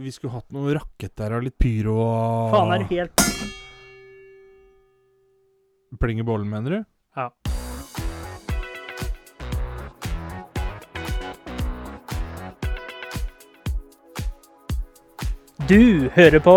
vi 0.00 0.12
skulle 0.14 0.32
hatt 0.32 0.48
noe 0.54 0.74
raketter 0.76 1.36
og 1.36 1.44
litt 1.44 1.58
pyro 1.60 1.96
og 2.00 2.54
Faen, 2.54 2.72
er 2.74 2.84
du 2.84 2.94
helt 2.94 3.26
Pling 6.00 6.20
i 6.22 6.24
bollen, 6.24 6.46
mener 6.48 6.70
du? 6.70 6.84
Ja. 7.18 7.28
Du 15.68 16.08
hører 16.14 16.40
på 16.42 16.54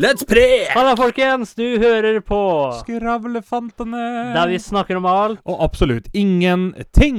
Let's 0.00 0.24
pre! 0.24 0.64
Halla, 0.72 0.94
folkens! 0.96 1.50
Du 1.54 1.64
hører 1.78 2.22
på 2.24 2.36
Skravlefantene. 2.78 4.32
der 4.32 4.48
vi 4.48 4.56
snakker 4.58 4.96
om 4.96 5.04
alt. 5.04 5.42
Og 5.44 5.60
absolutt 5.60 6.08
ingenting. 6.16 7.18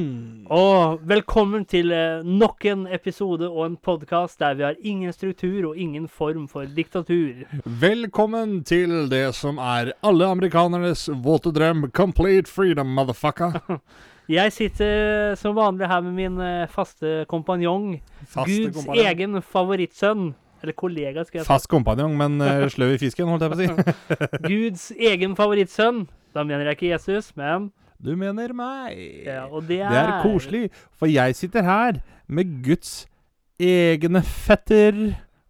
Og 0.49 1.03
velkommen 1.05 1.67
til 1.69 1.93
eh, 1.93 2.25
nok 2.25 2.65
en 2.65 2.87
episode 2.89 3.45
og 3.45 3.67
en 3.67 3.77
podkast 3.77 4.41
der 4.41 4.57
vi 4.57 4.65
har 4.65 4.81
ingen 4.81 5.13
struktur 5.13 5.69
og 5.69 5.77
ingen 5.77 6.07
form 6.09 6.47
for 6.49 6.65
diktatur. 6.65 7.45
Velkommen 7.65 8.63
til 8.65 9.11
det 9.13 9.27
som 9.37 9.61
er 9.61 9.93
alle 10.01 10.33
amerikanernes 10.33 11.05
våte 11.21 11.53
drøm. 11.53 11.91
Complete 11.93 12.49
freedom, 12.49 12.95
motherfucker. 12.97 13.61
Jeg 14.41 14.57
sitter 14.57 15.35
som 15.37 15.53
vanlig 15.53 15.85
her 15.85 16.01
med 16.01 16.17
min 16.17 16.41
eh, 16.41 16.69
faste 16.71 17.27
kompanjong. 17.29 17.99
Faste 18.25 18.57
Guds 18.57 18.79
kompanjong. 18.81 19.05
egen 19.05 19.43
favorittsønn. 19.45 20.31
Eller 20.61 20.75
kollega, 20.77 21.23
skal 21.25 21.39
jeg 21.39 21.45
si. 21.45 21.49
Fast 21.49 21.67
kompanjong, 21.71 22.13
men 22.17 22.39
uh, 22.41 22.65
sløv 22.73 22.95
i 22.95 22.99
fisken, 23.01 23.29
holdt 23.31 23.45
jeg 23.45 23.53
på 23.53 23.57
å 23.57 23.61
si. 23.61 24.15
Guds 24.51 24.87
egen 24.97 25.35
favorittsønn. 25.39 26.03
Da 26.35 26.43
mener 26.47 26.69
jeg 26.69 26.77
ikke 26.79 26.91
Jesus, 26.93 27.31
men 27.35 27.71
Du 28.01 28.15
mener 28.17 28.53
meg. 28.57 28.97
ja, 29.25 29.43
Og 29.49 29.67
det 29.67 29.81
er, 29.81 29.89
Det 29.89 29.99
er 30.01 30.21
koselig, 30.23 30.63
for 30.97 31.09
jeg 31.11 31.35
sitter 31.35 31.65
her 31.67 31.99
med 32.27 32.63
Guds 32.65 33.05
egne 33.61 34.21
fetter. 34.25 34.95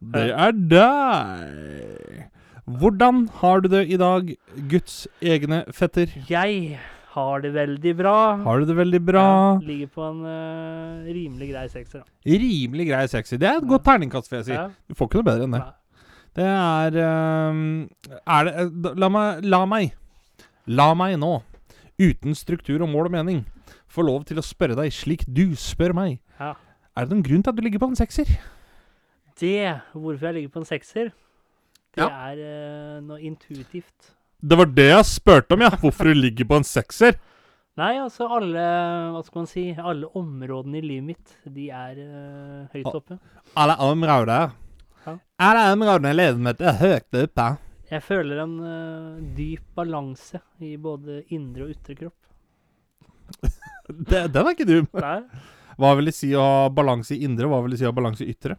Det 0.02 0.26
er 0.34 0.52
deg. 0.52 2.26
Hvordan 2.66 3.28
har 3.42 3.60
du 3.62 3.68
det 3.72 3.86
i 3.92 3.98
dag, 4.00 4.34
Guds 4.70 5.08
egne 5.22 5.64
fetter? 5.76 6.08
Jeg 6.30 6.80
har 7.12 7.42
det 7.44 7.52
veldig 7.54 7.92
bra. 8.00 8.16
Har 8.46 8.62
du 8.62 8.66
det 8.70 8.76
veldig 8.78 9.02
bra? 9.04 9.24
Ja, 9.28 9.60
ligger 9.68 9.90
på 9.92 10.04
en 10.08 10.22
uh, 10.24 11.08
rimelig 11.12 11.50
grei 11.52 11.66
sekser. 11.72 12.04
da. 12.06 12.38
Rimelig 12.44 12.88
grei 12.88 13.06
sekser. 13.12 13.40
Det 13.42 13.50
er 13.50 13.60
et 13.60 13.68
godt 13.68 13.84
terningkast, 13.88 14.30
får 14.32 14.38
jeg 14.42 14.46
si. 14.48 14.54
Ja. 14.56 14.68
Du 14.88 14.96
får 14.96 15.10
ikke 15.10 15.20
noe 15.22 15.28
bedre 15.28 15.48
enn 15.50 15.56
det. 15.58 15.62
Det 16.40 16.46
er 16.48 16.96
um, 17.52 17.64
Er 18.24 18.46
det 18.48 18.52
eh, 18.62 18.94
La 18.96 19.10
meg 19.12 19.42
La 19.44 19.66
meg 19.68 19.98
La 20.72 20.86
meg 20.96 21.18
nå, 21.20 21.34
uten 22.00 22.38
struktur 22.38 22.86
og 22.86 22.88
mål 22.94 23.10
og 23.10 23.16
mening, 23.18 23.42
få 23.92 24.06
lov 24.08 24.24
til 24.30 24.40
å 24.40 24.46
spørre 24.46 24.78
deg 24.78 24.94
slik 24.96 25.26
du 25.28 25.52
spør 25.60 25.92
meg. 25.98 26.20
Ja. 26.40 26.54
Er 26.96 27.10
det 27.10 27.16
noen 27.18 27.26
grunn 27.26 27.44
til 27.44 27.52
at 27.52 27.58
du 27.58 27.64
ligger 27.66 27.82
på 27.82 27.90
en 27.92 28.00
sekser? 28.00 28.30
Det, 29.42 29.82
hvorfor 29.92 30.30
jeg 30.30 30.38
ligger 30.38 30.54
på 30.54 30.62
en 30.62 30.70
sekser, 30.70 31.12
det 31.98 32.06
Ja. 32.06 32.08
er 32.32 32.40
uh, 32.40 33.04
noe 33.04 33.20
intuitivt. 33.20 34.14
Det 34.42 34.58
var 34.58 34.70
det 34.74 34.88
jeg 34.90 35.06
spurte 35.06 35.54
om, 35.54 35.62
ja. 35.62 35.70
Hvorfor 35.82 36.10
du 36.10 36.18
ligger 36.18 36.48
på 36.50 36.58
en 36.58 36.66
sekser. 36.66 37.18
Nei, 37.80 37.94
altså 38.02 38.26
alle 38.28 38.64
Hva 39.14 39.22
skal 39.24 39.44
man 39.44 39.50
si? 39.50 39.66
Alle 39.78 40.10
områdene 40.18 40.82
i 40.82 40.84
livet 40.84 41.08
mitt, 41.14 41.36
de 41.46 41.70
er 41.72 42.00
uh, 42.02 42.72
høyt 42.74 42.90
oppe. 42.90 43.18
Alle 43.62 43.78
områder. 43.86 44.56
Ja. 45.06 45.14
Alle 45.48 45.68
områdene 45.76 46.12
i 46.12 46.18
livet 46.18 46.42
mitt 46.48 46.64
er 46.66 46.80
høyt 46.82 47.20
oppe. 47.22 47.46
Jeg 47.92 48.04
føler 48.08 48.42
en 48.44 48.58
uh, 48.64 49.22
dyp 49.38 49.64
balanse 49.78 50.42
i 50.64 50.74
både 50.80 51.22
indre 51.36 51.68
og 51.68 51.76
ytre 51.76 51.98
kropp. 52.02 52.20
Det, 53.92 54.28
den 54.32 54.46
er 54.46 54.54
ikke 54.54 54.68
dum. 54.68 54.86
Nei, 55.04 55.18
Hva 55.82 55.90
vil 55.98 56.08
det 56.08 56.14
si 56.16 56.30
å 56.38 56.44
ha 56.44 56.68
balanse 56.72 57.12
i 57.16 57.26
indre, 57.26 57.50
hva 57.52 57.58
vil 57.64 57.74
det 57.74 57.82
si 57.82 57.84
å 57.84 57.90
ha 57.90 57.96
balanse 57.98 58.24
i 58.24 58.32
ytre? 58.32 58.56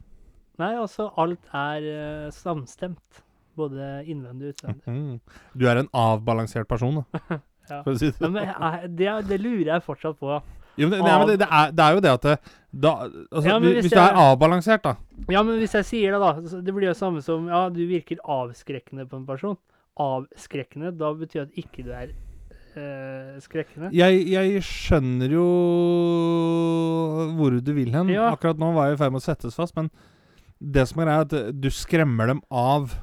Nei 0.60 0.75
altså 0.77 1.06
alt 1.20 1.47
er 1.56 1.86
uh, 1.86 2.27
samstemt. 2.34 3.22
Både 3.58 3.93
innvendig 4.09 4.50
og 4.53 4.56
utvendig. 4.56 4.82
Mhm. 4.93 5.21
Du 5.59 5.66
er 5.69 5.82
en 5.82 5.88
avbalansert 5.93 6.69
person, 6.71 7.03
da. 7.03 7.21
Ja. 7.71 7.82
For 7.84 7.94
å 7.94 7.99
si 8.00 8.09
det. 8.10 8.19
Men, 8.26 8.32
men 8.43 8.49
eh, 8.50 8.88
det, 8.91 9.10
det 9.28 9.37
lurer 9.41 9.69
jeg 9.76 9.84
fortsatt 9.87 10.16
på. 10.19 10.41
Jo, 10.81 10.88
men 10.88 10.97
det, 10.97 11.04
nei, 11.04 11.15
men 11.21 11.28
det, 11.28 11.37
det, 11.43 11.47
er, 11.53 11.72
det 11.76 11.84
er 11.84 11.94
jo 11.94 12.00
det 12.03 12.10
at 12.16 12.25
det, 12.25 12.34
da, 12.72 12.93
altså, 13.04 13.44
Ja, 13.44 13.56
hvis, 13.60 13.75
hvis 13.84 13.93
du 13.93 13.99
er 14.00 14.16
avbalansert, 14.22 14.87
da 14.87 14.94
Ja, 15.34 15.43
men 15.44 15.59
hvis 15.60 15.75
jeg 15.76 15.84
sier 15.84 16.16
det, 16.16 16.21
da. 16.22 16.60
Det 16.65 16.72
blir 16.75 16.88
jo 16.88 16.94
samme 16.97 17.21
som 17.25 17.44
Ja, 17.53 17.66
du 17.69 17.82
virker 17.91 18.22
avskrekkende 18.25 19.04
på 19.10 19.21
en 19.21 19.26
person. 19.28 19.59
Avskrekkende, 20.00 20.94
da 20.97 21.12
betyr 21.12 21.43
det 21.43 21.50
at 21.50 21.60
ikke 21.60 21.84
du 21.84 21.93
er 21.93 22.15
øh, 22.81 23.37
skrekkende. 23.44 23.93
jeg, 23.93 24.25
jeg 24.32 24.65
skjønner 24.65 25.37
jo 25.37 25.47
hvor 27.37 27.60
du 27.60 27.72
vil 27.76 27.93
hen. 27.94 28.10
Ja. 28.12 28.31
Akkurat 28.32 28.60
nå 28.60 28.72
var 28.72 28.88
jeg 28.91 28.97
i 28.97 29.03
ferd 29.05 29.15
med 29.15 29.22
å 29.22 29.26
settes 29.28 29.59
fast, 29.59 29.76
men 29.76 29.93
det 30.62 30.87
som 30.88 31.03
er 31.03 31.10
greia, 31.10 31.21
er 31.21 31.28
at 31.28 31.60
du 31.62 31.69
skremmer 31.75 32.32
dem 32.32 32.43
av 32.49 32.97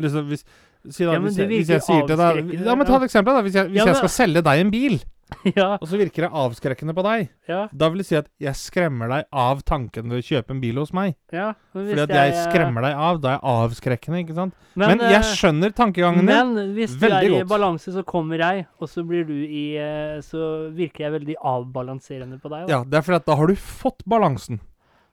Liksom 0.00 0.28
hvis 0.32 0.44
Si 0.88 1.04
da, 1.04 1.12
Ja, 1.12 1.20
men 1.20 1.28
hvis, 1.28 1.38
jeg, 1.42 1.48
hvis 1.52 1.70
jeg 1.74 1.84
sier 1.84 2.06
til 2.08 2.16
deg 2.16 2.52
Ja, 2.64 2.74
men 2.74 2.88
ta 2.88 2.96
et 2.96 3.08
eksempel, 3.10 3.36
da. 3.36 3.44
Hvis 3.44 3.56
jeg, 3.58 3.68
hvis 3.68 3.82
Ja, 3.82 3.90
jeg 3.92 4.00
skal 4.00 4.14
selge 4.14 4.42
deg 4.46 4.62
en 4.62 4.70
bil, 4.72 5.00
ja, 5.58 5.76
og 5.76 5.86
så 5.86 5.98
virker 6.00 6.24
det 6.26 6.30
avskrekkende 6.40 6.94
på 6.96 7.04
deg, 7.06 7.28
ja, 7.46 7.60
da 7.70 7.88
vil 7.92 8.02
det 8.02 8.06
si 8.08 8.16
at 8.18 8.26
jeg 8.42 8.58
skremmer 8.58 9.12
deg 9.12 9.28
av 9.30 9.60
tanken 9.66 10.10
ved 10.10 10.22
å 10.22 10.26
kjøpe 10.26 10.56
en 10.56 10.62
bil 10.62 10.80
hos 10.82 10.90
meg. 10.96 11.14
ja. 11.34 11.52
Men 11.76 11.86
Fordi 11.86 12.02
at 12.02 12.14
jeg 12.16 12.32
skremmer 12.48 12.86
deg 12.88 12.96
av. 12.98 13.20
Da 13.22 13.30
er 13.30 13.36
jeg 13.36 13.44
avskrekkende, 13.52 14.22
ikke 14.24 14.36
sant? 14.40 14.56
Men, 14.80 15.04
jeg 15.04 15.20
eh, 15.20 15.30
skjønner 15.38 15.76
tankegangen 15.76 16.26
din. 16.26 16.32
Men 16.32 16.74
hvis 16.74 16.96
du 16.98 17.06
er 17.06 17.28
i 17.28 17.30
godt. 17.36 17.46
balanse, 17.52 17.94
så 17.94 18.02
kommer 18.06 18.42
jeg, 18.42 18.66
og 18.80 18.90
så 18.90 19.04
blir 19.06 19.28
du 19.28 19.36
i 19.36 19.64
eh, 19.78 20.18
Så 20.26 20.72
virker 20.74 21.06
jeg 21.06 21.14
veldig 21.20 21.38
avbalanserende 21.52 22.40
på 22.42 22.50
deg. 22.50 22.66
Da. 22.66 22.74
Ja, 22.74 22.82
det 22.82 22.98
er 22.98 23.06
fordi 23.06 23.20
at 23.22 23.30
da 23.30 23.38
har 23.38 23.54
du 23.54 23.54
fått 23.54 24.02
balansen. 24.10 24.58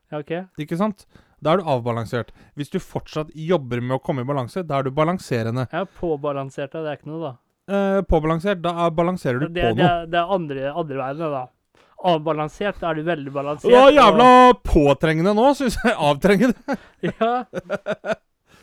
Ja, 0.10 0.24
ok. 0.24 0.34
Ikke 0.64 0.80
sant? 0.80 1.06
Da 1.44 1.54
er 1.54 1.62
du 1.62 1.68
avbalansert. 1.70 2.32
Hvis 2.58 2.72
du 2.74 2.80
fortsatt 2.82 3.30
jobber 3.38 3.82
med 3.82 3.98
å 4.00 4.02
komme 4.04 4.24
i 4.24 4.28
balanse, 4.28 4.64
da 4.66 4.80
er 4.80 4.88
du 4.88 4.92
balanserende. 4.98 5.68
Jeg 5.72 5.84
er 5.86 5.92
påbalansert, 6.00 6.72
da. 6.74 6.82
Det 6.82 6.90
er 6.94 6.98
ikke 7.02 7.12
noe, 7.12 7.22
da. 7.28 7.34
Eh, 7.68 8.00
påbalansert, 8.10 8.62
da 8.64 8.72
er, 8.86 8.94
balanserer 8.96 9.40
du 9.44 9.48
Det, 9.50 9.62
på 9.62 9.76
det, 9.76 9.84
noe. 9.84 9.92
er, 10.02 10.06
det 10.14 10.18
er 10.22 10.34
andre, 10.38 10.72
andre 10.74 10.98
veien, 11.04 11.20
da. 11.36 11.44
Avbalansert, 12.08 12.80
da 12.82 12.90
er 12.92 13.00
du 13.00 13.04
veldig 13.08 13.34
balansert. 13.34 13.70
Det 13.70 13.78
var 13.78 13.90
og- 13.92 13.98
jævla 13.98 14.30
påtrengende 14.64 15.34
nå, 15.38 15.48
syns 15.58 15.78
jeg. 15.84 15.94
Avtrengende. 16.10 16.78
Ja. 17.10 17.32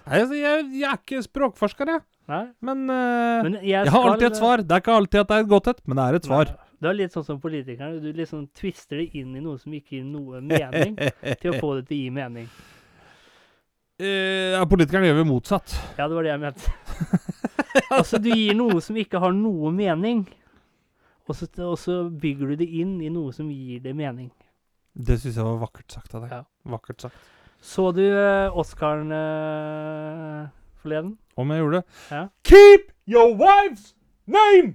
Nei, 0.05 0.19
altså, 0.21 0.37
jeg, 0.37 0.65
jeg 0.77 0.85
er 0.91 0.99
ikke 1.01 1.23
språkforsker, 1.25 1.89
jeg. 1.95 2.03
Nei. 2.29 2.43
Men, 2.65 2.83
uh, 2.91 3.41
Men 3.47 3.55
jeg, 3.63 3.71
jeg 3.87 3.93
har 3.95 4.09
alltid 4.11 4.27
et 4.33 4.37
svar. 4.37 4.61
Det 4.65 4.75
er 4.77 4.83
ikke 4.83 4.97
alltid 4.99 5.21
at 5.23 5.31
det 5.31 5.37
er 5.39 5.45
et 5.47 5.49
godt 5.49 5.71
et, 5.73 5.81
men 5.89 5.97
det 6.01 6.05
er 6.05 6.19
et 6.19 6.27
svar. 6.29 6.51
Nei, 6.53 6.64
Det 6.81 6.91
er 6.91 6.97
litt 6.99 7.15
sånn 7.15 7.27
som 7.27 7.41
politikerne. 7.41 8.01
Du 8.03 8.11
liksom 8.13 8.47
twister 8.57 9.01
det 9.01 9.11
inn 9.19 9.35
i 9.37 9.43
noe 9.43 9.59
som 9.61 9.75
ikke 9.75 9.99
gir 9.99 10.07
noe 10.07 10.41
mening, 10.45 10.97
til 11.41 11.53
å 11.53 11.61
få 11.61 11.77
det 11.79 11.87
til 11.89 11.97
å 11.97 12.01
gi 12.03 12.15
mening. 12.15 12.49
Eh, 14.03 14.55
ja, 14.57 14.63
politikerne 14.67 15.07
gjør 15.07 15.21
vel 15.21 15.29
motsatt. 15.29 15.77
Ja, 15.99 16.09
det 16.09 16.17
var 16.17 16.27
det 16.27 16.33
jeg 16.33 16.43
mente. 16.43 16.73
altså, 17.97 18.19
du 18.19 18.31
gir 18.33 18.57
noe 18.59 18.81
som 18.83 18.99
ikke 18.99 19.23
har 19.23 19.35
noe 19.37 19.71
mening, 19.75 20.25
og 21.29 21.39
så, 21.39 21.49
og 21.65 21.79
så 21.81 22.01
bygger 22.11 22.53
du 22.53 22.65
det 22.65 22.69
inn 22.83 22.99
i 23.01 23.13
noe 23.13 23.33
som 23.35 23.49
gir 23.55 23.81
det 23.85 23.95
mening. 23.97 24.33
Det 24.95 25.19
syns 25.23 25.39
jeg 25.39 25.47
var 25.47 25.63
vakkert 25.63 25.95
sagt 25.97 26.15
av 26.15 26.27
deg. 26.27 26.35
Ja. 26.37 26.43
Vakkert 26.75 27.07
sagt. 27.07 27.33
Så 27.65 27.89
du 27.97 28.03
uh, 28.05 28.53
Oscaren 28.61 29.09
uh, 29.15 30.51
forleden? 30.83 31.15
Om 31.41 31.51
jeg 31.55 31.63
gjorde 31.63 31.81
det? 31.81 32.01
Ja. 32.13 32.25
Keep 32.45 32.91
your 33.09 33.33
wife's 33.39 33.95
name 34.27 34.75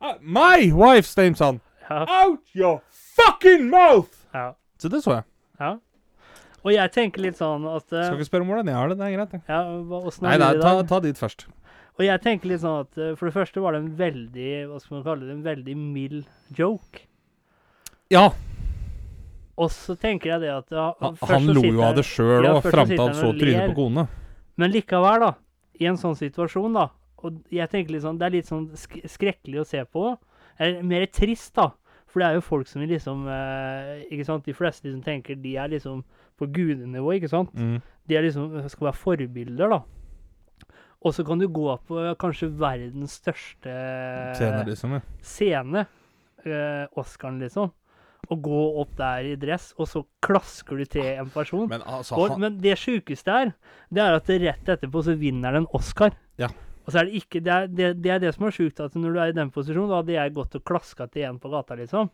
uh, 0.00 0.14
My 0.20 0.70
wife's 0.72 1.16
name, 1.16 1.34
son! 1.34 1.60
Ja. 1.90 2.04
Out 2.22 2.42
your 2.54 2.80
fucking 2.90 3.68
mouth! 3.70 4.26
ja. 4.34 4.52
Så 4.80 4.88
det 4.88 5.02
så 5.04 5.12
jeg. 5.18 5.24
ja. 5.60 5.74
Og 6.60 6.72
jeg 6.74 6.92
tenker 6.92 7.22
litt 7.24 7.38
sånn 7.40 7.64
at 7.68 7.86
uh, 7.92 8.02
Skal 8.04 8.18
ikke 8.18 8.28
spørre 8.28 8.44
om 8.44 8.50
hvordan 8.52 8.68
jeg 8.68 8.76
har 8.76 8.90
det. 8.92 8.96
Det 9.00 9.06
er 9.06 9.14
greit. 9.16 9.30
det. 9.32 9.40
ja, 9.48 9.60
Nei, 10.26 10.36
nei, 10.40 10.50
ta, 10.60 10.72
ta 10.88 11.00
dit 11.04 11.16
først. 11.20 11.46
Og 12.00 12.04
jeg 12.06 12.20
tenker 12.24 12.48
litt 12.52 12.60
sånn 12.62 12.82
at 12.84 13.00
uh, 13.00 13.10
for 13.16 13.28
det 13.28 13.34
første 13.36 13.60
var 13.64 13.76
det 13.76 13.80
en 13.82 13.90
veldig 13.98 14.50
Hva 14.70 14.78
skal 14.80 14.96
man 14.98 15.04
kalle 15.08 15.24
det? 15.28 15.34
En 15.38 15.42
veldig 15.44 15.76
mild 15.80 16.24
joke. 16.56 17.02
Ja, 18.12 18.30
Og 19.60 19.68
så 19.72 19.94
tenker 20.00 20.32
jeg 20.34 20.40
det 20.46 20.52
at 20.54 20.72
ja, 20.72 20.86
han, 21.00 21.16
han 21.28 21.50
lo 21.52 21.62
jo 21.66 21.82
av 21.84 21.98
det 21.98 22.06
sjøl 22.08 22.46
òg, 22.48 22.62
fram 22.64 22.88
til 22.88 23.00
han 23.02 23.12
så 23.18 23.32
trynet 23.36 23.72
på 23.72 23.76
kone. 23.82 24.06
Men 24.60 24.72
likevel, 24.72 25.20
da, 25.26 25.34
i 25.80 25.88
en 25.90 25.98
sånn 26.00 26.16
situasjon, 26.16 26.72
da 26.76 26.88
Og 27.26 27.42
jeg 27.52 27.68
tenker 27.72 27.92
litt 27.94 28.04
sånn 28.04 28.18
Det 28.20 28.26
er 28.26 28.34
litt 28.38 28.48
sånn 28.48 28.70
sk 28.78 29.02
skrekkelig 29.10 29.62
å 29.62 29.68
se 29.68 29.84
på. 29.84 30.04
Eller 30.60 30.82
mer 30.86 31.06
trist, 31.12 31.54
da. 31.58 31.70
For 32.10 32.22
det 32.22 32.28
er 32.28 32.38
jo 32.38 32.44
folk 32.44 32.68
som 32.68 32.82
liksom 32.82 33.28
eh, 33.30 34.02
Ikke 34.10 34.26
sant? 34.26 34.46
De 34.46 34.56
fleste 34.56 34.88
liksom 34.88 35.04
tenker 35.06 35.38
de 35.38 35.54
er 35.60 35.72
liksom 35.76 36.02
på 36.40 36.48
gudenivå, 36.48 37.12
ikke 37.18 37.28
sant? 37.28 37.52
Mm. 37.52 37.82
De 38.08 38.16
er 38.16 38.24
liksom 38.24 38.54
skal 38.72 38.86
være 38.88 38.96
forbilder, 38.96 39.74
da. 39.74 39.82
Og 41.00 41.12
så 41.16 41.24
kan 41.24 41.40
du 41.40 41.46
gå 41.48 41.74
på 41.88 42.00
kanskje 42.20 42.48
verdens 42.60 43.18
største 43.20 43.74
Scene, 44.36 44.62
liksom. 44.68 44.96
Ja. 44.96 45.02
scene, 45.24 45.84
eh, 46.44 46.86
Oscaren, 47.00 47.38
liksom. 47.44 47.68
Og 48.30 48.42
gå 48.44 48.62
opp 48.82 48.96
der 48.98 49.30
i 49.30 49.36
dress, 49.40 49.70
og 49.76 49.88
så 49.88 50.02
klasker 50.24 50.80
du 50.80 50.88
til 50.96 51.06
en 51.12 51.30
person. 51.32 51.68
Men 51.68 51.84
altså, 51.84 52.16
Og, 52.16 52.34
han, 52.34 52.40
men 52.40 52.58
det 52.60 52.76
sjukeste 52.80 53.32
er, 53.32 53.52
det 53.88 54.04
er 54.04 54.16
at 54.16 54.28
rett 54.28 54.74
etterpå 54.76 55.04
så 55.04 55.16
vinner 55.20 55.56
den 55.56 55.68
Oscar. 55.76 56.16
Ja. 56.40 56.48
Og 56.90 56.94
så 56.96 57.04
er 57.04 57.06
det 57.06 57.20
ikke 57.20 57.38
Det 57.46 57.52
er 57.54 57.68
det, 57.70 57.90
det, 58.02 58.10
er 58.10 58.18
det 58.24 58.32
som 58.34 58.48
er 58.48 58.54
sjukt, 58.56 58.80
at 58.82 58.96
når 58.98 59.12
du 59.14 59.20
er 59.22 59.30
i 59.30 59.36
den 59.36 59.52
posisjonen, 59.54 59.92
da 59.92 60.00
hadde 60.00 60.16
jeg 60.16 60.34
gått 60.34 60.56
og 60.58 60.64
klaska 60.66 61.06
til 61.06 61.28
en 61.28 61.38
på 61.38 61.52
gata, 61.52 61.76
liksom. 61.78 62.10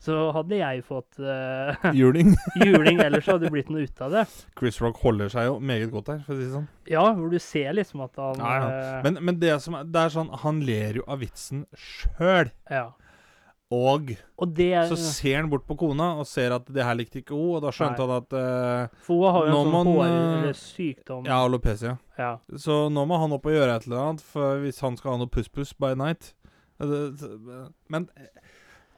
så 0.00 0.16
hadde 0.32 0.56
jeg 0.56 0.84
fått 0.88 1.18
uh, 1.20 1.84
Juling. 1.98 2.32
juling, 2.64 3.02
ellers 3.04 3.28
hadde 3.28 3.44
det 3.44 3.52
blitt 3.58 3.68
noe 3.72 3.84
ut 3.84 4.00
av 4.06 4.16
det. 4.16 4.24
Chris 4.56 4.80
Rock 4.80 5.02
holder 5.04 5.28
seg 5.32 5.50
jo 5.50 5.58
meget 5.60 5.92
godt 5.92 6.08
her, 6.14 6.22
for 6.24 6.32
å 6.32 6.38
si 6.38 6.46
det 6.46 6.54
sånn. 6.54 6.68
Ja, 6.88 7.04
hvor 7.18 7.32
du 7.32 7.38
ser 7.42 7.76
liksom 7.76 8.04
at 8.06 8.16
han 8.22 8.40
Ja, 8.40 8.56
ja. 8.64 9.00
Men, 9.04 9.20
men 9.28 9.40
det 9.42 9.58
som 9.64 9.76
er, 9.76 9.84
det 9.84 10.06
er 10.06 10.12
sånn 10.16 10.32
Han 10.46 10.60
ler 10.64 11.02
jo 11.02 11.04
av 11.08 11.20
vitsen 11.24 11.66
sjøl. 11.76 12.54
ja. 12.72 12.86
Og 13.74 14.12
Og 14.38 14.52
det 14.54 14.70
så 14.88 14.94
ser 14.96 15.40
han 15.40 15.48
bort 15.50 15.64
på 15.66 15.74
kona 15.76 16.12
og 16.20 16.26
ser 16.30 16.52
at 16.54 16.66
det 16.70 16.84
her 16.86 16.94
likte 16.94 17.18
ikke 17.18 17.34
hun, 17.34 17.56
og 17.56 17.62
da 17.64 17.72
skjønte 17.74 17.98
han 18.04 18.12
at 18.14 18.32
uh, 18.36 19.00
For 19.02 19.18
hun 19.18 19.32
har 19.34 19.46
jo 19.48 19.50
en 19.50 19.72
sånn 19.72 19.88
hår... 19.90 20.02
han, 20.04 20.12
eh, 20.12 20.50
Ja, 21.26 21.38
alopecia. 21.44 21.96
Ja. 22.18 22.38
Så 22.56 22.76
nå 22.94 23.06
må 23.10 23.18
han 23.18 23.32
opp 23.34 23.46
og 23.50 23.56
gjøre 23.56 23.74
et 23.80 23.88
eller 23.88 24.04
annet, 24.04 24.22
for 24.22 24.60
hvis 24.62 24.78
han 24.80 24.96
skal 24.96 25.16
ha 25.16 25.18
noe 25.24 25.32
puss-puss 25.34 25.74
by 25.78 25.94
night 25.98 26.32
Eh, 26.78 27.66
Men 27.88 28.08
eh, 28.20 28.26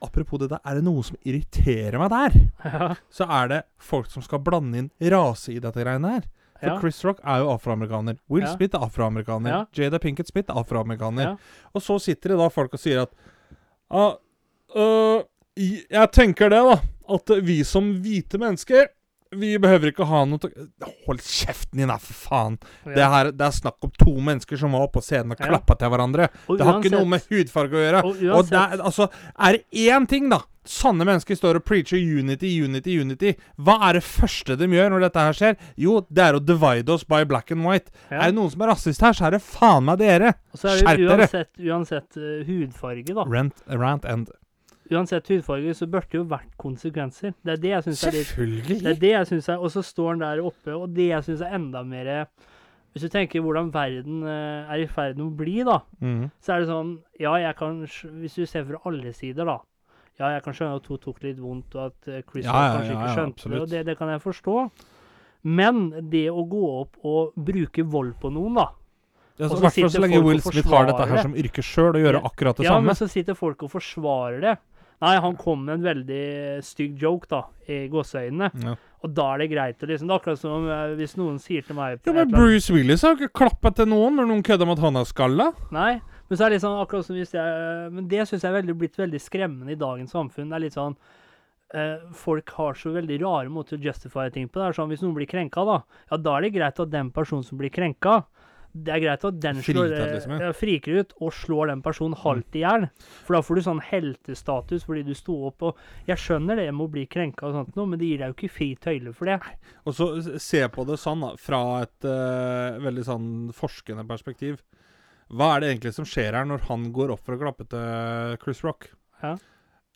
apropos 0.02 0.38
det 0.42 0.48
der, 0.50 0.58
er 0.66 0.74
det 0.74 0.84
noe 0.84 1.02
som 1.06 1.16
irriterer 1.24 1.96
meg 2.02 2.10
der, 2.10 2.38
Ja. 2.64 2.94
så 3.08 3.24
er 3.30 3.48
det 3.48 3.62
folk 3.78 4.10
som 4.10 4.20
skal 4.22 4.40
blande 4.42 4.78
inn 4.82 4.90
rase 5.14 5.52
i 5.54 5.60
dette 5.62 5.78
greiene 5.84 6.10
her. 6.16 6.26
For 6.58 6.66
Ja. 6.72 6.78
Chris 6.80 7.04
Rock 7.06 7.20
er 7.24 7.38
jo 7.44 7.52
afroamerikaner. 7.54 8.18
Will 8.28 8.42
Ja. 8.42 8.54
Smith 8.56 8.74
er 8.74 8.80
afroamerikaner. 8.84 9.48
Ja. 9.48 9.64
Jada 9.72 9.98
Pinkett 10.02 10.26
Smith 10.26 10.50
er 10.50 10.58
afroamerikaner. 10.58 11.38
Og 11.72 11.80
så 11.80 12.00
sitter 12.02 12.30
det 12.34 12.38
da 12.38 12.48
folk 12.50 12.74
og 12.74 12.80
sier 12.82 13.02
at 13.02 13.12
ah, 13.90 14.16
i- 14.76 15.84
Jeg 15.90 16.12
tenker 16.12 16.50
det, 16.50 16.62
da. 16.62 16.80
At 17.14 17.28
vi 17.42 17.62
som 17.64 17.94
hvite 18.02 18.38
mennesker 18.38 18.88
vi 19.30 19.58
behøver 19.60 19.90
ikke 19.92 20.06
ha 20.08 20.22
noe 20.24 20.38
Hold 21.04 21.18
kjeften 21.20 21.76
din, 21.76 21.88
da, 21.88 21.98
for 22.00 22.14
faen! 22.16 22.54
Det, 22.86 22.96
her, 23.12 23.28
det 23.30 23.44
er 23.44 23.50
snakk 23.52 23.76
om 23.84 23.90
to 24.00 24.14
mennesker 24.24 24.56
som 24.56 24.72
var 24.72 24.86
oppe 24.86 25.00
på 25.00 25.04
scenen 25.04 25.32
og 25.34 25.40
Ja. 25.40 25.50
klappa 25.50 25.76
til 25.78 25.90
hverandre. 25.92 26.30
Og 26.48 26.56
Det 26.56 26.64
har 26.64 26.78
ikke 26.80 26.92
noe 26.94 27.04
med 27.04 27.26
hudfarge 27.28 27.76
å 27.76 27.82
gjøre. 27.84 28.04
Og 28.04 28.38
Og 28.38 28.48
det 28.48 28.56
er, 28.56 28.78
altså, 28.80 29.10
er 29.38 29.52
det 29.52 29.64
én 29.72 30.08
ting, 30.08 30.30
da 30.30 30.40
Sanne 30.64 31.04
mennesker 31.04 31.34
står 31.36 31.56
og 31.56 31.64
preacher 31.64 31.96
unity, 31.96 32.60
unity, 32.62 32.98
unity. 33.00 33.34
Hva 33.58 33.78
er 33.88 33.92
det 33.94 34.02
første 34.04 34.56
de 34.56 34.66
gjør 34.66 34.90
når 34.92 35.00
dette 35.00 35.16
her 35.20 35.32
skjer? 35.32 35.56
Jo, 35.76 36.00
det 36.12 36.18
er 36.24 36.32
å 36.36 36.44
divide 36.44 36.88
oss 36.92 37.04
by 37.04 37.24
black 37.24 37.50
and 37.50 37.64
white. 37.64 37.90
ja. 38.10 38.18
Er 38.20 38.26
det 38.32 38.34
noen 38.34 38.50
som 38.50 38.60
er 38.62 38.66
rasist 38.74 39.00
her, 39.00 39.12
så 39.12 39.26
er 39.26 39.30
det 39.32 39.40
faen 39.42 39.84
meg 39.84 39.98
dere. 39.98 40.34
Er 40.52 40.58
Skjerp 40.58 40.98
dere! 40.98 41.24
uansett, 41.24 41.48
uansett 41.58 42.16
uh, 42.16 42.44
hudfarge, 42.44 43.14
da. 43.14 43.24
Rant, 43.24 43.54
rant 43.68 44.04
end. 44.04 44.28
Uansett 44.88 45.28
hudfarge, 45.28 45.74
så 45.76 45.86
burde 45.90 46.08
det 46.08 46.16
jo 46.16 46.26
vært 46.28 46.52
konsekvenser. 46.60 47.34
Det 47.44 47.52
er 47.52 47.60
det 47.60 47.72
jeg 47.74 47.84
syns 47.88 48.04
er 48.08 48.14
litt 48.16 48.68
Det 48.70 48.92
er 48.94 49.00
det 49.02 49.10
jeg 49.10 49.26
synes 49.32 49.48
er 49.52 49.64
Og 49.64 49.72
så 49.74 49.82
står 49.84 50.14
han 50.14 50.22
der 50.22 50.40
oppe, 50.40 50.72
og 50.72 50.94
det 50.96 51.10
jeg 51.10 51.26
syns 51.26 51.42
er 51.44 51.56
enda 51.58 51.82
mer 51.84 52.12
Hvis 52.94 53.04
du 53.04 53.08
tenker 53.12 53.44
hvordan 53.44 53.68
verden 53.74 54.22
eh, 54.24 54.70
er 54.72 54.84
i 54.84 54.86
ferd 54.88 55.18
med 55.18 55.26
å 55.26 55.34
bli, 55.36 55.58
da, 55.68 55.82
mm. 56.00 56.30
så 56.40 56.54
er 56.54 56.64
det 56.64 56.70
sånn 56.70 56.94
Ja, 57.20 57.34
jeg 57.42 57.58
kan 57.58 57.82
Hvis 57.84 58.38
du 58.38 58.46
ser 58.48 58.64
fra 58.64 58.80
alle 58.88 59.12
sider, 59.12 59.44
da. 59.44 59.58
Ja, 60.18 60.32
jeg 60.34 60.42
kan 60.46 60.56
skjønne 60.56 60.80
at 60.80 60.88
hun 60.90 60.98
tok 60.98 61.20
litt 61.22 61.38
vondt, 61.38 61.76
og 61.76 61.92
at 61.92 62.08
eh, 62.10 62.24
Chris 62.26 62.48
Ja, 62.48 62.54
ja, 62.56 62.70
kanskje 62.78 62.90
ja, 62.90 62.96
ikke 62.96 63.10
ja, 63.10 63.18
skjønte 63.18 63.52
det, 63.52 63.60
og 63.60 63.68
det, 63.70 63.82
det 63.86 63.98
kan 64.00 64.10
jeg 64.10 64.24
forstå. 64.24 64.56
Men 65.46 65.84
det 66.10 66.24
å 66.32 66.42
gå 66.48 66.64
opp 66.80 66.96
og 67.06 67.36
bruke 67.36 67.84
vold 67.86 68.16
på 68.18 68.32
noen, 68.34 68.58
da 68.58 68.66
Ja, 69.38 69.46
så, 69.52 69.60
så 69.70 69.92
så 69.92 70.00
lenge 70.02 70.18
Will 70.24 70.40
Smith 70.42 70.66
har 70.72 70.88
dette 70.88 71.04
her 71.06 71.22
som 71.22 71.36
yrke 71.38 71.62
sjøl, 71.62 71.92
og 71.92 72.02
gjøre 72.02 72.18
Ja. 72.18 72.24
akkurat 72.32 72.58
det 72.58 72.66
Ja, 72.66 72.72
samme. 72.74 72.90
men 72.90 72.98
så 72.98 73.06
sitter 73.06 73.38
folk 73.38 73.62
og 73.62 73.70
forsvarer 73.70 74.40
det. 74.42 74.56
Nei, 75.04 75.14
han 75.22 75.36
kom 75.38 75.60
med 75.62 75.78
en 75.78 75.86
veldig 75.86 76.24
stygg 76.66 76.98
joke, 76.98 77.28
da, 77.30 77.44
i 77.70 77.84
gåseøynene. 77.92 78.50
Ja. 78.64 78.74
Og 79.06 79.12
da 79.14 79.28
er 79.34 79.44
det 79.44 79.50
greit 79.52 79.82
å 79.84 79.86
liksom 79.86 80.08
Det 80.08 80.14
er 80.14 80.20
akkurat 80.20 80.40
som 80.40 80.64
eh, 80.66 80.94
hvis 80.98 81.14
noen 81.20 81.36
sier 81.42 81.62
til 81.62 81.76
meg 81.78 82.00
Ja, 82.02 82.14
men 82.16 82.32
Bruce 82.32 82.74
Willis 82.74 83.04
har 83.06 83.14
ikke 83.14 83.44
klappa 83.44 83.70
til 83.78 83.86
noen 83.92 84.18
når 84.18 84.26
noen 84.26 84.42
kødder 84.46 84.66
med 84.66 84.80
at 84.80 84.82
han 84.88 84.98
er 84.98 85.06
skalla. 85.06 85.52
Nei, 85.74 85.92
men 86.26 86.40
så 86.40 86.46
er 86.46 86.54
det 86.54 86.60
sånn 86.64 86.80
akkurat 86.82 87.06
som 87.06 87.18
hvis 87.18 87.36
jeg 87.36 87.92
Men 87.94 88.08
det 88.10 88.26
syns 88.26 88.42
jeg 88.42 88.50
er 88.50 88.58
veldig, 88.58 88.76
blitt 88.80 88.98
veldig 88.98 89.22
skremmende 89.22 89.74
i 89.74 89.78
dagens 89.78 90.14
samfunn. 90.16 90.50
Det 90.50 90.58
er 90.58 90.64
litt 90.66 90.78
sånn 90.78 90.98
eh, 91.78 92.08
Folk 92.24 92.50
har 92.58 92.80
så 92.80 92.96
veldig 92.96 93.20
rare 93.22 93.54
måter 93.54 93.78
å 93.78 93.86
justify 93.86 94.26
ting 94.34 94.50
på. 94.50 94.58
Det 94.58 94.66
er 94.66 94.80
sånn 94.80 94.90
Hvis 94.90 95.06
noen 95.06 95.14
blir 95.20 95.30
krenka, 95.30 95.62
da, 95.68 95.78
ja, 96.10 96.18
da 96.18 96.34
er 96.34 96.48
det 96.48 96.56
greit 96.58 96.82
at 96.82 96.94
den 96.96 97.14
personen 97.14 97.46
som 97.46 97.60
blir 97.60 97.70
krenka 97.74 98.24
det 98.84 98.94
er 98.94 99.02
greit 99.02 99.24
at 99.28 99.38
den 99.42 99.60
slår, 99.64 99.90
Fritatt, 99.90 100.12
liksom, 100.14 100.34
ja. 100.42 100.52
friker 100.56 101.00
ut 101.00 101.14
og 101.18 101.34
slår 101.34 101.72
den 101.72 101.82
personen 101.84 102.16
halvt 102.18 102.58
i 102.58 102.62
hjel. 102.62 102.86
For 103.26 103.36
da 103.36 103.42
får 103.44 103.58
du 103.58 103.64
sånn 103.66 103.82
heltestatus 103.88 104.86
fordi 104.88 105.04
du 105.06 105.14
sto 105.18 105.36
opp 105.48 105.66
og 105.68 105.82
Jeg 106.08 106.20
skjønner 106.22 106.60
det 106.60 106.68
med 106.72 106.86
å 106.86 106.92
bli 106.92 107.04
krenka 107.10 107.48
og 107.48 107.56
sånt 107.56 107.76
noe, 107.78 107.90
men 107.90 108.00
det 108.00 108.10
gir 108.10 108.22
deg 108.22 108.32
jo 108.32 108.36
ikke 108.36 108.54
fri 108.54 108.70
tøyle 108.80 109.12
for 109.16 109.30
det. 109.30 109.38
Og 109.88 109.96
så 109.96 110.08
se 110.42 110.64
på 110.72 110.86
det 110.88 110.98
sånn, 111.00 111.24
da, 111.24 111.34
fra 111.40 111.62
et 111.82 112.08
uh, 112.08 112.78
veldig 112.84 113.06
sånn 113.06 113.28
forskende 113.56 114.06
perspektiv. 114.08 114.62
Hva 115.28 115.54
er 115.54 115.60
det 115.60 115.72
egentlig 115.74 115.94
som 115.96 116.08
skjer 116.08 116.36
her 116.38 116.48
når 116.48 116.64
han 116.70 116.88
går 116.94 117.12
opp 117.12 117.24
for 117.26 117.36
å 117.36 117.40
klappe 117.40 117.68
til 117.68 118.38
Chris 118.42 118.64
Rock? 118.64 118.88
Ja. 119.22 119.36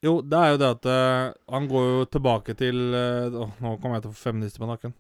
Jo, 0.03 0.17
det 0.27 0.39
er 0.39 0.53
jo 0.53 0.59
det 0.61 0.71
at 0.77 0.89
uh, 0.91 1.33
han 1.55 1.69
går 1.71 1.89
jo 1.89 2.07
tilbake 2.11 2.57
til 2.59 2.81
uh, 2.91 3.53
Nå 3.63 3.77
kommer 3.79 4.01
jeg 4.01 4.09
til 4.09 4.11
å 4.11 4.17
få 4.17 4.31
feminister 4.33 4.65
på 4.65 4.69
nakken. 4.69 4.97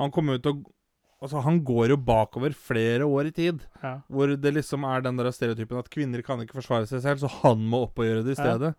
Han 0.00 0.10
kommer 0.14 0.40
ut 0.40 0.48
og 0.50 0.64
Altså, 1.22 1.40
han 1.42 1.60
går 1.64 1.88
jo 1.88 1.96
bakover 1.96 2.52
flere 2.52 3.06
år 3.06 3.26
i 3.26 3.30
tid. 3.32 3.60
Ja. 3.82 4.00
Hvor 4.10 4.28
det 4.36 4.52
liksom 4.54 4.84
er 4.84 5.00
den 5.06 5.16
der 5.16 5.30
stereotypen 5.32 5.78
at 5.78 5.88
kvinner 5.90 6.22
kan 6.22 6.40
ikke 6.42 6.58
forsvare 6.58 6.86
seg 6.86 7.00
selv, 7.00 7.22
så 7.22 7.30
han 7.42 7.62
må 7.70 7.84
opp 7.86 7.98
og 7.98 8.04
gjøre 8.04 8.24
det 8.26 8.34
i 8.34 8.42
Ja. 8.42 8.44
stedet. 8.44 8.74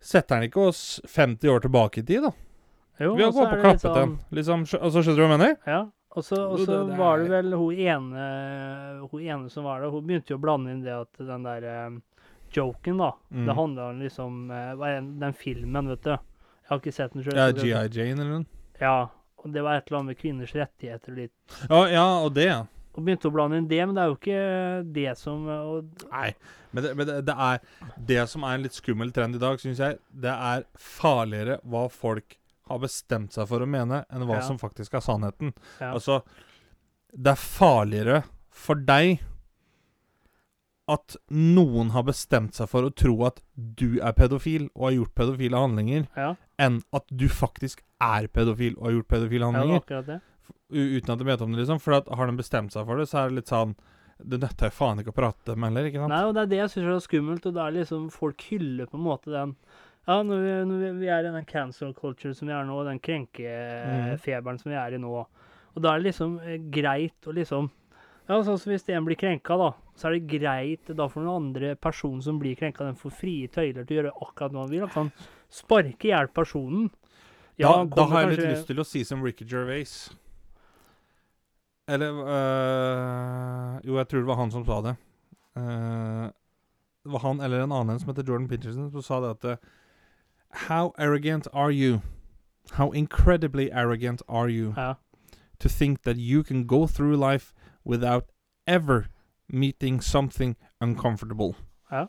Setter 0.00 0.36
han 0.36 0.44
ikke 0.48 0.68
oss 0.68 1.00
50 1.06 1.48
år 1.50 1.60
tilbake 1.60 1.98
i 1.98 2.02
tid, 2.06 2.22
da? 2.22 2.32
Jo, 3.00 3.14
Vi 3.16 3.22
har 3.22 3.32
gått 3.32 3.42
opp 3.44 3.52
er 3.52 3.58
og 3.58 3.64
klappet 3.64 3.80
sånn- 3.84 3.96
han. 3.96 4.18
Liksom, 4.32 4.60
altså, 4.80 5.02
skjønner 5.02 5.16
du 5.16 5.22
hva 5.26 5.28
jeg 5.28 5.38
mener? 5.38 5.56
Ja, 5.66 5.80
og 6.16 6.24
så, 6.24 6.96
var 6.96 7.18
det 7.18 7.28
vel 7.28 7.52
hun 7.52 7.74
ene, 7.76 9.08
hun 9.10 9.20
ene 9.20 9.50
som 9.50 9.64
var 9.64 9.80
der, 9.82 9.90
hun 9.90 10.06
begynte 10.06 10.32
jo 10.32 10.38
å 10.38 10.40
blande 10.40 10.70
inn 10.72 10.82
det 10.82 10.92
at 10.96 11.12
den 11.18 11.42
der 11.42 11.64
uh, 11.64 12.00
joken, 12.52 12.96
da, 12.98 13.12
Mm. 13.34 13.44
det 13.46 13.54
handla 13.56 13.90
om 13.90 14.00
liksom 14.00 14.50
uh, 14.50 15.20
den 15.20 15.32
filmen, 15.34 15.88
vet 15.88 16.02
du. 16.02 16.10
Jeg 16.10 16.70
har 16.70 16.78
ikke 16.80 16.92
sett 16.94 17.12
den 17.12 17.22
sjøl. 17.22 17.36
Ja, 17.36 17.52
GI 17.52 17.88
Jane 17.92 18.20
eller 18.20 18.38
noe. 18.38 18.46
Ja, 18.80 19.08
det 19.52 19.62
var 19.64 19.76
et 19.78 19.86
eller 19.90 19.98
annet 20.00 20.14
med 20.14 20.18
kvinners 20.22 20.54
rettigheter 20.56 21.12
og 21.12 21.18
litt. 21.18 21.58
Ja, 21.70 21.80
ja, 21.92 22.06
og 22.24 22.32
det, 22.34 22.46
ja. 22.48 22.62
Og 22.96 23.04
begynte 23.04 23.28
å 23.28 23.34
blande 23.34 23.58
inn 23.60 23.68
det, 23.68 23.82
men 23.84 23.94
det 23.94 24.02
er 24.02 24.08
jo 24.08 24.16
ikke 24.16 24.92
det 24.96 25.10
som 25.20 25.42
og, 25.52 25.90
Nei, 26.10 26.30
men, 26.72 26.82
det, 26.86 26.94
men 26.96 27.06
det, 27.10 27.16
det 27.28 27.34
er 27.46 27.58
Det 28.08 28.22
som 28.32 28.46
er 28.48 28.54
en 28.56 28.64
litt 28.64 28.72
skummel 28.78 29.12
trend 29.12 29.36
i 29.36 29.42
dag, 29.42 29.60
syns 29.60 29.82
jeg, 29.84 29.98
det 30.16 30.32
er 30.32 30.64
farligere 30.80 31.58
hva 31.68 31.86
folk 31.92 32.38
har 32.66 32.80
bestemt 32.82 33.36
seg 33.36 33.46
for 33.50 33.62
å 33.62 33.68
mene, 33.68 34.00
enn 34.10 34.24
hva 34.26 34.40
Ja. 34.40 34.46
som 34.48 34.56
faktisk 34.58 34.96
er 34.96 35.04
sannheten. 35.04 35.52
Ja. 35.78 35.92
Altså, 35.92 36.22
det 37.12 37.34
er 37.36 37.42
farligere 37.44 38.22
for 38.50 38.80
deg 38.80 39.20
at 40.88 41.16
noen 41.34 41.88
har 41.96 42.04
bestemt 42.06 42.54
seg 42.58 42.68
for 42.70 42.86
å 42.86 42.92
tro 42.94 43.12
at 43.26 43.40
du 43.56 43.98
er 44.00 44.14
pedofil 44.14 44.68
og 44.76 44.84
har 44.88 44.96
gjort 45.00 45.14
pedofile 45.18 45.58
handlinger, 45.62 46.04
Ja, 46.16 46.34
enn 46.62 46.80
at 46.96 47.04
du 47.12 47.26
faktisk 47.32 47.82
er 48.02 48.28
pedofil 48.32 48.76
og 48.78 48.88
har 48.88 48.96
gjort 48.98 49.10
pedofile 49.12 49.50
handlinger. 49.50 50.22
Uten 50.70 51.12
at 51.12 51.20
de 51.20 51.28
vet 51.28 51.44
om 51.44 51.52
det, 51.52 51.62
liksom. 51.62 51.80
For 51.82 52.00
har 52.00 52.30
de 52.30 52.38
bestemt 52.38 52.74
seg 52.74 52.86
for 52.88 53.00
det, 53.00 53.08
så 53.10 53.22
er 53.22 53.30
det 53.30 53.40
litt 53.40 53.52
sånn 53.52 53.76
Det 54.16 54.38
nøtter 54.40 54.70
jeg 54.70 54.74
faen 54.74 55.02
ikke 55.02 55.12
å 55.12 55.16
prate 55.16 55.54
med 55.54 55.70
heller, 55.70 55.90
ikke 55.90 56.00
sant? 56.00 56.14
Nei, 56.14 56.22
og 56.24 56.34
det 56.34 56.46
er 56.46 56.52
det 56.52 56.60
jeg 56.62 56.72
syns 56.72 56.92
er 56.94 57.02
skummelt, 57.04 57.46
og 57.48 57.56
det 57.56 57.64
er 57.64 57.74
liksom 57.76 58.06
folk 58.14 58.46
hyller 58.48 58.88
på 58.88 58.96
en 58.96 59.04
måte 59.04 59.32
den 59.32 59.56
Ja, 60.06 60.22
når 60.22 60.44
vi, 60.44 60.52
når 60.70 61.00
vi, 61.02 61.10
er 61.12 61.26
i 61.26 61.32
den 61.34 61.48
cancel 61.50 61.92
culture 61.94 62.32
som 62.34 62.48
vi 62.48 62.54
er 62.56 62.64
nå, 62.64 62.78
den 62.86 63.02
krenkefeberen 63.02 64.62
som 64.62 64.72
vi 64.72 64.78
er 64.80 64.96
i 64.96 65.02
nå, 65.02 65.26
og 65.76 65.82
da 65.84 65.92
er 65.92 66.00
det 66.00 66.08
liksom 66.08 66.38
eh, 66.40 66.56
greit 66.72 67.28
å 67.28 67.34
liksom 67.36 67.68
Ja, 68.26 68.40
sånn 68.40 68.56
som 68.58 68.72
hvis 68.72 68.88
en 68.90 69.04
blir 69.06 69.20
krenka, 69.20 69.58
da, 69.60 69.68
så 69.94 70.08
er 70.08 70.16
det 70.16 70.38
greit 70.38 70.88
da 70.96 71.10
for 71.12 71.20
den 71.20 71.34
andre 71.34 71.74
personen 71.76 72.24
som 72.24 72.40
blir 72.40 72.56
krenka, 72.58 72.88
den 72.88 72.96
får 72.98 73.12
frie 73.20 73.52
tøyler 73.52 73.84
til 73.84 73.98
å 73.98 74.00
gjøre 74.00 74.14
akkurat 74.16 74.56
hva 74.56 74.64
han 74.64 74.72
vil. 74.72 74.88
Kan 74.90 75.12
sparke 75.56 76.08
i 76.08 76.12
hjel 76.12 76.28
personen. 76.36 76.90
Da, 77.56 77.72
da 77.88 78.04
har 78.10 78.26
jeg 78.26 78.34
litt 78.36 78.48
lyst 78.50 78.66
til 78.68 78.80
å 78.82 78.84
si 78.84 79.00
som 79.08 79.22
Ricky 79.24 79.46
Gervais. 79.48 79.92
Eller 81.88 82.12
øh, 82.26 83.80
Jo, 83.86 83.96
jeg 83.96 84.08
tror 84.08 84.20
det 84.20 84.26
var 84.28 84.40
han 84.42 84.50
som 84.52 84.64
sa 84.66 84.80
det. 84.84 84.96
Uh, 85.56 86.26
det 87.06 87.12
var 87.14 87.22
han 87.24 87.40
eller 87.40 87.62
en 87.64 87.72
annen 87.72 88.00
som 88.00 88.10
heter 88.10 88.26
Jordan 88.28 88.48
Peterson, 88.50 88.90
som 88.90 89.02
sa 89.02 89.20
det 89.22 89.30
at 89.36 89.44
eh, 89.44 89.56
How 90.68 90.92
arrogant 90.98 91.46
are 91.52 91.70
you? 91.72 92.00
How 92.72 92.90
incredibly 92.90 93.70
arrogant 93.70 94.22
are 94.28 94.48
you 94.50 94.74
Ja. 94.76 94.94
to 95.60 95.68
think 95.68 96.02
that 96.02 96.16
you 96.16 96.42
can 96.42 96.66
go 96.66 96.86
through 96.86 97.16
life 97.16 97.54
without 97.84 98.24
ever 98.66 99.06
meeting 99.48 100.00
something 100.02 100.56
uncomfortable? 100.80 101.54
Ja. 101.92 102.06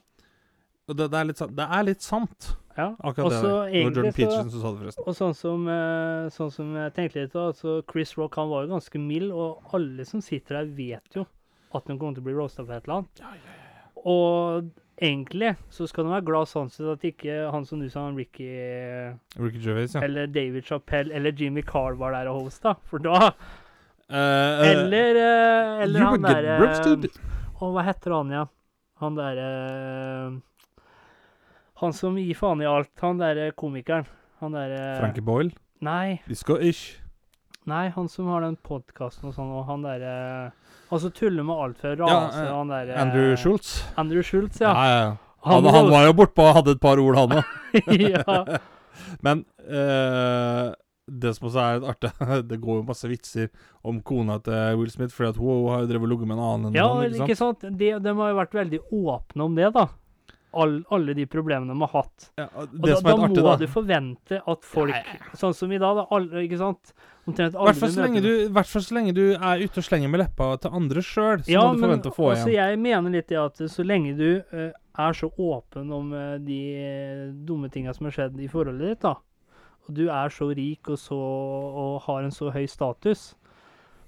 Og 0.87 0.95
det, 0.95 1.09
det, 1.11 1.19
er 1.19 1.27
litt, 1.27 1.43
det 1.57 1.67
er 1.77 1.85
litt 1.87 2.05
sant, 2.05 2.49
ja. 2.77 2.91
akkurat 2.95 3.25
Og 3.25 3.33
det. 3.33 3.39
så. 3.43 3.53
Egentlig 3.67 3.83
Jordan 3.83 4.11
så 4.11 4.17
Peterson 4.17 4.51
som 4.53 4.61
sa 4.61 4.71
det, 4.71 4.81
forresten. 4.81 5.07
Og 5.07 5.17
sånn 5.17 5.35
som, 5.35 5.67
eh, 5.73 6.27
sånn 6.37 6.53
som 6.55 6.73
jeg 6.79 6.95
tenkte 6.95 7.23
litt 7.25 7.35
da, 7.35 7.47
altså 7.51 7.77
Chris 7.91 8.15
Rock 8.19 8.39
han 8.39 8.51
var 8.53 8.63
jo 8.63 8.71
ganske 8.75 9.01
mild, 9.03 9.33
og 9.35 9.75
alle 9.75 10.07
som 10.07 10.23
sitter 10.23 10.61
der, 10.61 10.71
vet 10.77 11.19
jo 11.19 11.27
at 11.75 11.91
han 11.91 11.99
kommer 11.99 12.15
til 12.15 12.23
å 12.23 12.27
bli 12.29 12.35
roasta 12.37 12.63
for 12.63 12.77
et 12.77 12.87
eller 12.87 13.01
annet. 13.01 13.23
Og 14.07 14.69
egentlig 14.97 15.53
så 15.73 15.85
skal 15.89 16.07
du 16.07 16.13
være 16.13 16.25
glad 16.29 16.49
sånn 16.49 16.71
sett 16.73 16.87
at 16.89 17.05
ikke 17.05 17.37
han 17.53 17.67
som 17.67 17.83
du 17.83 17.89
sa, 17.91 18.07
Ricky 18.15 18.47
Ricky 19.37 19.61
Gervais, 19.61 19.93
ja. 19.93 20.03
eller 20.07 20.31
David 20.31 20.65
Chappelle 20.65 21.13
eller 21.13 21.35
Jimmy 21.37 21.61
Carr 21.67 21.97
var 21.99 22.15
der 22.15 22.31
og 22.31 22.47
hosta, 22.47 22.77
for 22.87 23.03
da 23.03 23.19
uh, 23.27 24.15
eh, 24.15 24.67
Eller, 24.71 25.19
uh, 25.19 25.83
eller 25.83 26.07
han 26.07 26.23
derre. 26.23 27.09
Å, 27.57 27.71
hva 27.73 27.83
heter 27.85 28.13
han 28.15 28.31
igjen? 28.31 28.53
Han 29.01 29.17
derre 29.17 29.49
Han 31.81 31.93
som 31.93 32.15
gir 32.17 32.33
faen 32.37 32.61
i 32.63 32.65
alt. 32.69 32.89
Han 33.03 33.19
derre 33.21 33.51
komikeren. 33.57 34.07
Han 34.41 34.53
derre 34.57 34.79
Frankie 35.01 35.21
Boyle. 35.25 35.51
Nei, 35.85 36.19
Disco-ish. 36.25 36.95
nei, 37.69 37.89
han 37.93 38.07
som 38.09 38.29
har 38.31 38.41
den 38.41 38.55
podkasten 38.65 39.29
og 39.29 39.35
sånn, 39.35 39.51
og 39.53 39.65
han 39.67 39.83
derre 39.85 40.13
Han 40.89 41.01
som 41.03 41.11
tuller 41.13 41.43
med 41.45 41.53
alt 41.61 41.77
fra 41.83 41.91
Ja, 41.93 42.07
rase, 42.07 42.41
eh, 42.47 42.53
han 42.55 42.71
derre 42.71 42.95
Andrew 43.03 43.35
Schultz. 43.37 43.83
Andrew 43.97 44.23
Schultz, 44.25 44.61
Ja, 44.63 44.71
ja. 44.73 44.97
ja, 45.03 45.17
Han, 45.45 45.63
Han, 45.65 45.73
han 45.75 45.91
var 45.91 46.07
jo 46.07 46.15
bortpå 46.17 46.47
og 46.47 46.55
hadde 46.61 46.73
et 46.77 46.81
par 46.81 46.97
ord, 47.03 47.15
han 47.19 47.37
òg. 47.37 47.43
ja. 48.09 48.59
Men 49.25 49.45
eh, 49.69 50.73
det 51.07 51.35
som 51.37 51.47
også 51.51 51.61
er 51.61 51.85
artig, 51.93 52.11
det 52.49 52.57
går 52.63 52.81
jo 52.81 52.87
masse 52.89 53.07
vitser 53.11 53.51
om 53.85 54.01
kona 54.01 54.39
til 54.43 54.79
Will 54.81 54.89
Smith, 54.91 55.13
fordi 55.15 55.29
at 55.35 55.37
hun 55.39 55.69
har 55.71 55.85
jo 55.85 55.91
drevet 55.93 56.07
og 56.09 56.13
ligget 56.15 56.27
med 56.31 56.37
en 56.39 56.43
annen. 56.47 56.67
enn 56.71 56.79
Ja, 56.81 56.87
han, 56.89 57.13
ikke 57.21 57.37
sant? 57.37 57.61
De, 57.63 57.93
de 58.01 58.15
har 58.21 58.33
jo 58.33 58.39
vært 58.41 58.57
veldig 58.57 58.81
åpne 58.89 59.45
om 59.45 59.55
det, 59.59 59.69
da. 59.77 59.85
All, 60.57 60.79
alle 60.95 61.13
de 61.13 61.27
problemene 61.29 61.69
de 61.69 61.85
har 61.85 61.91
hatt. 61.93 62.31
Ja, 62.39 62.47
og 62.53 62.71
Og 62.73 62.87
da, 62.87 62.95
som 62.97 63.09
er 63.11 63.11
da 63.11 63.27
artig, 63.27 63.43
må 63.43 63.45
da 63.45 63.55
du 63.61 63.67
forvente 63.69 64.39
at 64.41 64.65
folk 64.65 64.95
Ja, 64.95 65.03
ja, 65.05 65.37
Sånn 65.37 65.53
som 65.57 65.71
i 65.75 65.77
dag, 65.81 65.99
da. 65.99 66.07
Alle, 66.17 66.43
ikke 66.47 66.57
sant? 66.61 66.93
Omtrent 67.27 67.57
alle 67.59 67.73
hvert 67.73 67.81
fall 67.81 68.21
du 68.23 68.31
hvert 68.55 68.69
fall 68.71 68.83
så 68.85 68.95
lenge 68.95 69.13
du 69.13 69.23
er 69.35 69.61
ute 69.61 69.81
og 69.81 69.85
slenger 69.85 70.11
med 70.11 70.21
leppa 70.23 70.45
til 70.63 70.75
andre 70.79 71.03
sjøl, 71.03 71.41
så 71.43 71.51
Ja, 71.51 71.65
må 71.67 71.75
du 71.75 71.81
men 71.81 71.87
forvente 71.89 72.11
å 72.11 72.15
få 72.15 72.29
altså, 72.31 72.49
igjen. 72.49 72.71
jeg 72.71 72.81
mener 72.85 73.15
litt 73.17 73.27
det 73.27 73.39
at 73.41 73.63
så 73.73 73.83
lenge 73.83 74.13
du 74.15 74.29
uh, 74.53 74.69
er 75.07 75.17
så 75.19 75.29
åpen 75.29 75.91
om 75.93 76.13
uh, 76.15 76.37
de 76.39 76.59
eh, 76.79 77.25
dumme 77.49 77.69
tinga 77.73 77.93
som 77.93 78.07
har 78.07 78.15
skjedd 78.15 78.39
i 78.39 78.47
forholdet 78.51 78.93
ditt, 78.93 79.03
da, 79.03 79.17
og 79.87 79.97
du 79.99 80.05
er 80.07 80.31
så 80.33 80.47
rik 80.55 80.87
og, 80.87 80.99
så, 81.01 81.19
og 81.83 81.99
har 82.07 82.23
en 82.23 82.33
så 82.33 82.51
høy 82.55 82.65
status 82.67 83.33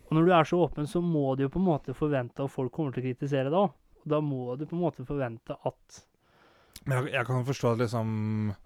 Og 0.07 0.15
når 0.17 0.25
du 0.25 0.33
er 0.33 0.47
så 0.47 0.63
åpen, 0.63 0.87
så 0.87 1.01
må 1.03 1.35
du 1.35 1.43
jo 1.45 1.51
på 1.53 1.59
en 1.59 1.67
måte 1.67 1.93
forvente 1.93 2.43
at 2.43 2.51
folk 2.51 2.71
kommer 2.73 2.95
til 2.95 3.03
å 3.03 3.07
kritisere 3.11 3.51
deg 3.51 3.59
òg. 3.59 3.75
Da 4.09 4.17
må 4.23 4.55
du 4.57 4.63
på 4.65 4.73
en 4.73 4.81
måte 4.81 5.05
forvente 5.05 5.53
at 5.53 5.99
Men 6.85 6.95
jeg, 6.95 7.13
jeg 7.17 7.27
kan 7.27 7.45
forstå 7.47 7.73
at 7.73 7.81
liksom 7.83 8.11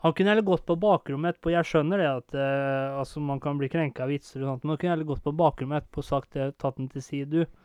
Han 0.04 0.14
kunne 0.14 0.34
heller 0.34 0.46
gått 0.46 0.66
på 0.70 0.78
bakrommet 0.80 1.34
etterpå. 1.34 1.54
Jeg 1.54 1.70
skjønner 1.70 2.02
det 2.02 2.10
at 2.12 2.38
eh, 2.38 3.00
altså 3.00 3.24
man 3.24 3.42
kan 3.44 3.60
bli 3.60 3.70
krenka 3.74 4.06
av 4.06 4.14
vitser 4.14 4.44
og 4.44 4.52
sånt, 4.52 4.64
men 4.64 4.76
han 4.76 4.82
kunne 4.82 4.96
heller 4.96 5.10
gått 5.10 5.26
på 5.26 5.36
bakrommet 5.40 5.84
etterpå 5.84 6.04
og 6.04 6.10
sagt 6.10 6.38
det, 6.38 6.52
tatt 6.62 6.78
den 6.80 6.92
til 6.94 7.06
side. 7.06 7.30
Du, 7.34 7.63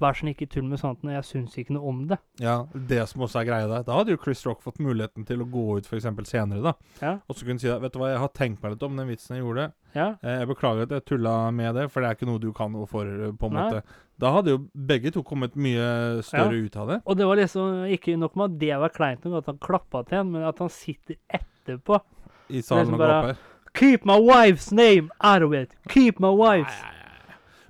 vær 0.00 0.14
så 0.16 0.22
snill, 0.22 0.34
ikke 0.34 0.48
tull 0.52 0.64
med 0.68 0.78
sånt, 0.80 1.02
jeg 1.02 1.24
syns 1.26 1.56
ikke 1.58 1.74
noe 1.76 1.88
om 1.90 2.00
det. 2.10 2.18
Ja, 2.42 2.66
det 2.74 3.00
som 3.10 3.22
også 3.26 3.40
er 3.42 3.48
greia 3.48 3.68
der. 3.70 3.82
Da 3.86 3.96
hadde 3.98 4.14
jo 4.14 4.20
Chris 4.22 4.44
Rock 4.46 4.62
fått 4.62 4.78
muligheten 4.82 5.26
til 5.28 5.42
å 5.42 5.46
gå 5.50 5.64
ut 5.78 5.86
f.eks. 5.88 6.06
senere, 6.30 6.62
da. 6.62 6.72
Ja. 7.02 7.12
Og 7.28 7.36
så 7.36 7.46
kunne 7.48 7.60
si 7.62 7.68
at 7.72 7.82
vet 7.82 7.92
du 7.94 7.98
hva, 8.02 8.10
jeg 8.12 8.22
har 8.22 8.32
tenkt 8.36 8.62
meg 8.62 8.74
litt 8.76 8.82
om 8.86 8.96
den 8.96 9.08
vitsen 9.10 9.36
jeg 9.36 9.44
gjorde. 9.44 9.72
Ja. 9.94 10.08
Eh, 10.22 10.38
Jeg 10.42 10.48
beklager 10.50 10.82
at 10.86 10.90
jeg 10.98 11.04
tulla 11.08 11.50
med 11.50 11.74
det, 11.74 11.88
for 11.90 12.00
det 12.04 12.10
er 12.10 12.18
ikke 12.18 12.28
noe 12.30 12.38
du 12.42 12.52
kan 12.52 12.72
noe 12.72 12.86
for, 12.86 13.06
eh, 13.06 13.32
på 13.32 13.50
en 13.50 13.56
Nei. 13.58 13.64
måte. 13.70 13.82
Da 14.18 14.32
hadde 14.34 14.50
jo 14.50 14.60
begge 14.74 15.12
to 15.14 15.22
kommet 15.22 15.54
mye 15.54 16.22
større 16.26 16.58
ut 16.66 16.76
av 16.76 16.88
det. 16.88 17.00
Og 17.06 17.16
det 17.16 17.26
var 17.26 17.36
liksom 17.38 17.84
ikke 17.94 18.16
nok 18.18 18.34
med 18.36 18.50
at 18.52 18.58
det 18.58 18.78
var 18.82 18.88
kleint 18.94 19.24
nok 19.24 19.38
at 19.42 19.46
han 19.52 19.58
klappa 19.62 20.04
til 20.08 20.18
en, 20.18 20.32
men 20.32 20.42
at 20.48 20.58
han 20.58 20.68
sitter 20.74 21.16
etterpå. 21.30 22.00
I 22.50 22.62
salen 22.62 22.86
liksom 22.90 22.94
og 22.94 23.06
gaper. 23.06 23.36
Keep 23.78 24.04
my 24.08 24.16
wife's 24.18 24.72
name 24.72 25.10
out 25.20 25.42
of 25.42 25.52
it! 25.54 25.70
Keep 25.88 26.18
my 26.18 26.30
wife's 26.34 26.78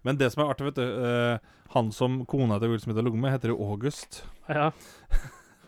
Men 0.04 0.16
det 0.16 0.30
som 0.32 0.44
er 0.44 0.52
artig, 0.54 0.68
vet 0.70 0.76
du 0.78 0.82
eh, 1.04 1.38
Han 1.75 1.92
som 1.92 2.25
kona 2.26 2.58
til 2.58 2.72
Will 2.72 2.80
Smith 2.80 2.96
har 2.96 3.04
ligget 3.04 3.20
med, 3.20 3.34
heter 3.34 3.52
jo 3.52 3.60
August. 3.70 4.22
Ja. 4.48 4.70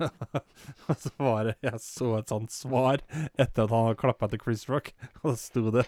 Og 0.89 0.97
så 0.97 1.11
var 1.19 1.45
det 1.45 1.55
Jeg 1.63 1.81
så 1.85 2.19
et 2.19 2.31
sånt 2.33 2.53
svar 2.53 3.03
etter 3.37 3.65
at 3.67 3.71
han 3.71 3.85
hadde 3.91 4.01
klappa 4.01 4.29
til 4.33 4.41
Chris 4.41 4.65
Rock, 4.71 4.95
og 5.21 5.31
da 5.33 5.37
sto 5.37 5.71
det 5.75 5.85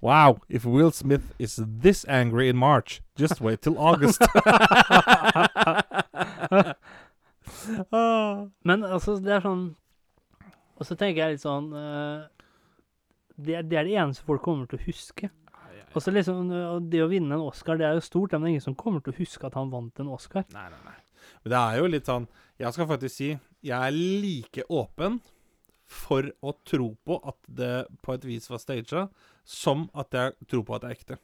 Wow, 0.00 0.40
if 0.48 0.64
Will 0.64 0.92
Smith 0.92 1.24
is 1.38 1.60
this 1.82 2.06
angry 2.08 2.48
in 2.48 2.56
March, 2.56 3.02
just 3.18 3.40
wait 3.42 3.60
till 3.60 3.76
August. 3.76 4.22
Men 8.64 8.84
altså, 8.84 9.18
det 9.20 9.32
er 9.34 9.40
sånn 9.44 9.76
Og 10.78 10.86
så 10.88 10.94
tenker 10.96 11.20
jeg 11.20 11.34
litt 11.34 11.44
sånn 11.44 11.68
uh, 11.76 12.24
det, 13.36 13.60
det 13.68 13.76
er 13.76 13.84
det 13.84 13.96
eneste 14.00 14.24
folk 14.24 14.42
kommer 14.44 14.64
til 14.68 14.80
å 14.80 14.86
huske. 14.86 15.28
Og 15.94 16.02
så 16.04 16.12
liksom, 16.14 16.50
Det 16.90 17.02
å 17.02 17.08
vinne 17.10 17.34
en 17.34 17.42
Oscar 17.42 17.78
det 17.80 17.86
er 17.88 17.96
jo 17.98 18.04
stort, 18.04 18.32
men 18.32 18.44
det 18.44 18.48
er 18.48 18.56
ingen 18.56 18.68
som 18.68 18.78
kommer 18.78 19.02
til 19.02 19.14
å 19.14 19.18
huske 19.18 19.46
at 19.48 19.56
han 19.58 19.72
vant 19.72 20.02
en 20.02 20.12
Oscar. 20.14 20.44
Nei, 20.54 20.68
nei, 20.70 20.82
nei. 20.86 20.98
Men 21.42 21.52
det 21.52 21.60
er 21.60 21.78
jo 21.80 21.88
litt 21.90 22.08
sånn 22.08 22.26
Jeg 22.60 22.72
skal 22.76 22.88
faktisk 22.88 23.14
si 23.16 23.30
jeg 23.60 23.76
er 23.76 23.92
like 23.92 24.64
åpen 24.72 25.18
for 25.90 26.24
å 26.40 26.54
tro 26.64 26.94
på 27.04 27.18
at 27.28 27.36
det 27.50 27.74
på 28.00 28.14
et 28.14 28.22
vis 28.24 28.46
var 28.48 28.60
staged, 28.62 29.10
som 29.44 29.82
at 29.92 30.14
jeg 30.16 30.48
tror 30.48 30.62
på 30.64 30.76
at 30.76 30.84
det 30.84 30.88
er 30.88 30.94
ekte. 30.96 31.18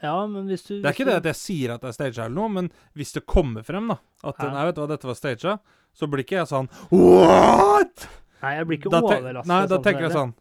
Ja, 0.00 0.14
men 0.30 0.46
hvis 0.48 0.62
du 0.64 0.78
Det 0.78 0.88
er 0.88 0.94
ikke 0.94 1.08
det 1.10 1.18
at 1.18 1.28
jeg 1.28 1.36
sier 1.36 1.74
at 1.74 1.82
det 1.82 1.90
er 1.90 1.96
staged 1.98 2.22
eller 2.22 2.36
noe, 2.38 2.48
men 2.54 2.70
hvis 2.96 3.12
det 3.12 3.26
kommer 3.28 3.66
frem, 3.66 3.90
da 3.92 3.98
At 4.24 4.40
Ja. 4.40 4.52
nei, 4.54 4.64
vet 4.70 4.78
du 4.78 4.80
hva, 4.80 4.88
dette 4.88 5.10
var 5.10 5.18
staged, 5.18 5.58
så 5.92 6.08
blir 6.08 6.24
ikke 6.24 6.38
jeg 6.38 6.48
sånn 6.48 6.70
What?! 6.94 8.06
Nei, 8.40 8.54
jeg 8.56 8.66
blir 8.70 8.78
ikke 8.78 8.94
Da 8.94 9.02
overrasket. 9.02 9.50
Nei, 9.50 9.60
da 9.66 9.74
sånn 9.76 9.84
tenker 9.84 10.06
jeg 10.06 10.16
sånn 10.16 10.32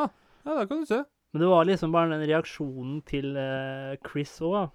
ah, 0.00 0.08
Ja, 0.46 0.54
da 0.54 0.64
kan 0.70 0.80
du 0.80 0.86
se. 0.88 1.02
Men 1.34 1.42
det 1.42 1.50
var 1.50 1.64
liksom 1.66 1.90
bare 1.90 2.14
den 2.14 2.28
reaksjonen 2.30 2.98
til 3.10 3.32
eh, 3.34 3.96
Chris 4.06 4.36
òg. 4.38 4.68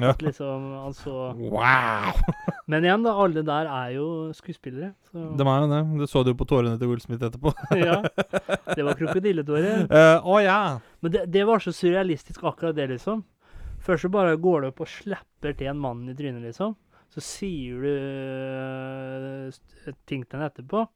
Ja. 0.00 0.08
At 0.10 0.22
liksom 0.24 0.64
han 0.72 0.94
så 0.96 1.12
Wow! 1.36 2.16
Men 2.66 2.82
igjen, 2.82 3.04
da, 3.04 3.12
alle 3.22 3.44
der 3.46 3.68
er 3.70 3.92
jo 3.94 4.06
skuespillere. 4.34 4.96
Så 5.12 5.28
Det 5.38 5.46
var 5.46 5.60
jo 5.62 5.68
det. 5.70 5.82
Det 6.00 6.08
så 6.10 6.24
du 6.24 6.32
jo 6.32 6.38
på 6.40 6.48
tårene 6.50 6.74
til 6.80 6.90
Will 6.90 7.04
Smith 7.04 7.22
etterpå. 7.22 7.52
ja. 7.78 8.00
Det 8.74 8.82
var 8.82 8.98
krokodilletårer. 8.98 9.86
Uh, 9.92 10.26
Å 10.34 10.40
ja! 10.42 10.58
Men 11.06 11.14
det, 11.14 11.26
det 11.30 11.46
var 11.46 11.62
så 11.62 11.70
surrealistisk, 11.76 12.42
akkurat 12.42 12.74
det, 12.80 12.88
liksom. 12.96 13.22
Først 13.86 14.08
så 14.08 14.10
bare 14.10 14.34
går 14.42 14.62
du 14.62 14.70
opp 14.72 14.82
og 14.82 14.90
slapper 14.90 15.54
til 15.54 15.70
en 15.70 15.86
mann 15.86 16.02
i 16.10 16.18
trynet, 16.18 16.42
liksom. 16.48 16.74
Så 17.14 17.22
sier 17.22 17.78
du 17.78 19.52
uh, 19.52 19.94
ting 20.10 20.26
til 20.26 20.42
ham 20.42 20.50
etterpå. 20.50 20.86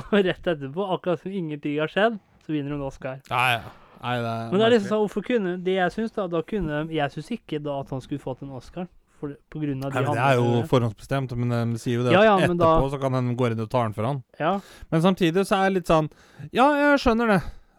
Og 0.00 0.12
rett 0.16 0.48
etterpå, 0.48 0.92
akkurat 0.96 1.20
som 1.20 1.34
ingenting 1.34 1.76
har 1.82 1.92
skjedd, 1.92 2.22
så 2.46 2.56
vinner 2.56 2.72
hun 2.72 2.88
Oscar. 2.88 3.20
Ja, 3.28 3.58
ja. 3.58 3.74
Nei, 4.04 4.18
det 4.20 4.32
er 4.34 4.50
Men 4.52 4.60
det 4.60 4.66
er 4.66 4.72
liksom 4.74 4.90
sånn, 4.90 5.02
hvorfor 5.06 5.24
kunne 5.24 5.54
Det 5.64 5.74
jeg 5.78 5.92
syns, 5.94 6.12
da, 6.12 6.26
da 6.28 6.42
kunne 6.44 6.82
Jeg 6.92 7.14
syns 7.14 7.30
ikke 7.38 7.60
da 7.64 7.78
at 7.80 7.90
han 7.94 8.02
skulle 8.04 8.20
fått 8.20 8.42
en 8.44 8.52
Oscar. 8.58 8.86
For, 9.20 9.32
på 9.48 9.60
grunn 9.62 9.80
av 9.86 9.94
de 9.94 9.96
Nei, 9.96 10.02
men 10.04 10.18
det 10.18 10.24
er 10.26 10.40
jo 10.40 10.62
forhåndsbestemt, 10.68 11.32
men 11.38 11.54
de 11.72 11.78
sier 11.80 12.00
jo 12.00 12.04
det 12.04 12.12
Ja, 12.12 12.20
at 12.20 12.26
ja, 12.28 12.34
etterpå, 12.44 12.58
da- 12.60 12.90
så 12.92 12.98
kan 13.00 13.14
den 13.16 13.30
gå 13.38 13.48
inn 13.48 13.62
og 13.64 13.70
ta 13.72 13.84
den 13.86 13.94
for 13.96 14.04
han. 14.10 14.18
Ja. 14.40 14.56
Men 14.90 15.04
samtidig 15.06 15.46
så 15.48 15.56
er 15.62 15.70
det 15.70 15.78
litt 15.78 15.88
sånn 15.92 16.10
Ja, 16.52 16.66
jeg 16.82 16.98
skjønner 17.04 17.30
det. 17.36 17.38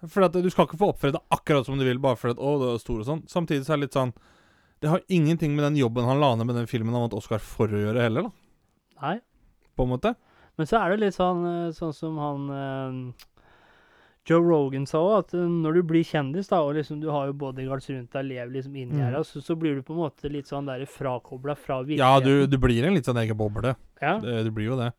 For 0.10 0.26
at 0.28 0.34
du 0.38 0.50
skal 0.54 0.66
ikke 0.68 0.78
få 0.82 0.90
oppføre 0.94 1.16
deg 1.18 1.22
akkurat 1.34 1.66
som 1.68 1.78
du 1.78 1.86
vil 1.86 2.00
bare 2.02 2.18
fordi 2.18 2.38
å, 2.40 2.56
du 2.62 2.66
er 2.74 2.82
stor 2.82 3.00
og 3.04 3.06
sånn. 3.08 3.22
Samtidig 3.30 3.66
så 3.68 3.74
er 3.76 3.78
det 3.82 3.88
litt 3.88 3.98
sånn 4.00 4.14
Det 4.82 4.90
har 4.92 5.02
ingenting 5.10 5.56
med 5.56 5.66
den 5.70 5.78
jobben 5.84 6.06
han 6.06 6.20
la 6.22 6.34
ned 6.36 6.46
med 6.50 6.56
den 6.60 6.68
filmen 6.72 6.94
han 6.94 7.06
vant 7.08 7.16
Oscar 7.20 7.40
for 7.44 7.68
å 7.70 7.84
gjøre 7.86 8.02
heller, 8.08 8.28
da. 8.30 8.32
Nei. 9.06 9.16
På 9.76 9.84
en 9.86 9.92
måte. 9.96 10.16
Men 10.58 10.68
så 10.70 10.80
er 10.80 10.94
det 10.96 11.00
litt 11.04 11.16
sånn, 11.18 11.42
eh, 11.52 11.72
sånn 11.76 11.94
som 11.94 12.18
han 12.22 12.50
eh, 12.56 13.26
Joe 14.26 14.42
Rogan 14.42 14.88
sa 14.90 14.98
òg, 14.98 15.18
at 15.20 15.34
eh, 15.38 15.46
når 15.46 15.74
du 15.80 15.82
blir 15.84 16.04
kjendis, 16.04 16.48
da, 16.50 16.62
og 16.66 16.74
liksom 16.80 17.00
du 17.02 17.12
har 17.14 17.28
jo 17.30 17.34
bodyguards 17.38 17.90
rundt 17.94 18.12
deg, 18.12 18.26
lever 18.26 18.54
liksom 18.56 18.76
inni 18.76 18.98
Mm. 18.98 19.04
her, 19.14 19.24
så, 19.24 19.42
så 19.44 19.56
blir 19.56 19.76
du 19.76 19.82
på 19.86 19.94
en 19.94 20.00
måte 20.02 20.32
litt 20.32 20.48
sånn 20.50 20.66
der 20.66 20.86
frakobla 20.90 21.56
fra 21.56 21.84
Ja, 21.86 22.20
du, 22.20 22.48
du 22.48 22.58
blir 22.58 22.84
en 22.86 22.96
litt 22.98 23.06
sånn 23.06 23.22
egen 23.22 23.38
boble. 23.38 23.76
Ja. 24.02 24.18
Du, 24.20 24.32
du 24.44 24.52
blir 24.52 24.72
jo 24.72 24.78
det. 24.80 24.92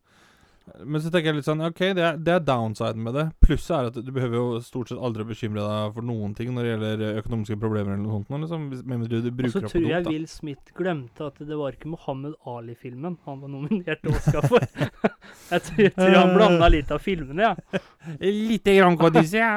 Men 0.67 0.99
så 0.99 1.11
tenker 1.15 1.31
jeg 1.31 1.39
litt 1.39 1.47
sånn 1.47 1.63
OK, 1.63 1.81
det 1.95 2.03
er, 2.03 2.17
det 2.19 2.33
er 2.35 2.41
downsiden 2.43 3.05
med 3.07 3.15
det. 3.15 3.25
Plusset 3.45 3.75
er 3.77 3.89
at 3.93 3.99
du 4.03 4.09
behøver 4.15 4.37
jo 4.37 4.47
stort 4.65 4.91
sett 4.91 4.99
aldri 4.99 5.27
bekymre 5.29 5.63
deg 5.63 5.95
for 5.95 6.07
noen 6.09 6.33
ting 6.37 6.51
når 6.57 6.67
det 6.67 6.73
gjelder 6.73 7.21
økonomiske 7.23 7.59
problemer 7.63 7.95
eller 7.95 8.03
noe 8.03 8.17
sånt. 8.17 8.33
Liksom, 8.43 8.65
med 8.73 8.91
mindre 8.91 9.11
du 9.13 9.19
Og 9.21 9.29
så 9.29 9.35
bruker 9.39 9.53
det 9.55 9.71
på 9.71 9.73
tror 9.77 9.87
jeg 9.93 10.07
da. 10.09 10.15
Will 10.15 10.27
Smith 10.31 10.75
glemte 10.77 11.29
at 11.31 11.39
det 11.39 11.59
var 11.61 11.77
ikke 11.77 11.93
Mohammed 11.93 12.35
Ali-filmen 12.51 13.19
han 13.29 13.45
var 13.45 13.53
nominert 13.53 14.03
til 14.03 14.17
Oscar 14.17 14.49
for. 14.51 14.67
jeg 15.55 15.67
tror, 15.69 15.85
jeg 15.85 15.95
tror 15.95 16.19
han 16.19 16.35
blanda 16.35 16.73
litt 16.75 16.91
av 16.91 17.05
filmene, 17.05 17.53
ja. 17.53 17.83
Lite 18.51 18.77
grann 18.81 18.99
kodise, 19.01 19.39
ja. 19.39 19.55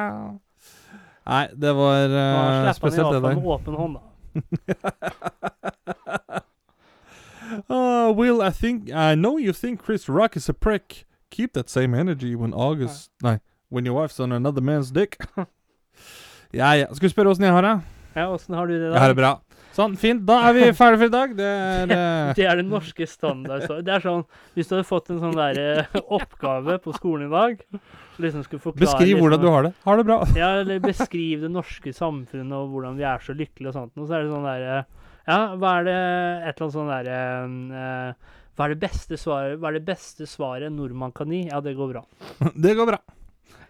Nei, 1.30 1.44
det 1.58 1.74
var 1.76 2.70
spesielt 2.78 3.10
det 3.10 3.24
der 3.26 3.34
slapp 3.34 3.34
han 3.34 3.34
i 3.34 3.34
hvert 3.34 3.34
fall 3.34 3.34
med 3.34 3.50
åpen 3.58 3.80
hånd, 3.82 3.98
da. 3.98 4.06
Uh, 7.70 8.12
Will, 8.12 8.42
I 8.42 8.50
think 8.50 8.90
I 8.90 9.14
know 9.14 9.38
you 9.38 9.52
think 9.52 9.84
Chris 9.84 10.08
Rock 10.08 10.36
is 10.36 10.48
a 10.48 10.54
prick. 10.54 11.06
Keep 11.30 11.52
that 11.52 11.70
same 11.70 11.94
energy 11.94 12.34
when 12.34 12.52
August 12.52 13.10
Nei, 13.22 13.38
when 13.68 13.86
your 13.86 13.94
wife's 13.94 14.18
on 14.18 14.32
another 14.32 14.60
man's 14.60 14.90
dick. 14.90 15.16
ja, 16.52 16.72
ja. 16.74 16.86
Skal 16.90 17.06
vi 17.06 17.12
spørre 17.14 17.30
åssen 17.30 17.46
jeg 17.46 17.54
har 17.54 17.62
det? 17.62 17.76
Ja, 18.16 18.26
Åssen 18.34 18.56
har 18.58 18.66
du 18.66 18.74
det 18.74 18.90
Jeg 18.90 18.98
har 18.98 19.08
da? 19.08 19.14
det 19.14 19.20
bra. 19.20 19.30
Sånn, 19.76 19.94
fint. 19.94 20.24
Da 20.26 20.40
er 20.48 20.56
vi 20.56 20.64
ferdige 20.80 20.98
for 20.98 21.06
i 21.06 21.14
dag. 21.14 21.34
Det 21.38 21.46
er 21.46 21.94
eh, 21.94 22.32
Det 22.34 22.46
er 22.50 22.58
den 22.58 22.72
norske 22.72 23.06
standard. 23.06 23.68
Så. 23.68 23.78
Det 23.86 23.94
er 23.94 24.02
sånn, 24.02 24.24
Hvis 24.56 24.66
du 24.66 24.74
hadde 24.74 24.88
fått 24.88 25.12
en 25.14 25.20
sånn 25.22 25.36
der, 25.38 25.60
eh, 25.62 26.00
oppgave 26.10 26.80
på 26.82 26.94
skolen 26.96 27.28
i 27.28 27.34
dag 27.34 27.62
liksom 28.20 28.42
skulle 28.44 28.60
forklare 28.60 28.82
Beskriv 28.84 29.14
liksom, 29.14 29.22
hvordan 29.24 29.40
du 29.40 29.48
har 29.48 29.62
det. 29.68 29.72
Har 29.86 29.96
det 29.96 30.06
bra. 30.10 30.16
Ja, 30.36 30.50
eller 30.60 30.82
beskriv 30.84 31.44
det 31.46 31.50
norske 31.54 31.92
samfunnet 31.96 32.52
og 32.52 32.74
hvordan 32.74 32.98
vi 32.98 33.06
er 33.08 33.22
så 33.24 33.32
lykkelige 33.36 33.70
og 33.70 33.78
sånt. 33.78 33.94
Og 33.96 34.10
så 34.10 34.18
er 34.18 34.26
det 34.26 34.34
sånn 34.34 34.48
derre 34.50 34.82
Ja, 35.30 35.38
hva 35.60 35.76
er 35.78 35.86
det 35.86 35.94
Et 36.50 36.50
eller 36.50 36.66
annet 36.66 36.74
sånn 36.74 36.90
derre 36.90 37.20
eh, 37.78 38.34
Hva 38.58 38.66
er 38.66 38.74
det 38.74 38.80
beste 38.82 39.18
svaret 39.20 39.60
Hva 39.62 39.70
er 39.70 39.78
det 39.78 39.86
beste 39.86 40.26
svaret 40.28 40.66
en 40.68 40.76
nordmann 40.80 41.14
kan 41.16 41.30
gi? 41.32 41.44
Ja, 41.52 41.60
det 41.64 41.76
går 41.78 41.94
bra. 41.94 42.04
Det 42.66 42.74
går 42.76 42.88
bra. 42.90 42.98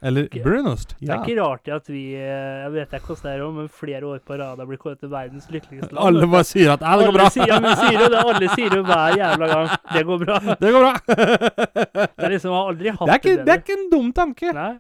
Eller 0.03 0.31
Ikke- 0.31 0.41
brunost. 0.47 0.95
Det 0.99 1.11
Ja. 1.11 1.19
er 1.19 1.27
ikke 1.27 1.35
rart 1.43 1.69
at 1.77 1.87
vi 1.93 2.15
eh, 2.17 2.63
Jeg 2.65 2.71
vet 2.73 2.95
ikke 2.97 3.11
hvordan 3.13 3.35
det 3.37 3.45
òg, 3.45 3.53
men 3.59 3.67
flere 3.69 4.09
år 4.09 4.23
på 4.25 4.39
rad 4.41 4.59
har 4.63 4.67
blitt 4.71 4.81
kåret 4.81 5.01
til 5.03 5.11
verdens 5.13 5.51
lykkeligste 5.53 5.93
land. 5.93 6.01
Alle 6.07 6.27
bare 6.33 6.47
sier 6.49 6.73
at 6.73 6.81
ja, 6.87 6.95
det 6.97 7.05
går 7.11 7.17
bra. 7.19 7.27
Alle 7.27 7.35
sier, 7.35 7.51
ja, 7.53 7.59
men 7.61 7.77
sier 7.83 7.99
jo 8.01 8.09
det, 8.15 8.23
alle 8.31 8.49
sier 8.55 8.77
jo 8.79 8.83
hver 8.89 9.19
jævla 9.21 9.51
gang. 9.53 9.69
Det 9.93 10.05
går 10.09 10.23
bra. 10.25 10.39
Det 10.65 10.73
går 10.73 10.87
bra. 10.87 10.95
Det 11.05 12.25
er 12.25 12.33
liksom, 12.33 12.49
jeg 12.49 12.57
har 12.57 12.71
aldri 12.73 12.95
hatt 12.97 13.07
Det 13.07 13.13
er 13.13 13.21
ikke, 13.21 13.37
det 13.37 13.45
det 13.51 13.53
er 13.59 13.61
ikke 13.65 13.77
en 13.77 13.87
dum 13.93 14.09
tanke. 14.17 14.55
Nei, 14.57 14.71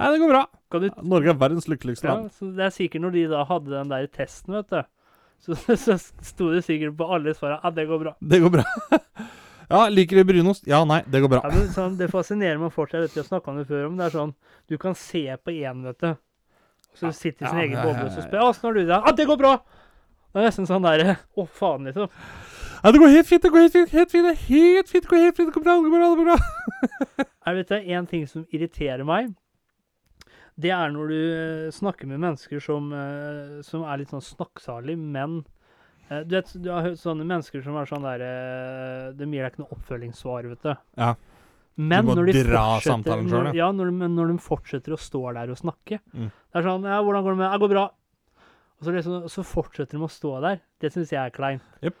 Nei, 0.00 0.10
det 0.12 0.20
går 0.24 0.32
bra. 0.34 0.42
kan 0.74 0.82
du 0.82 0.88
Norge 1.14 1.30
er 1.30 1.38
verdens 1.46 1.68
lykkeligste 1.70 2.04
Ja, 2.10 2.14
land. 2.18 2.34
så 2.34 2.50
det 2.58 2.66
er 2.66 2.74
sikkert 2.74 3.04
når 3.06 3.12
de 3.14 3.22
da 3.30 3.44
hadde 3.48 3.70
den 3.70 3.88
der 3.94 4.06
testen, 4.18 4.58
vet 4.58 4.68
du. 4.74 4.82
Så, 5.42 5.56
så 5.84 5.96
sto 5.98 6.52
det 6.54 6.64
sikkert 6.66 6.96
på 6.98 7.08
alle 7.16 7.34
svarene 7.36 7.60
at 7.62 7.76
det 7.76 7.86
går 7.88 8.04
bra. 8.04 8.14
Det 8.20 8.42
går 8.44 8.56
bra. 8.58 8.68
Ja, 9.66 9.88
liker 9.90 10.20
du 10.20 10.24
brunost? 10.24 10.62
Ja, 10.70 10.84
nei, 10.86 11.00
det 11.10 11.18
går 11.24 11.30
bra. 11.32 11.40
Ja, 11.42 11.50
men 11.50 11.70
sånn, 11.74 11.96
det 11.98 12.06
fascinerer 12.12 12.60
meg 12.60 12.70
fortsatt, 12.70 13.08
dette 13.08 13.18
jeg 13.18 13.26
snakka 13.26 13.50
om 13.50 13.56
det 13.58 13.64
før, 13.66 13.88
men 13.88 13.96
det 13.98 14.04
er 14.04 14.12
sånn 14.14 14.34
Du 14.70 14.76
kan 14.78 14.94
se 14.94 15.24
på 15.42 15.54
én, 15.56 15.80
vet 15.88 16.04
du. 16.04 16.12
Så 16.94 17.10
du 17.10 17.16
sitter 17.16 17.42
i 17.42 17.48
ja, 17.48 17.50
sin 17.50 17.62
egen 17.64 17.74
ja, 17.74 17.82
boble, 17.82 18.04
og 18.06 18.14
så 18.14 18.22
spør 18.24 18.44
åssen 18.44 18.68
har 18.68 18.76
du 18.76 18.84
det? 18.84 18.94
Ja, 18.94 19.14
det 19.18 19.26
går 19.26 19.40
bra! 19.40 19.56
Det 20.30 20.38
er 20.38 20.46
nesten 20.46 20.68
sånn 20.68 20.86
derre 20.86 21.16
Å, 21.18 21.46
faen, 21.58 21.90
liksom. 21.90 22.12
Ja, 22.76 22.92
det 22.94 23.00
går 23.02 23.12
helt 23.16 23.26
fint, 23.26 23.42
det 23.42 23.50
går 23.50 23.66
helt 23.66 23.74
fint, 23.74 23.92
helt 23.96 24.14
fint, 24.14 24.28
det 24.28 24.32
er 24.36 24.42
helt 24.46 24.92
fint, 24.92 25.02
det 25.02 25.10
går 25.10 25.24
helt 25.24 25.40
fint, 25.40 25.50
det 25.50 25.56
går 25.56 25.66
bra, 25.66 25.74
det 25.74 25.90
går 25.90 25.96
bra, 25.96 26.10
det 26.12 26.20
går 26.20 26.30
bra. 26.30 26.38
Er 27.46 27.56
det 27.56 27.58
vet 27.58 27.72
du, 27.72 27.92
en 27.96 28.08
ting 28.10 28.24
som 28.30 28.46
irriterer 28.54 29.02
meg? 29.08 29.34
Det 30.58 30.70
er 30.72 30.90
når 30.94 31.10
du 31.12 31.16
eh, 31.20 31.70
snakker 31.76 32.08
med 32.08 32.20
mennesker 32.22 32.62
som, 32.64 32.86
eh, 32.96 33.58
som 33.66 33.82
er 33.84 33.98
litt 34.00 34.08
sånn 34.14 34.24
snakksalig, 34.24 34.94
men 34.96 35.42
eh, 36.08 36.22
du 36.24 36.32
vet, 36.38 36.52
du 36.64 36.70
har 36.72 36.86
hørt 36.86 37.00
sånne 37.02 37.26
mennesker 37.28 37.60
som 37.66 37.76
er 37.76 37.90
sånn 37.90 38.06
der 38.06 38.24
De 39.18 39.28
gir 39.28 39.42
deg 39.44 39.52
ikke 39.52 39.64
noe 39.66 39.76
oppfølgingssvar, 39.76 40.48
vet 40.54 40.62
du. 40.64 40.72
Ja. 40.96 41.10
Men 41.76 42.06
må 42.08 42.14
når 42.16 42.30
de 42.32 42.42
dra 42.48 42.64
samtalen 42.80 43.28
sjøl, 43.28 43.50
ja, 43.52 43.66
når, 43.76 43.90
de- 43.90 43.98
men 44.00 44.14
når 44.16 44.30
de 44.32 44.38
fortsetter 44.40 44.94
å 44.96 45.00
stå 45.00 45.20
der 45.36 45.50
og 45.52 45.58
snakke 45.60 45.98
Mm. 46.16 46.30
Det 46.32 46.56
er 46.62 46.64
sånn 46.64 46.86
Ja, 46.88 47.02
hvordan 47.04 47.22
går 47.26 47.34
det 47.36 47.40
med 47.42 47.52
Det 47.52 47.60
går 47.66 47.72
bra. 47.74 47.82
Og 48.80 48.84
så, 48.86 48.92
liksom, 48.96 49.26
så 49.28 49.44
fortsetter 49.44 49.98
de 49.98 50.04
å 50.04 50.08
stå 50.08 50.30
der. 50.40 50.62
Det 50.80 50.90
syns 50.92 51.12
jeg 51.12 51.20
er 51.20 51.30
kleint. 51.36 51.62
Det 51.84 51.92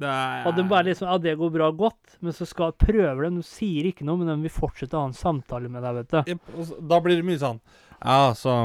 er... 0.00 0.46
Og 0.48 0.56
de 0.56 0.64
bare 0.68 0.88
liksom 0.90 1.08
Ja, 1.10 1.18
det 1.20 1.36
går 1.40 1.52
bra 1.54 1.70
godt, 1.76 2.16
men 2.24 2.34
så 2.36 2.46
skal 2.48 2.72
prøver 2.78 3.26
de. 3.26 3.32
De 3.40 3.46
sier 3.46 3.90
ikke 3.90 4.06
noe, 4.08 4.20
men 4.20 4.30
de 4.32 4.36
vil 4.46 4.54
fortsette 4.54 4.96
å 4.96 5.04
ha 5.04 5.10
en 5.10 5.16
samtale 5.16 5.70
med 5.72 5.84
deg, 5.84 6.00
vet 6.00 6.14
du. 6.14 6.76
Da 6.88 7.00
blir 7.04 7.20
det 7.20 7.26
mye 7.26 7.40
sånn 7.40 7.60
Ja, 7.98 8.32
så 8.38 8.56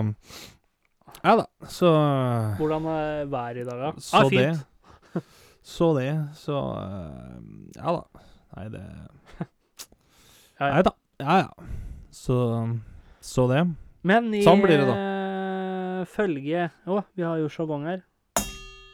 Ja 1.21 1.35
da, 1.41 1.47
så 1.71 1.91
Hvordan 2.59 2.87
er 2.93 3.29
været 3.31 3.63
i 3.63 3.67
dag, 3.67 3.83
da? 3.87 3.91
Så 3.99 4.21
ah, 4.21 4.29
det. 4.29 4.45
fint. 4.45 4.71
Så 5.65 5.93
det, 5.97 6.11
så 6.37 6.59
eh, 6.77 7.79
Ja 7.79 7.95
da. 7.97 8.25
Nei, 8.55 8.67
det 8.75 8.83
Ja, 10.59 10.67
ja. 10.67 10.73
Nei 10.75 10.83
da. 10.87 10.95
Ja 11.19 11.37
ja. 11.41 11.69
Så 12.15 12.37
Så 13.19 13.47
det. 13.51 13.65
Men 14.05 14.29
i 14.37 14.43
Sånn 14.45 14.61
blir 14.61 14.77
det, 14.77 14.85
da. 14.87 16.05
følge 16.07 16.69
Å, 16.85 17.01
vi 17.17 17.25
har 17.25 17.41
jo 17.41 17.49
sjagong 17.49 17.87
her. 17.89 18.03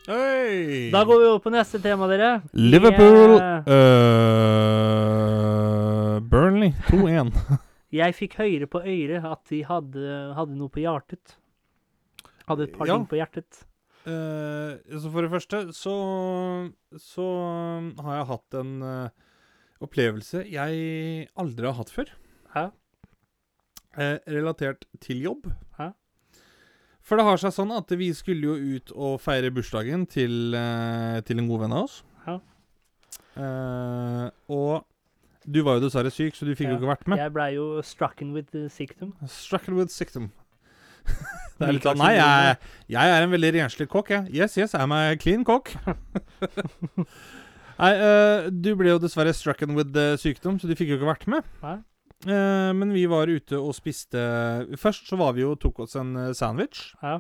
Hey. 0.08 0.90
Da 0.92 1.04
går 1.06 1.20
vi 1.20 1.26
over 1.30 1.40
på 1.44 1.52
neste 1.54 1.78
tema, 1.82 2.08
dere. 2.10 2.30
Liverpool 2.58 3.36
øh, 3.70 3.76
Burnley 6.32 6.72
2-1. 6.90 7.30
jeg 8.02 8.16
fikk 8.18 8.38
høyere 8.42 8.68
på 8.72 8.82
øret 8.82 9.28
at 9.30 9.44
de 9.52 9.60
hadde, 9.68 10.06
hadde 10.38 10.58
noe 10.58 10.74
på 10.74 10.82
hjertet. 10.84 11.36
Hadde 12.50 12.66
et 12.68 12.74
par 12.78 12.90
Ja. 12.90 12.98
ting 12.98 13.06
på 13.12 13.20
hjertet. 13.20 13.62
Uh, 14.02 14.82
så 14.98 15.12
for 15.14 15.22
det 15.22 15.30
første 15.30 15.58
så 15.78 15.92
Så 16.98 17.22
um, 17.22 17.92
har 18.02 18.16
jeg 18.16 18.26
hatt 18.32 18.56
en 18.58 18.72
uh, 18.82 19.10
opplevelse 19.86 20.42
jeg 20.50 21.28
aldri 21.38 21.66
har 21.70 21.78
hatt 21.78 21.94
før. 21.94 22.10
Hæ? 22.56 22.64
Eh, 24.02 24.18
relatert 24.34 24.86
til 25.04 25.22
jobb. 25.22 25.52
Ja. 25.78 25.92
For 27.02 27.18
det 27.18 27.26
har 27.26 27.42
seg 27.42 27.54
sånn 27.56 27.74
at 27.76 27.92
vi 27.98 28.12
skulle 28.16 28.52
jo 28.52 28.78
ut 28.78 28.94
og 28.94 29.18
feire 29.24 29.52
bursdagen 29.54 30.06
til, 30.10 30.54
eh, 30.56 31.20
til 31.26 31.42
en 31.42 31.50
god 31.50 31.66
venn 31.66 31.76
av 31.76 31.88
oss. 31.88 32.02
Ja. 32.28 32.38
Eh, 33.42 34.28
og 34.54 34.86
du 35.48 35.64
var 35.66 35.80
jo 35.80 35.88
dessverre 35.88 36.12
syk, 36.14 36.38
så 36.38 36.46
du 36.46 36.54
fikk 36.54 36.70
jo 36.70 36.78
ikke 36.78 36.92
vært 36.92 37.10
med. 37.10 37.18
Jeg 37.18 37.34
blei 37.34 37.50
jo 37.56 37.82
strucken 37.86 38.36
with 38.36 38.54
the 38.54 38.68
sictum. 38.70 39.16
Strucken 39.26 39.80
with 39.80 39.94
sickdom. 39.94 40.30
det 41.58 41.66
er 41.66 41.74
litt 41.74 41.86
sånn 41.88 41.98
Nei, 41.98 42.12
jeg, 42.14 42.58
jeg 42.94 43.14
er 43.16 43.24
en 43.26 43.32
veldig 43.34 43.54
renslig 43.58 43.88
kokk, 43.90 44.12
jeg. 44.14 44.30
Yes, 44.38 44.54
yes, 44.60 44.76
I'm 44.78 44.94
a 44.94 45.16
clean 45.18 45.42
kokk. 45.48 45.74
nei, 47.82 47.94
eh, 47.96 48.52
du 48.54 48.76
ble 48.78 48.94
jo 48.94 49.02
dessverre 49.02 49.34
strucken 49.34 49.74
with 49.78 49.90
the 49.98 50.14
sykdom, 50.22 50.62
så 50.62 50.70
du 50.70 50.78
fikk 50.78 50.94
jo 50.94 51.02
ikke 51.02 51.10
vært 51.10 51.26
med. 51.34 51.50
Nei. 51.66 51.80
Eh, 52.28 52.72
men 52.78 52.92
vi 52.94 53.08
var 53.10 53.26
ute 53.32 53.58
og 53.58 53.74
spiste 53.74 54.22
Først 54.78 55.08
så 55.10 55.18
var 55.18 55.34
vi 55.34 55.42
jo 55.42 55.56
tok 55.58 55.80
oss 55.86 55.96
en 55.98 56.12
eh, 56.28 56.34
sandwich. 56.38 56.92
Ja. 57.02 57.20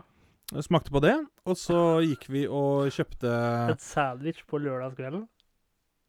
Smakte 0.61 0.91
på 0.93 0.99
det. 1.03 1.15
Og 1.47 1.55
så 1.57 2.01
gikk 2.03 2.27
vi 2.29 2.43
og 2.45 2.89
kjøpte 2.93 3.31
Et 3.71 3.81
sandwich 3.81 4.43
på 4.49 4.59
lørdagskvelden. 4.61 5.23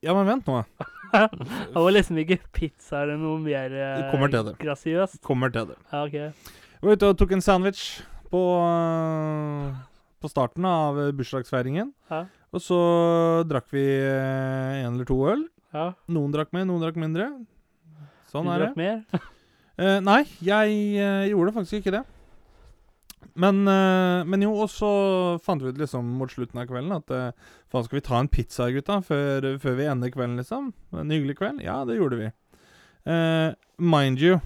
Ja, 0.03 0.17
men 0.19 0.27
vent 0.27 0.49
nå. 0.51 0.65
Det 1.13 1.77
var 1.77 1.93
liksom 1.95 2.19
ikke 2.23 2.41
pizza 2.57 3.03
eller 3.05 3.21
noe 3.21 3.39
mer 3.39 3.71
eh, 3.77 4.09
kommer 4.11 4.33
til 4.33 4.49
det. 4.49 4.57
grasiøst. 4.59 5.21
Kommer 5.25 5.53
til 5.55 5.69
det. 5.71 5.79
Ja, 5.93 6.03
ok. 6.09 6.51
Vi 6.83 6.89
var 6.89 6.99
ute 6.99 7.11
og 7.13 7.19
tok 7.21 7.35
en 7.37 7.45
sandwich 7.45 7.85
på, 8.33 8.41
eh, 8.67 9.77
på 10.19 10.31
starten 10.33 10.67
av 10.67 10.99
bursdagsfeiringen. 11.15 11.93
Ja. 12.11 12.25
Og 12.53 12.61
så 12.65 12.79
drakk 13.49 13.71
vi 13.73 13.85
eh, 13.87 14.83
en 14.83 14.91
eller 14.97 15.07
to 15.09 15.21
øl. 15.31 15.47
Ja. 15.73 15.93
Noen 16.13 16.35
drakk 16.35 16.51
mer, 16.53 16.67
noen 16.69 16.83
drakk 16.83 16.99
mindre. 17.01 17.31
Sånn 18.33 18.49
du 18.49 18.53
er 18.55 18.63
det. 18.65 18.73
mer? 18.81 19.03
uh, 19.13 19.99
nei, 20.09 20.23
jeg 20.41 20.77
uh, 20.97 21.25
gjorde 21.29 21.53
faktisk 21.59 21.83
ikke 21.83 21.93
det. 21.99 22.03
Men, 23.39 23.61
uh, 23.69 24.23
men 24.29 24.45
jo, 24.45 24.55
og 24.65 24.71
så 24.73 24.89
fant 25.45 25.63
vi 25.63 25.73
ut 25.73 25.81
liksom 25.81 26.09
mot 26.19 26.33
slutten 26.33 26.61
av 26.63 26.69
kvelden 26.71 26.95
at 26.97 27.13
faen, 27.73 27.85
skal 27.87 27.99
vi 27.99 28.05
ta 28.07 28.21
en 28.21 28.31
pizza, 28.33 28.71
gutta, 28.73 28.99
før, 29.05 29.53
før 29.63 29.77
vi 29.79 29.89
ender 29.89 30.13
kvelden, 30.13 30.41
liksom? 30.41 30.73
En 30.97 31.13
hyggelig 31.13 31.39
kveld? 31.41 31.63
Ja, 31.65 31.83
det 31.89 31.99
gjorde 32.01 32.19
vi. 32.21 32.31
Mind 33.83 34.21
you, 34.23 34.41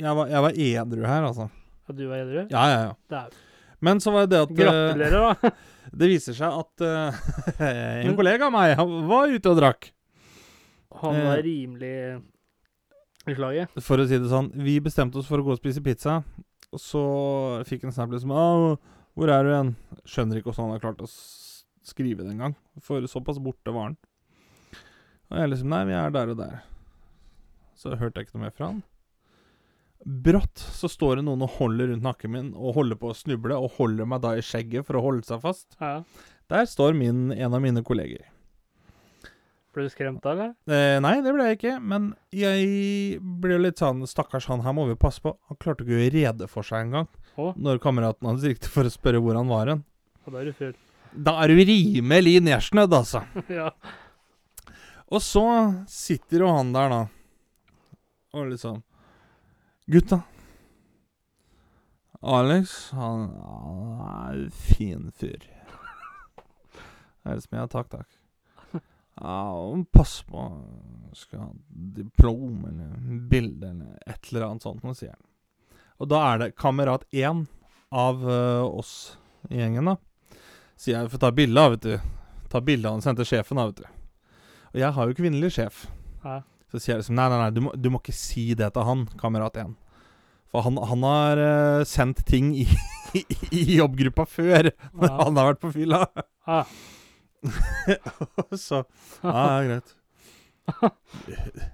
jeg 0.00 0.16
var, 0.16 0.28
jeg 0.32 0.44
var 0.46 0.58
edru 0.64 1.06
her, 1.08 1.28
altså. 1.28 1.48
At 1.90 1.96
du 1.98 2.04
var 2.08 2.20
edru? 2.24 2.42
Ja, 2.52 2.64
ja, 2.72 2.82
ja. 2.88 2.98
Det 3.10 3.22
er- 3.22 3.46
Men 3.80 4.00
så 4.00 4.12
var 4.12 4.26
det 4.26 4.34
det 4.34 4.42
at 4.44 4.52
Gratulerer, 4.58 5.40
da. 5.40 5.50
Det 6.00 6.08
viser 6.10 6.36
seg 6.36 6.52
at 6.60 6.84
en 8.04 8.12
kollega 8.18 8.46
av 8.46 8.52
meg 8.54 8.76
var 9.08 9.32
ute 9.32 9.50
og 9.50 9.56
drakk. 9.58 9.88
Han 11.00 11.16
var 11.24 11.40
rimelig 11.42 11.94
i 13.28 13.36
slaget. 13.36 13.74
For 13.84 14.00
å 14.00 14.06
si 14.08 14.18
det 14.20 14.30
sånn, 14.30 14.50
vi 14.64 14.78
bestemte 14.82 15.20
oss 15.20 15.28
for 15.28 15.42
å 15.42 15.46
gå 15.46 15.54
og 15.54 15.60
spise 15.60 15.82
pizza. 15.84 16.20
Og 16.70 16.80
så 16.80 17.02
fikk 17.68 17.84
en 17.84 17.94
snap 17.94 18.12
liksom 18.14 18.32
«Å, 18.32 18.76
Hvor 19.18 19.32
er 19.32 19.42
du 19.44 19.50
igjen? 19.50 19.72
Skjønner 20.08 20.38
ikke 20.38 20.52
hvordan 20.52 20.68
han 20.68 20.76
har 20.76 20.84
klart 20.84 21.02
å 21.02 21.08
skrive 21.10 22.22
det 22.22 22.32
engang. 22.32 22.54
For 22.84 23.04
såpass 23.10 23.40
borte 23.42 23.74
var 23.74 23.90
han. 23.90 23.98
Og 25.30 25.38
jeg 25.38 25.50
liksom 25.52 25.72
Nei, 25.72 25.82
vi 25.90 25.96
er 25.98 26.14
der 26.14 26.32
og 26.32 26.38
der. 26.38 26.60
Så 27.78 27.96
hørte 27.98 28.20
jeg 28.20 28.28
ikke 28.28 28.38
noe 28.38 28.46
mer 28.46 28.54
fra 28.54 28.70
han. 28.70 28.80
Brått 30.00 30.62
så 30.78 30.88
står 30.88 31.18
det 31.18 31.26
noen 31.26 31.42
og 31.44 31.58
holder 31.58 31.90
rundt 31.90 32.04
nakken 32.06 32.32
min 32.32 32.52
og 32.56 32.78
holder 32.78 32.96
på 32.96 33.10
å 33.10 33.16
snuble, 33.16 33.56
og 33.58 33.74
holder 33.76 34.08
meg 34.08 34.22
da 34.24 34.32
i 34.38 34.44
skjegget 34.44 34.86
for 34.88 34.96
å 34.96 35.02
holde 35.04 35.26
seg 35.28 35.42
fast. 35.42 35.74
Ja. 35.80 35.98
Der 36.50 36.68
står 36.70 36.96
min, 36.96 37.28
en 37.34 37.56
av 37.56 37.60
mine 37.62 37.82
kolleger. 37.86 38.24
Ble 39.70 39.84
du 39.86 39.90
skremt 39.92 40.22
da, 40.24 40.32
eller? 40.34 40.48
Eh, 40.66 40.96
nei, 41.02 41.12
det 41.22 41.30
ble 41.34 41.44
jeg 41.46 41.58
ikke. 41.60 41.74
Men 41.92 42.10
jeg 42.34 43.20
ble 43.42 43.60
litt 43.62 43.78
sånn 43.78 44.02
Stakkars 44.10 44.48
han 44.50 44.64
her 44.64 44.74
må 44.74 44.88
vi 44.88 44.96
passe 44.98 45.22
på. 45.22 45.36
Han 45.50 45.58
klarte 45.62 45.84
ikke 45.84 45.94
å 45.94 46.00
gjøre 46.00 46.14
rede 46.16 46.48
for 46.50 46.66
seg 46.66 46.88
engang. 46.88 47.06
Når 47.38 47.78
kameraten 47.80 48.26
hans 48.28 48.42
gikk 48.44 48.66
for 48.68 48.88
å 48.88 48.92
spørre 48.92 49.22
hvor 49.22 49.38
han 49.38 49.48
var 49.48 49.70
hen. 49.70 49.84
Og 50.26 50.34
da 50.34 50.42
er 50.42 50.50
du 50.50 50.56
full. 50.58 50.74
Da 51.14 51.36
er 51.42 51.50
du 51.54 51.62
rimelig 51.70 52.36
nedsnødd, 52.44 52.92
altså. 52.98 53.22
ja. 53.60 53.70
Og 55.10 55.22
så 55.22 55.44
sitter 55.90 56.44
jo 56.44 56.50
han 56.54 56.74
der, 56.74 56.92
da. 56.92 57.00
Og 58.36 58.50
liksom 58.52 58.82
Gutta. 59.90 60.20
Alex, 62.20 62.90
han, 62.94 63.30
han 63.42 64.02
er 64.10 64.42
en 64.44 64.50
fin 64.54 65.08
fyr. 65.16 65.46
Det 67.22 67.30
er 67.30 67.38
liksom 67.38 67.58
Ja, 67.58 67.66
takk, 67.70 67.88
takk. 67.94 68.19
Ja, 69.18 69.50
og 69.52 69.86
pass 69.92 70.20
på 70.28 70.44
Skal 71.18 71.40
ha 71.42 71.48
diplom 71.96 72.62
eller 72.68 72.92
bilde 73.28 73.66
eller 73.72 73.96
et 74.06 74.28
eller 74.30 74.46
annet 74.46 74.62
sånt, 74.62 74.84
sier 74.96 75.10
han. 75.16 75.24
Og 76.00 76.08
da 76.08 76.20
er 76.30 76.38
det 76.44 76.52
kamerat 76.56 77.02
én 77.12 77.42
av 77.92 78.22
uh, 78.24 78.62
oss 78.70 79.16
i 79.50 79.58
gjengen, 79.58 79.90
da. 79.90 79.96
Sier 80.78 81.00
jeg 81.02 81.10
får 81.12 81.20
ta 81.26 81.30
bilde 81.34 81.60
av, 81.60 81.74
vet 81.74 81.82
du. 81.88 82.12
Ta 82.52 82.62
bilde 82.64 82.88
av 82.88 82.94
han 82.96 83.02
sendte 83.04 83.26
sjefen, 83.28 83.58
da, 83.58 83.66
vet 83.68 83.82
du. 83.82 83.88
Og 84.70 84.78
jeg 84.80 84.94
har 84.96 85.10
jo 85.10 85.16
kvinnelig 85.18 85.50
sjef. 85.58 85.82
Hæ? 86.22 86.38
Så 86.70 86.78
sier 86.78 86.94
jeg 86.94 87.02
liksom 87.02 87.18
Nei, 87.18 87.26
nei, 87.32 87.40
nei, 87.42 87.50
du 87.50 87.60
må, 87.66 87.74
du 87.74 87.90
må 87.90 87.98
ikke 88.00 88.14
si 88.14 88.46
det 88.54 88.70
til 88.76 88.86
han, 88.86 89.02
kamerat 89.20 89.58
1. 89.64 89.74
For 90.54 90.62
han, 90.66 90.78
han 90.92 91.04
har 91.10 91.42
uh, 91.42 91.82
sendt 91.90 92.22
ting 92.30 92.54
i, 92.62 92.68
i, 93.18 93.24
i 93.50 93.66
jobbgruppa 93.80 94.24
før, 94.30 94.70
når 94.94 95.10
Ja. 95.10 95.18
han 95.24 95.36
har 95.42 95.50
vært 95.52 95.60
på 95.66 95.74
fylla. 95.74 96.04
Ja. 96.46 96.62
så 98.66 98.82
Ja, 99.22 99.62
ja, 99.62 99.64
greit. 99.68 99.96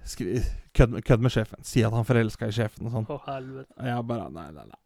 Skri, 0.08 0.40
kødd, 0.76 0.90
med- 0.94 1.04
kødd 1.04 1.20
med 1.24 1.32
sjefen. 1.34 1.62
Si 1.66 1.82
at 1.84 1.92
han 1.92 2.04
forelska 2.08 2.48
i 2.48 2.54
sjefen 2.54 2.86
og 2.88 2.94
sånn. 2.94 3.06
Å, 3.12 3.18
helvete. 3.28 3.72
Og 3.80 3.86
jeg 3.90 4.06
bare 4.08 4.30
Nei, 4.32 4.46
nei, 4.54 4.64
nei. 4.70 4.80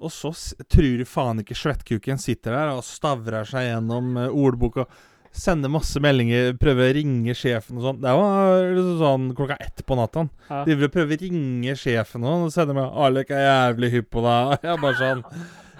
Og 0.00 0.10
så 0.14 0.30
s- 0.32 0.54
tror 0.72 0.98
du 0.98 1.04
faen 1.04 1.42
ikke 1.42 1.54
svettkuken 1.58 2.18
sitter 2.18 2.56
der 2.56 2.70
og 2.72 2.82
stavrer 2.86 3.44
seg 3.44 3.66
gjennom 3.68 4.14
uh, 4.16 4.28
ordboka. 4.32 4.86
Sender 5.30 5.70
masse 5.70 6.00
meldinger, 6.02 6.56
prøver 6.58 6.88
å 6.90 6.94
ringe 6.96 7.34
sjefen 7.38 7.76
og 7.78 7.84
sånn. 7.84 8.00
Det 8.02 8.14
var 8.18 8.64
liksom 8.74 8.96
sånn 8.98 9.26
klokka 9.38 9.58
ett 9.62 9.84
på 9.86 9.94
natta. 10.00 10.24
Ja. 10.48 10.64
De 10.66 10.74
vil 10.80 10.90
prøve 10.90 11.14
å 11.14 11.20
ringe 11.20 11.76
sjefen 11.78 12.24
og 12.26 12.48
sender 12.50 12.74
meg 12.80 12.88
'Alek 12.90 13.30
er 13.36 13.44
jævlig 13.46 13.90
hypp 13.92 14.08
på 14.10 14.24
deg'. 14.24 14.56
Jeg 14.64 14.72
er 14.74 14.80
bare 14.82 14.98
sånn 14.98 15.22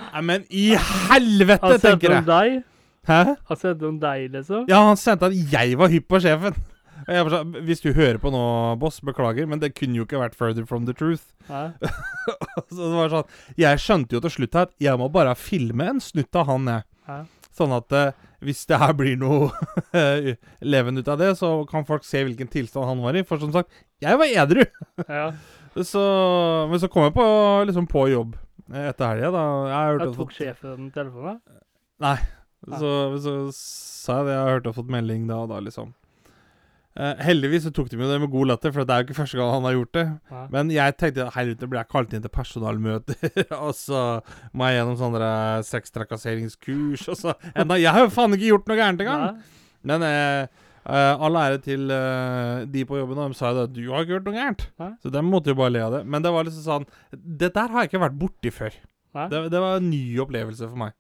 Nei, 0.01 0.21
men 0.25 0.45
i 0.51 0.69
helvete, 0.77 1.61
Han 1.65 1.75
sendte 1.79 1.89
tenker 1.99 2.15
om 2.15 2.21
jeg. 2.21 2.27
deg? 2.31 2.65
Hæ? 3.09 3.37
Han 3.49 3.57
sendte 3.57 3.89
om 3.89 3.97
deg, 4.03 4.29
liksom? 4.35 4.67
Ja, 4.69 4.83
han 4.89 4.99
sendte 5.01 5.31
at 5.31 5.53
jeg 5.53 5.79
var 5.81 5.89
hypp 5.93 6.09
på 6.11 6.21
sjefen. 6.21 6.57
Og 7.07 7.15
jeg 7.15 7.25
bare 7.25 7.39
sa 7.39 7.61
Hvis 7.65 7.81
du 7.81 7.93
hører 7.97 8.19
på 8.21 8.31
nå, 8.33 8.41
boss, 8.81 9.01
beklager, 9.01 9.47
men 9.49 9.61
det 9.63 9.73
kunne 9.75 9.97
jo 9.97 10.05
ikke 10.05 10.21
vært 10.21 10.37
further 10.37 10.67
from 10.69 10.85
the 10.87 10.93
truth. 10.97 11.31
Hæ? 11.49 11.71
Så 12.71 12.81
det 12.81 12.97
var 12.99 13.13
sånn 13.15 13.31
Jeg 13.59 13.81
skjønte 13.83 14.19
jo 14.19 14.25
til 14.27 14.35
slutt 14.37 14.59
at 14.67 14.75
jeg 14.83 15.01
må 15.01 15.09
bare 15.13 15.33
filme 15.39 15.87
en 15.95 16.03
snutt 16.05 16.37
av 16.37 16.51
han, 16.51 16.69
jeg. 16.69 17.23
Sånn 17.57 17.73
at 17.75 17.93
eh, 17.97 18.13
hvis 18.47 18.63
det 18.71 18.79
her 18.81 18.93
blir 18.97 19.17
noe 19.21 19.49
levende 20.73 21.03
ut 21.03 21.09
av 21.13 21.19
det, 21.21 21.33
så 21.41 21.51
kan 21.69 21.85
folk 21.89 22.05
se 22.09 22.23
hvilken 22.25 22.49
tilstand 22.53 22.87
han 22.89 23.03
var 23.05 23.17
i. 23.19 23.25
For 23.27 23.41
som 23.43 23.51
sagt, 23.53 23.73
jeg 24.01 24.21
var 24.21 24.31
edru. 24.45 24.63
ja. 25.09 25.33
Så, 25.77 26.03
men 26.71 26.81
så 26.83 26.89
kom 26.91 27.05
jeg 27.07 27.15
på, 27.15 27.25
liksom 27.69 27.87
på 27.91 28.09
jobb 28.11 28.33
etter 28.71 29.07
helga, 29.13 29.31
da. 29.35 29.43
Jeg 29.71 30.01
at 30.03 30.17
tok 30.19 30.33
sjefen 30.35 30.89
telefonen? 30.95 31.39
Nei. 32.03 32.17
Så, 32.69 32.93
så 33.25 33.33
sa 33.57 34.21
jeg 34.21 34.29
det. 34.29 34.35
Jeg 34.37 34.45
har 34.45 34.55
hørt 34.59 34.69
og 34.69 34.77
fått 34.77 34.93
melding 34.93 35.27
da 35.31 35.41
og 35.45 35.51
da, 35.53 35.63
liksom. 35.65 35.95
Uh, 36.99 37.15
heldigvis 37.23 37.63
så 37.69 37.71
tok 37.71 37.87
de 37.93 37.97
det 37.97 38.17
med 38.19 38.33
god 38.33 38.49
latter, 38.51 38.73
for 38.75 38.83
det 38.85 38.93
er 38.93 39.03
jo 39.03 39.07
ikke 39.07 39.21
første 39.21 39.39
gang 39.39 39.53
han 39.55 39.67
har 39.69 39.77
gjort 39.77 39.93
det. 39.95 40.05
Ja. 40.33 40.41
Men 40.53 40.73
jeg 40.75 40.97
tenkte 40.99 41.29
helvete 41.37 41.69
blir 41.71 41.81
jeg 41.81 41.91
kalt 41.95 42.17
inn 42.17 42.25
til 42.25 42.33
personalmøter, 42.35 43.31
og 43.65 43.71
så 43.79 44.01
må 44.53 44.69
jeg 44.69 44.81
gjennom 44.81 44.99
sånne 44.99 45.31
sextrakasseringskurs, 45.71 47.07
og 47.15 47.21
så 47.21 47.37
enda, 47.55 47.79
Jeg 47.81 47.95
har 47.95 48.05
jo 48.05 48.13
faen 48.13 48.35
ikke 48.37 48.51
gjort 48.51 48.69
noe 48.69 48.81
gærent 48.83 49.07
engang! 49.07 49.25
Nei. 49.31 49.57
Men 49.87 50.05
uh, 50.05 50.67
all 50.91 51.39
ære 51.41 51.63
til 51.65 51.87
de 51.89 52.85
på 52.89 52.99
jobben, 52.99 53.23
og 53.23 53.33
de 53.33 53.39
sa 53.39 53.55
jo 53.55 53.65
at 53.69 53.73
du 53.73 53.85
har 53.87 54.05
ikke 54.05 54.17
gjort 54.19 54.29
noe 54.29 54.41
gærent. 54.41 54.69
Nei. 54.83 54.93
Så 55.01 55.15
de 55.15 55.23
måtte 55.25 55.55
jo 55.55 55.61
bare 55.63 55.77
le 55.77 55.87
av 55.87 55.95
det. 55.95 56.03
Men 56.11 56.27
det 56.27 56.35
var 56.35 56.49
liksom 56.49 56.65
sånn 56.67 56.87
Det 57.15 57.53
der 57.55 57.71
har 57.71 57.85
jeg 57.85 57.93
ikke 57.93 58.03
vært 58.03 58.19
borti 58.21 58.53
før. 58.53 58.77
Nei. 59.17 59.31
Det, 59.31 59.47
det 59.55 59.63
var 59.63 59.79
en 59.79 59.89
ny 59.93 60.03
opplevelse 60.27 60.67
for 60.67 60.83
meg. 60.89 60.97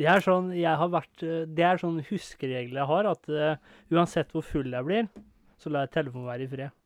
Jeg 0.00 0.08
er 0.14 0.24
sånn, 0.24 0.48
jeg 0.56 0.80
har 0.80 0.88
vært, 0.92 1.24
eh, 1.26 1.42
det 1.44 1.66
er 1.66 1.80
sånn 1.82 1.98
huskeregel 2.08 2.78
jeg 2.80 2.88
har, 2.88 3.08
at 3.10 3.28
uh, 3.28 3.74
uansett 3.92 4.30
hvor 4.32 4.44
full 4.46 4.72
jeg 4.72 4.86
blir, 4.86 5.10
så 5.60 5.72
lar 5.72 5.84
jeg 5.84 5.94
telefonen 5.98 6.30
være 6.30 6.46
i 6.46 6.50
fred. 6.54 6.78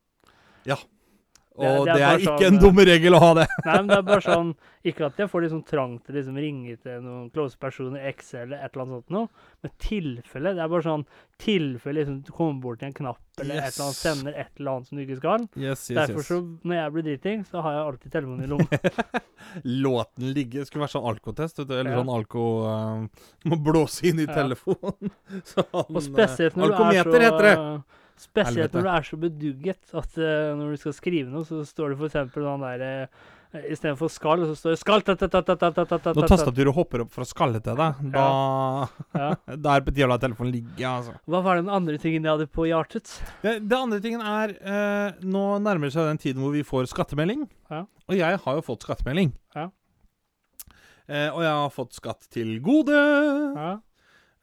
Og 1.55 1.85
det 1.87 1.95
det 1.95 2.03
er 2.03 2.09
er, 2.17 2.19
ikke 2.19 2.39
sånn, 2.41 2.55
en 2.55 2.57
dum 2.59 2.79
regel 2.83 3.15
å 3.15 3.19
ha 3.23 3.29
det. 3.39 3.45
Nei, 3.65 3.75
men 3.77 3.87
det 3.93 3.97
er 4.01 4.07
bare 4.09 4.23
sånn 4.35 4.49
Ikke 4.91 5.05
at 5.07 5.21
jeg 5.23 5.29
får 5.31 5.45
liksom 5.45 5.61
trang 5.69 5.93
til 6.03 6.15
å 6.15 6.17
liksom 6.19 6.39
ringe 6.43 6.75
til 6.83 6.97
noen 7.05 7.29
close 7.31 7.55
personer, 7.63 8.03
X 8.11 8.33
eller 8.35 8.59
et 8.59 8.75
eller 8.75 8.83
annet 8.83 8.97
sånt 9.05 9.15
noe, 9.15 9.29
men 9.63 9.73
tilfelle 9.79 10.51
Det 10.59 10.65
er 10.65 10.73
bare 10.73 10.83
sånn 10.89 11.05
tilfelle 11.39 12.01
liksom 12.01 12.17
du 12.27 12.33
kommer 12.35 12.59
bort 12.65 12.81
til 12.83 12.89
en 12.91 12.97
knapp 12.99 13.21
eller 13.43 13.55
et 13.63 13.71
eller 13.71 13.87
annet, 13.87 14.01
sender 14.01 14.37
et 14.39 14.51
eller 14.59 14.71
annet 14.75 14.87
som 14.91 14.99
du 14.99 15.03
ikke 15.05 15.17
skal. 15.19 15.47
Yes, 15.59 15.81
yes, 15.91 15.97
Derfor 15.99 16.23
så, 16.27 16.37
når 16.63 16.77
jeg 16.79 16.93
blir 16.95 17.07
driting, 17.09 17.41
så 17.49 17.63
har 17.65 17.73
jeg 17.79 17.87
alltid 17.89 18.13
telefonen 18.15 18.45
i 18.45 18.51
lomma. 18.53 19.23
Låten 19.85 20.31
ligge 20.37 20.63
Skulle 20.67 20.85
vært 20.87 20.95
sånn 20.95 21.09
alkotest, 21.11 21.59
vet 21.63 21.69
du. 21.71 21.75
Eller 21.79 21.95
Ja. 21.95 22.03
sånn 22.03 22.13
alko 22.15 22.45
uh, 22.67 23.27
Må 23.51 23.59
blåse 23.63 24.07
inn 24.11 24.23
i 24.23 24.27
Ja. 24.29 24.35
telefonen. 24.43 25.11
sånn, 25.55 25.67
Og 25.91 26.01
spesielt 26.03 26.57
når 26.59 26.67
du 26.67 26.73
er 26.73 26.79
alkometer 26.79 27.27
heter 27.29 27.49
det. 27.51 27.57
Spesielt 28.15 28.57
Helvete. 28.57 28.77
når 28.79 28.85
du 28.87 28.91
er 28.95 29.07
så 29.09 29.17
bedugget 29.19 29.95
at 29.95 30.19
uh, 30.21 30.51
når 30.59 30.75
du 30.75 30.83
skal 30.85 30.95
skrive 30.95 31.33
noe, 31.33 31.47
så 31.49 31.65
står 31.67 31.95
det 31.95 31.99
f.eks. 31.99 32.37
sånn 32.37 32.63
derre 32.63 32.91
uh, 33.07 33.33
Istedenfor 33.55 34.11
skall, 34.11 34.43
så 34.49 34.57
står 34.59 34.75
det 34.75 34.79
skall 34.81 35.03
Når 35.05 36.27
tastaturet 36.27 36.75
hopper 36.75 37.05
opp 37.05 37.13
for 37.15 37.23
å 37.23 37.29
skalle 37.29 37.61
til 37.63 37.79
deg, 37.79 38.01
da. 38.15 38.25
Da 39.63 39.77
er 39.77 39.85
på 39.87 39.95
tide 39.95 40.09
å 40.09 40.11
la 40.11 40.19
telefonen 40.23 40.51
ligge, 40.57 40.83
altså. 40.89 41.15
Hva 41.31 41.43
var 41.45 41.61
den 41.61 41.71
andre 41.71 42.01
tingen 42.03 42.25
De 42.25 42.33
hadde 42.33 42.49
på 42.51 42.67
hjertet? 42.67 43.13
Det, 43.45 43.61
det 43.63 43.79
andre 43.79 44.01
tingen 44.03 44.25
er 44.27 44.57
eh, 44.59 45.23
Nå 45.23 45.45
nærmer 45.63 45.87
det 45.87 45.95
seg 45.95 46.11
den 46.11 46.23
tiden 46.23 46.43
hvor 46.43 46.55
vi 46.55 46.65
får 46.67 46.91
skattemelding. 46.91 47.47
Og 47.71 48.19
jeg 48.19 48.43
har 48.43 48.59
jo 48.59 48.65
fått 48.67 48.87
skattemelding. 48.89 49.31
Eh, 49.55 51.29
og 51.31 51.41
jeg 51.45 51.53
har 51.53 51.73
fått 51.73 51.95
skatt 52.01 52.27
til 52.35 52.57
gode. 52.65 52.99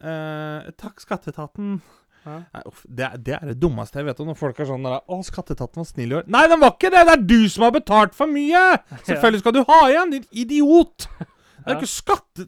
Takk, 0.01 1.03
Skatteetaten. 1.03 1.81
Nei, 2.25 2.61
uff, 2.69 2.83
det, 2.87 3.05
er- 3.07 3.17
det 3.17 3.33
er 3.37 3.45
det 3.51 3.57
dummeste 3.59 3.97
jeg 4.01 4.05
vet 4.05 4.19
om. 4.21 4.27
Når 4.31 4.37
folk 4.37 4.59
er 4.61 4.65
sånn 4.69 4.83
der, 4.85 4.99
'Å, 5.09 5.19
skatteetaten 5.25 5.81
var 5.81 5.87
snill 5.89 6.11
i 6.11 6.15
år'. 6.19 6.27
Nei, 6.27 6.43
den 6.47 6.59
var 6.61 6.75
ikke 6.75 6.91
det! 6.93 7.05
Det 7.07 7.13
er 7.17 7.23
du 7.33 7.49
som 7.49 7.63
har 7.65 7.71
betalt 7.75 8.13
for 8.17 8.27
mye! 8.29 8.65
Selvfølgelig 9.07 9.39
skal 9.41 9.53
du 9.57 9.63
ha 9.67 9.79
igjen, 9.89 10.11
din 10.17 10.27
idiot! 10.45 11.07
Det 11.17 11.67
er 11.67 11.79
ikke 11.79 11.89
skatte... 11.93 12.47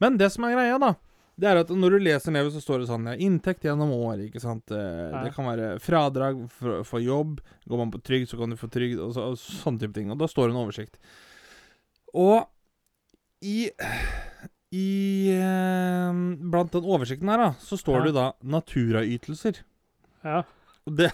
Men 0.00 0.16
det 0.18 0.30
som 0.32 0.44
er 0.44 0.54
greia, 0.56 0.78
da, 0.80 0.94
det 1.38 1.48
er 1.50 1.60
at 1.62 1.68
når 1.70 1.90
du 1.96 1.98
leser 2.06 2.32
nedover, 2.34 2.52
så 2.54 2.60
står 2.62 2.80
det 2.82 2.88
sånn 2.88 3.06
ja, 3.10 3.14
Inntekt 3.26 3.64
gjennom 3.66 3.90
året, 3.94 4.28
ikke 4.28 4.40
sant. 4.42 4.70
Eh, 4.70 5.14
Det 5.24 5.32
kan 5.34 5.46
være 5.48 5.78
fradrag 5.82 6.40
for, 6.50 6.82
for 6.86 7.00
jobb. 7.02 7.40
Går 7.68 7.78
man 7.80 7.90
på 7.94 8.00
trygd, 8.06 8.28
så 8.30 8.38
kan 8.38 8.50
du 8.50 8.56
få 8.56 8.68
trygd, 8.70 8.98
og, 9.02 9.12
så, 9.16 9.28
og 9.32 9.38
sånne 9.38 9.80
type 9.82 9.94
ting. 9.96 10.10
Og 10.14 10.18
da 10.18 10.26
står 10.30 10.48
det 10.50 10.54
en 10.56 10.62
oversikt. 10.64 10.98
Og 12.14 12.46
i 13.42 13.68
i 14.74 15.30
eh, 15.38 16.16
Blant 16.50 16.72
den 16.74 16.86
oversikten 16.90 17.30
her, 17.30 17.38
da, 17.44 17.50
så 17.62 17.78
står 17.78 18.00
Ja. 18.00 18.04
det 18.08 18.14
da 18.16 18.26
naturaytelser. 18.56 19.60
Ja. 20.24 20.42
Det, 20.84 21.10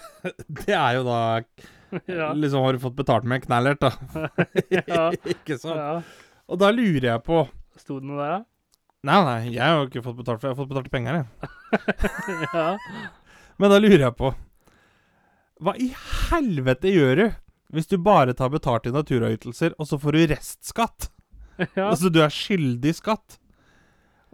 det 0.65 0.73
er 0.75 0.97
jo 0.99 1.03
da 1.07 1.19
Ja. 2.07 2.29
Liksom 2.33 2.63
har 2.63 2.73
du 2.73 2.79
fått 2.79 2.95
betalt 2.95 3.25
med 3.27 3.41
en 3.41 3.45
knallert, 3.45 3.81
da. 3.83 3.91
Ja. 4.87 5.09
ikke 5.35 5.57
sant? 5.59 5.75
ja. 5.77 6.01
Og 6.51 6.59
da 6.59 6.71
lurer 6.75 7.05
jeg 7.13 7.23
på 7.27 7.45
Sto 7.79 7.99
det 7.99 8.07
noe 8.09 8.19
der, 8.19 8.31
da? 8.39 8.45
Nei, 9.07 9.17
nei, 9.25 9.37
jeg 9.55 9.63
har 9.65 9.79
jo 9.79 9.87
ikke 9.89 10.03
fått 10.05 10.17
betalt 10.19 10.41
for 10.41 10.47
Jeg 10.49 10.55
har 10.55 10.59
fått 10.61 10.71
betalt 10.71 10.91
penger, 10.93 11.21
jeg. 11.21 11.25
ja. 12.53 12.65
Men 13.61 13.71
da 13.73 13.79
lurer 13.81 14.03
jeg 14.07 14.15
på 14.19 14.31
Hva 15.61 15.73
i 15.81 15.87
helvete 16.31 16.91
gjør 16.93 17.15
du 17.21 17.25
hvis 17.71 17.87
du 17.87 17.95
bare 18.03 18.33
tar 18.35 18.49
betalt 18.51 18.87
i 18.89 18.91
naturaytelser, 18.91 19.71
og 19.79 19.87
så 19.87 19.95
får 20.01 20.17
du 20.17 20.23
restskatt? 20.33 21.05
ja. 21.77 21.85
Altså, 21.87 22.09
du 22.11 22.17
er 22.19 22.33
skyldig 22.35 22.91
skatt. 22.97 23.37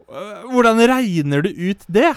Øh, 0.08 0.48
Hvordan 0.54 0.80
regner 0.88 1.44
du 1.44 1.50
ut 1.52 1.84
det? 1.88 2.12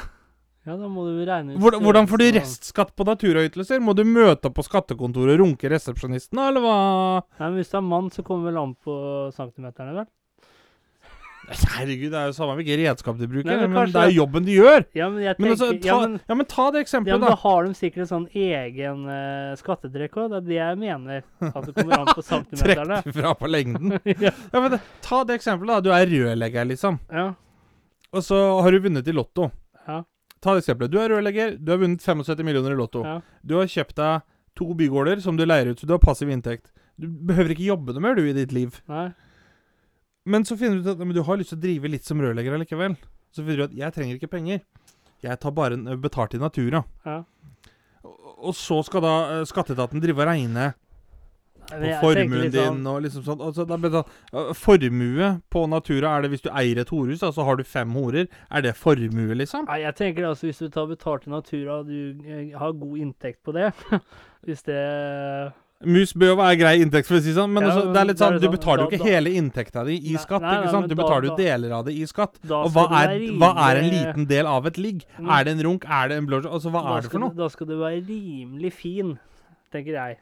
Ja, 0.68 0.76
da 0.76 0.88
må 0.92 1.06
du 1.08 1.24
regne 1.24 1.56
ut 1.56 1.62
Hvordan, 1.62 1.82
hvordan 1.82 2.08
får 2.10 2.20
du 2.20 2.26
restskatt 2.36 2.94
på 2.94 3.06
naturytelser? 3.08 3.80
Må 3.82 3.96
du 3.96 4.04
møte 4.06 4.50
opp 4.50 4.58
på 4.58 4.66
skattekontoret 4.66 5.34
og 5.38 5.44
runke 5.46 5.70
resepsjonisten, 5.72 6.38
eller 6.38 6.62
hva? 6.64 6.78
Nei, 7.40 7.48
men 7.48 7.60
Hvis 7.60 7.72
det 7.72 7.80
er 7.80 7.86
mann, 7.88 8.10
så 8.14 8.24
kommer 8.26 8.50
vel 8.52 8.60
an 8.62 8.74
på 8.78 8.96
centimeterne, 9.36 10.02
vel? 10.02 10.10
Herregud, 11.50 12.12
det 12.12 12.18
er 12.20 12.28
jo 12.28 12.34
samme 12.36 12.54
hvilke 12.60 12.76
redskap 12.78 13.16
de 13.18 13.26
bruker, 13.26 13.48
Nei, 13.48 13.64
men 13.64 13.72
men, 13.74 13.90
det 13.90 13.98
er 13.98 14.12
jo 14.12 14.20
jobben 14.20 14.44
de 14.46 14.54
gjør. 14.54 14.84
Ja, 14.94 15.08
men 15.10 15.24
jeg 15.24 15.34
Men 15.40 15.48
tenker 15.48 15.56
altså, 15.56 15.70
ta, 15.72 15.88
ja, 15.88 15.96
men, 16.04 16.14
ja, 16.28 16.36
men 16.38 16.48
ta 16.52 16.66
det 16.70 16.82
ja, 16.84 17.00
men 17.00 17.24
da 17.24 17.32
da. 17.32 17.38
har 17.42 17.64
de 17.66 17.74
sikkert 17.74 18.04
en 18.04 18.10
sånn 18.12 18.26
egen 18.44 19.02
uh, 19.08 19.56
skattetrekk 19.58 20.18
òg. 20.20 20.30
Det 20.30 20.38
er 20.38 20.46
det 20.46 20.58
jeg 20.60 20.78
mener. 20.84 21.24
At 21.48 21.66
det 21.66 21.74
kommer 21.74 21.98
an 21.98 22.12
på 22.12 22.26
centimeterne. 22.30 23.00
Trekk 23.02 23.18
fra 23.18 23.34
på 23.40 23.50
lengden. 23.50 23.96
ja. 24.28 24.30
Ja, 24.30 24.62
men 24.62 24.78
ta 25.02 25.22
det 25.26 25.40
eksempelet, 25.40 25.80
da. 25.80 25.88
Du 25.88 25.90
er 25.96 26.12
rørlegger, 26.12 26.70
liksom. 26.70 27.00
ja. 27.10 27.32
Og 28.16 28.24
så 28.26 28.38
har 28.62 28.72
du 28.72 28.82
vunnet 28.82 29.08
i 29.08 29.14
Lotto. 29.14 29.50
Ja. 29.86 30.02
Ta 30.42 30.56
eksempelet. 30.58 30.90
Du 30.92 30.98
er 31.00 31.12
rørlegger, 31.12 31.56
du 31.60 31.72
har 31.72 31.80
vunnet 31.82 32.02
75 32.02 32.44
millioner 32.46 32.74
i 32.74 32.78
Lotto. 32.78 33.04
Ja. 33.06 33.18
Du 33.46 33.56
har 33.60 33.70
kjøpt 33.70 33.96
deg 34.00 34.26
to 34.58 34.72
bygårder 34.76 35.22
som 35.22 35.38
du 35.38 35.44
leier 35.46 35.70
ut, 35.70 35.80
så 35.80 35.88
du 35.88 35.94
har 35.94 36.02
passiv 36.02 36.30
inntekt. 36.32 36.72
Du 37.00 37.06
behøver 37.08 37.54
ikke 37.54 37.68
jobbe 37.68 37.94
noe 37.96 38.04
mer, 38.04 38.18
du, 38.18 38.26
i 38.26 38.36
ditt 38.36 38.52
liv. 38.52 38.80
Nei. 38.90 39.10
Men 40.28 40.44
så 40.44 40.56
finner 40.58 40.80
du 40.80 40.84
ut 40.84 40.92
at 40.92 41.00
men 41.00 41.16
du 41.16 41.22
har 41.24 41.38
lyst 41.40 41.54
til 41.54 41.60
å 41.60 41.62
drive 41.62 41.90
litt 41.92 42.08
som 42.08 42.20
rørlegger 42.20 42.56
allikevel. 42.56 42.96
Så 43.32 43.44
finner 43.44 43.62
du 43.62 43.66
at 43.68 43.78
jeg 43.78 43.96
trenger 43.96 44.18
ikke 44.18 44.32
penger. 44.34 44.64
Jeg 45.24 45.40
tar 45.40 45.54
bare 45.56 45.78
betalt 46.00 46.34
i 46.36 46.40
natura. 46.40 46.82
Ja. 47.06 47.22
Og, 48.04 48.54
så 48.56 48.80
skal 48.84 49.04
da 49.04 49.14
eh, 49.34 49.46
skatteetaten 49.48 50.00
drive 50.00 50.24
og 50.24 50.30
regne 50.30 50.70
på 51.70 51.92
formuen 52.02 52.50
din 52.50 52.58
sånn- 52.58 52.86
og 52.90 53.02
liksom 53.04 53.24
sånn. 53.24 53.40
Altså, 53.46 53.66
sånn, 53.66 54.54
formue 54.56 55.30
på 55.50 55.64
natura, 55.68 56.16
er 56.16 56.22
det 56.22 56.30
hvis 56.34 56.42
du 56.42 56.50
eier 56.50 56.78
et 56.82 56.88
horehus, 56.88 57.20
da, 57.20 57.30
så 57.32 57.44
har 57.44 57.56
du 57.56 57.64
fem 57.64 57.92
horer. 57.94 58.28
Er 58.50 58.62
det 58.62 58.74
formue, 58.76 59.34
liksom? 59.34 59.66
Nei, 59.70 59.80
jeg 59.84 59.96
tenker 59.96 60.28
altså 60.28 60.50
hvis 60.50 60.58
du 60.58 60.68
tar 60.68 60.86
betalt 60.90 61.26
i 61.26 61.30
natura, 61.30 61.80
og 61.80 61.86
du 61.86 62.20
eh, 62.26 62.58
har 62.58 62.72
god 62.72 62.98
inntekt 62.98 63.42
på 63.44 63.52
det 63.56 63.72
Hvis 64.46 64.62
det 64.64 65.52
Mus 65.80 66.10
bør 66.12 66.34
være 66.36 66.56
grei 66.60 66.72
inntekt, 66.82 67.08
for 67.08 67.16
å 67.16 67.22
si 67.24 67.32
sånn, 67.32 67.54
men 67.54 67.64
Ja, 67.64 67.70
altså, 67.72 67.92
det 67.94 68.00
er 68.00 68.08
litt 68.10 68.20
sånn, 68.20 68.34
du 68.36 68.44
sånn, 68.44 68.52
betaler 68.52 68.82
jo 68.82 68.88
ikke 68.90 68.98
da- 69.00 69.12
hele 69.14 69.30
inntekta 69.32 69.84
di 69.86 69.94
i 69.96 70.12
Nei, 70.12 70.20
skatt, 70.20 70.42
nei, 70.44 70.56
ikke 70.58 70.72
sant? 70.74 70.88
Du 70.90 70.94
betaler 70.98 71.28
jo 71.30 71.36
deler 71.38 71.72
av 71.72 71.86
det 71.86 71.94
i 71.96 72.04
skatt. 72.04 72.36
Og 72.44 72.68
hva 72.74 72.84
er, 73.00 73.14
hva 73.40 73.50
er 73.70 73.80
en 73.80 73.88
liten 73.88 74.26
del 74.28 74.50
av 74.50 74.68
et 74.68 74.76
ligg? 74.76 75.06
Mm. 75.16 75.30
Er 75.32 75.44
det 75.48 75.54
en 75.56 75.62
runk? 75.64 75.86
Er 75.88 76.08
det 76.12 76.18
en 76.20 76.26
blowjob? 76.28 76.52
Altså, 76.52 76.72
hva 76.74 76.82
da 76.84 76.98
er 76.98 77.06
det 77.06 77.12
for 77.14 77.24
noe? 77.24 77.32
Da 77.38 77.48
skal 77.48 77.70
du 77.70 77.78
være 77.80 78.02
rimelig 78.10 78.72
fin, 78.76 79.14
tenker 79.72 79.96
jeg. 79.96 80.18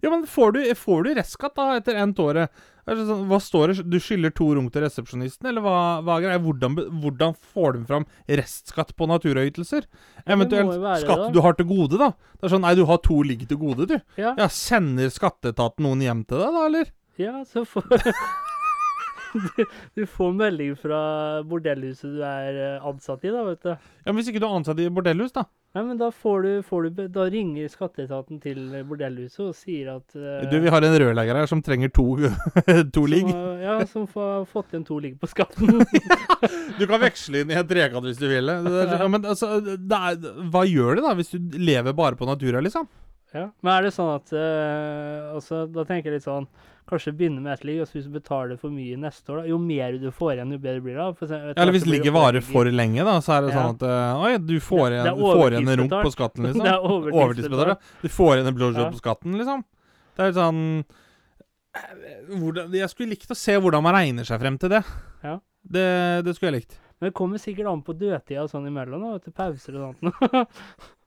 Ja, 0.00 0.08
men 0.10 0.22
får 0.30 0.52
du, 0.56 0.60
får 0.78 1.02
du 1.04 1.10
restskatt 1.18 1.54
da 1.58 1.66
etter 1.76 1.98
endt 2.00 2.20
året? 2.22 2.50
Sånn, 2.82 3.26
hva 3.30 3.38
står 3.38 3.70
det? 3.70 3.84
Du 3.92 3.98
skylder 4.02 4.32
to 4.34 4.48
rom 4.56 4.66
til 4.72 4.82
resepsjonisten, 4.82 5.46
eller 5.52 5.62
hva, 5.62 5.74
hva 6.02 6.16
er 6.16 6.24
greia? 6.24 6.40
Hvordan, 6.42 6.78
hvordan 7.02 7.36
får 7.52 7.76
de 7.76 7.82
fram 7.92 8.06
restskatt 8.26 8.90
på 8.98 9.06
naturøytelser? 9.10 9.86
Eventuelt 10.26 10.72
være 10.82 11.02
skatt 11.04 11.26
det. 11.28 11.32
du 11.36 11.40
har 11.44 11.54
til 11.58 11.68
gode, 11.70 12.00
da. 12.00 12.08
Det 12.40 12.48
er 12.48 12.54
sånn, 12.56 12.64
Nei, 12.66 12.74
du 12.78 12.82
har 12.88 12.98
to 13.04 13.20
ligg 13.26 13.44
til 13.50 13.60
gode, 13.60 13.86
du. 13.92 13.98
Ja, 14.18 14.34
Ja, 14.40 14.48
Sender 14.50 15.12
skatteetaten 15.14 15.86
noen 15.86 16.02
hjem 16.02 16.24
til 16.26 16.42
deg, 16.42 16.56
da, 16.58 16.64
eller? 16.70 16.90
ja 17.20 17.42
så 17.44 17.62
får 17.68 17.90
du, 19.32 19.64
du 19.96 20.04
får 20.06 20.36
melding 20.36 20.76
fra 20.80 21.00
bordellhuset 21.48 22.14
du 22.16 22.22
er 22.26 22.60
eh, 22.66 22.86
ansatt 22.88 23.24
i, 23.24 23.32
da, 23.32 23.42
vet 23.48 23.66
du. 23.66 23.72
Ja, 23.72 24.10
men 24.10 24.20
Hvis 24.20 24.32
ikke 24.32 24.42
du 24.42 24.48
er 24.48 24.56
ansatt 24.60 24.80
i 24.82 24.88
bordellhus, 24.92 25.34
da? 25.34 25.46
Nei, 25.72 25.82
men 25.86 25.96
da 25.96 26.10
får 26.12 26.42
du, 26.44 26.50
får 26.68 26.88
du 26.92 26.98
Da 27.14 27.24
ringer 27.32 27.70
skatteetaten 27.72 28.42
til 28.42 28.58
bordellhuset 28.84 29.40
og 29.46 29.54
sier 29.56 29.94
at 29.94 30.16
uh, 30.18 30.42
Du, 30.50 30.58
vi 30.60 30.72
har 30.72 30.84
en 30.84 30.96
rørlegger 31.00 31.38
her 31.40 31.48
som 31.48 31.62
trenger 31.64 31.88
to, 31.96 32.04
to 32.96 33.04
ligg. 33.08 33.30
Ja, 33.62 33.78
som 33.88 34.04
har 34.12 34.44
fått 34.50 34.74
igjen 34.74 34.84
to 34.88 34.98
ligg 35.00 35.16
på 35.20 35.30
skatten. 35.32 35.80
Du 36.78 36.84
kan 36.88 37.00
veksle 37.02 37.42
inn 37.42 37.52
i 37.52 37.56
et 37.56 37.68
trekant 37.68 38.04
hvis 38.04 38.20
du 38.20 38.26
vil. 38.28 38.52
Ja, 38.92 39.06
men 39.08 39.24
altså, 39.24 39.54
det 39.62 39.96
er, 39.96 40.18
hva 40.52 40.66
gjør 40.68 40.98
det 40.98 41.06
da, 41.06 41.14
hvis 41.16 41.32
du 41.32 41.56
lever 41.56 41.96
bare 41.96 42.18
på 42.18 42.28
natura, 42.28 42.60
liksom? 42.64 42.88
Ja. 43.34 43.46
Men 43.62 43.72
er 43.78 43.82
det 43.86 43.92
sånn 43.96 44.10
at 44.14 44.32
eh, 44.36 45.32
altså, 45.34 45.62
Da 45.72 45.84
tenker 45.88 46.10
jeg 46.10 46.18
litt 46.20 46.26
sånn 46.26 46.46
Kanskje 46.90 47.12
begynne 47.16 47.40
med 47.40 47.52
ett 47.54 47.62
ligg, 47.64 47.78
og 47.80 47.86
så 47.88 47.94
hvis 47.96 48.08
du 48.10 48.12
betaler 48.16 48.58
for 48.60 48.68
mye 48.74 48.96
neste 48.98 49.30
år, 49.32 49.38
da, 49.40 49.44
jo 49.52 49.56
mer 49.62 49.94
du 50.02 50.08
får 50.12 50.32
igjen, 50.34 50.50
jo 50.52 50.58
bedre 50.64 50.82
blir 50.82 50.96
det. 50.98 51.04
For 51.20 51.30
ja, 51.30 51.52
Eller 51.54 51.72
hvis 51.76 51.86
ligget 51.86 52.12
varer 52.12 52.42
for 52.44 52.66
lenge, 52.68 53.04
da, 53.06 53.14
så 53.22 53.36
er 53.36 53.46
det 53.46 53.52
Ja. 53.54 53.60
sånn 53.62 53.76
at 53.78 53.84
eh, 53.86 54.24
Oi, 54.26 54.32
du 54.42 54.56
får 54.60 54.88
igjen, 54.90 55.06
det 55.06 55.14
du 55.14 55.22
får 55.22 55.54
igjen 55.54 55.68
en 55.72 55.78
runk 55.80 55.94
på 55.94 56.12
skatten, 56.12 56.42
liksom. 56.50 56.64
Det 56.66 56.72
er 56.74 56.82
overtidsbetalt. 56.82 57.22
Overtidsbetalt. 57.22 57.68
ja. 57.70 58.00
Du 58.02 58.08
får 58.18 58.32
igjen 58.34 58.50
en 58.50 58.58
blowjob 58.58 58.82
Ja. 58.82 58.90
på 58.90 59.00
skatten, 59.00 59.38
liksom. 59.38 59.64
Det 60.16 60.24
er 60.26 60.32
litt 60.32 60.40
sånn 60.42 60.60
eh, 61.78 62.36
hvordan, 62.42 62.74
Jeg 62.82 62.90
skulle 62.92 63.14
likt 63.14 63.30
å 63.32 63.38
se 63.38 63.56
hvordan 63.62 63.86
man 63.86 63.94
regner 63.96 64.28
seg 64.28 64.42
frem 64.42 64.58
til 64.60 64.74
det. 64.74 64.82
Ja. 65.22 65.38
Det, 65.62 65.86
det 66.26 66.34
skulle 66.36 66.50
jeg 66.50 66.64
likt. 66.64 66.80
Men 66.98 67.08
det 67.10 67.14
kommer 67.18 67.38
sikkert 67.40 67.70
an 67.70 67.86
på 67.86 67.94
dødtida 67.96 68.42
og 68.42 68.50
sånn 68.50 68.66
imellom, 68.68 69.06
da, 69.06 69.22
til 69.22 69.32
pauser 69.38 69.78
og 69.78 69.94
sånt. 70.02 70.50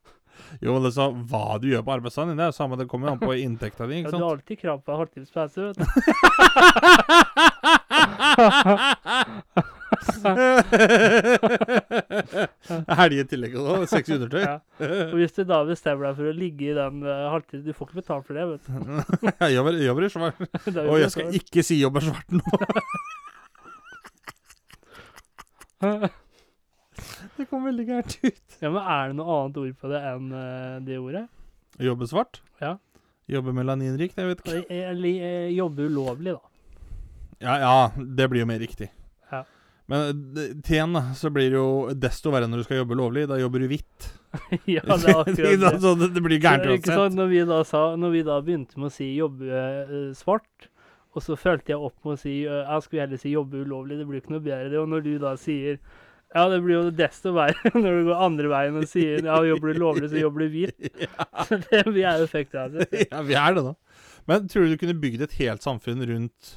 Jo, 0.62 0.74
men 0.74 0.84
liksom, 0.88 1.10
hva 1.30 1.58
du 1.62 1.68
gjør 1.72 1.84
på 1.86 1.94
arbeidsdagen 1.96 2.30
din, 2.34 2.40
det 2.42 2.48
er 2.50 2.54
samme, 2.58 2.80
det 2.80 2.90
kommer 2.92 3.06
jo 3.10 3.14
an 3.16 3.24
på 3.24 3.32
inntekta 3.46 3.84
di, 3.90 3.96
Ja, 4.04 4.10
du 4.12 4.16
har 4.20 4.32
alltid 4.36 4.58
krav 4.62 4.78
på 4.86 4.92
halvtimes 5.00 5.32
pause, 5.36 5.60
vet 5.70 5.78
du. 5.80 5.84
Helg 13.00 13.20
i 13.20 13.24
tillegg 13.30 13.54
og 13.60 13.86
seks 13.90 14.10
undertøy. 14.16 14.42
Ja. 14.44 14.56
Og 14.80 15.16
hvis 15.20 15.36
du 15.38 15.42
da 15.48 15.58
bestemmer 15.68 16.04
deg 16.10 16.16
for 16.20 16.26
å 16.30 16.34
ligge 16.36 16.64
i 16.72 16.74
den 16.76 16.96
uh, 17.06 17.30
halvtimen 17.34 17.66
Du 17.66 17.72
får 17.76 17.86
ikke 17.90 18.00
betalt 18.02 18.26
for 18.28 18.34
det, 18.38 18.46
vet 18.52 18.64
du. 18.66 18.72
Jeg 19.46 19.52
jobber, 19.58 19.72
jobber 19.86 20.04
i 20.08 20.10
svart. 20.12 20.38
Og 20.86 20.98
jeg 21.02 21.10
skal 21.14 21.26
ikke 21.40 21.62
si 21.66 21.76
jobber 21.82 22.02
svart 22.06 22.30
nå. 22.36 22.44
Det 27.40 27.46
kom 27.50 27.66
veldig 27.68 27.86
gærent 27.88 28.18
ut. 28.24 28.58
Ja, 28.62 28.70
men 28.72 28.82
er 28.82 29.12
det 29.12 29.18
noe 29.20 29.38
annet 29.40 29.58
ord 29.60 29.78
på 29.82 29.92
det 29.92 30.02
enn 30.12 30.28
uh, 30.32 30.82
det 30.86 31.00
ordet? 31.02 31.26
Jobbe 31.84 32.08
svart? 32.08 32.40
Ja. 32.64 32.78
Jobbe 33.32 33.52
melaninrikt? 33.58 34.20
Jeg 34.22 34.30
vet 34.32 34.44
ikke. 34.44 34.62
Eller 34.72 35.10
jeg, 35.10 35.32
jeg 35.50 35.56
jobber 35.58 35.90
ulovlig, 35.90 36.36
da. 36.38 36.52
Ja, 37.44 37.56
ja, 37.60 37.74
det 37.98 38.30
blir 38.32 38.46
jo 38.46 38.48
mer 38.48 38.62
riktig. 38.64 38.88
Ja. 39.32 39.42
Men 39.92 40.22
da, 40.34 41.02
så 41.18 41.30
blir 41.34 41.50
det 41.52 41.60
jo 41.60 41.96
desto 42.00 42.32
verre 42.34 42.48
når 42.50 42.64
du 42.64 42.68
skal 42.68 42.80
jobbe 42.80 42.98
lovlig. 42.98 43.26
Da 43.30 43.40
jobber 43.42 43.66
du 43.66 43.68
hvitt. 43.74 44.08
ja, 44.78 44.86
det 44.86 45.12
er 45.12 45.20
akkurat 45.20 45.36
det. 45.66 45.74
Så 45.82 45.96
det, 46.00 46.14
det 46.16 46.24
blir 46.24 46.40
gærent 46.40 46.64
er 46.64 46.78
ikke 46.78 46.94
uansett. 46.94 47.02
sant, 47.02 47.20
når 47.20 47.34
vi, 47.34 47.44
da 47.52 47.60
sa, 47.68 47.84
når 48.00 48.16
vi 48.16 48.24
da 48.30 48.40
begynte 48.46 48.80
med 48.80 48.90
å 48.90 48.96
si 48.96 49.12
jobbe 49.18 49.66
uh, 49.92 50.08
svart, 50.18 50.70
og 51.16 51.24
så 51.24 51.38
følte 51.40 51.72
jeg 51.72 51.80
opp 51.80 51.96
med 52.04 52.18
å 52.18 52.20
si 52.20 52.34
eh, 52.44 52.66
jeg 52.66 52.84
skulle 52.84 53.06
heller 53.06 53.20
si 53.22 53.30
jobbe 53.32 53.62
ulovlig, 53.64 53.96
det 54.02 54.08
blir 54.10 54.20
ikke 54.20 54.34
noe 54.34 54.44
bedre. 54.44 54.68
det, 54.72 54.82
Og 54.82 54.90
når 54.92 55.06
du 55.06 55.14
da 55.22 55.32
sier 55.40 55.78
ja, 56.36 56.44
det 56.52 56.60
blir 56.66 56.76
jo 56.76 56.92
desto 56.92 57.32
verre 57.36 57.72
når 57.84 58.02
du 58.02 58.10
går 58.10 58.26
andre 58.26 58.52
veien 58.52 58.80
og 58.82 58.90
sier 58.92 59.24
ja, 59.24 59.38
jobber 59.48 59.72
du 59.72 59.80
lovlig, 59.80 60.10
så 60.12 60.20
jobber 60.20 60.44
du 60.44 60.58
hvit. 60.58 60.90
Så 61.48 61.62
det 61.64 61.86
vi 61.96 62.04
er 62.04 62.24
jo 62.24 62.28
av 62.60 62.76
det. 62.76 63.06
ja, 63.06 63.22
vi 63.24 63.38
er 63.40 63.56
det, 63.56 63.64
da. 63.70 64.02
Men 64.28 64.50
tror 64.50 64.66
du 64.66 64.74
du 64.74 64.82
kunne 64.82 64.98
bygd 65.00 65.24
et 65.28 65.38
helt 65.40 65.64
samfunn 65.64 66.04
rundt 66.10 66.56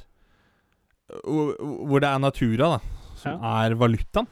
hvor 1.09 2.03
det 2.03 2.09
er 2.09 2.19
natura, 2.21 2.75
da, 2.75 3.07
som 3.17 3.45
er 3.49 3.73
valutaen? 3.79 4.27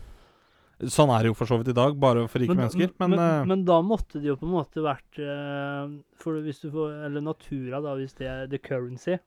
Sånn 0.78 1.10
er 1.10 1.26
det 1.26 1.32
jo 1.32 1.38
for 1.40 1.50
så 1.50 1.58
vidt 1.58 1.72
i 1.72 1.78
dag, 1.78 1.96
bare 1.98 2.28
for 2.30 2.44
rike 2.44 2.54
mennesker. 2.54 2.92
Men, 3.02 3.16
men, 3.16 3.22
eh, 3.24 3.46
men 3.50 3.64
da 3.66 3.80
måtte 3.82 4.20
det 4.22 4.30
jo 4.30 4.36
på 4.38 4.46
en 4.46 4.54
måte 4.60 4.84
vært 4.86 5.18
eh, 5.24 5.96
for 6.22 6.38
hvis 6.46 6.62
du 6.62 6.68
får, 6.70 6.92
Eller 7.08 7.24
natura, 7.26 7.80
da, 7.82 7.96
hvis 7.98 8.14
det 8.20 8.30
er 8.30 8.52
the 8.52 8.60
currency. 8.62 9.18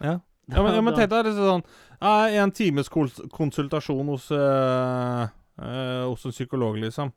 ja. 0.00 0.20
Ja, 0.52 0.60
men, 0.60 0.74
ja, 0.76 0.80
men 0.84 0.92
tenk 0.92 1.08
deg 1.08 1.22
det 1.24 1.30
sånn 1.38 1.62
ja, 1.64 2.10
En 2.36 2.50
times 2.52 2.90
konsultasjon 2.92 4.10
hos 4.12 4.26
øh, 4.28 5.22
øh, 5.60 6.08
Hos 6.08 6.24
en 6.24 6.34
psykolog, 6.34 6.78
liksom. 6.82 7.12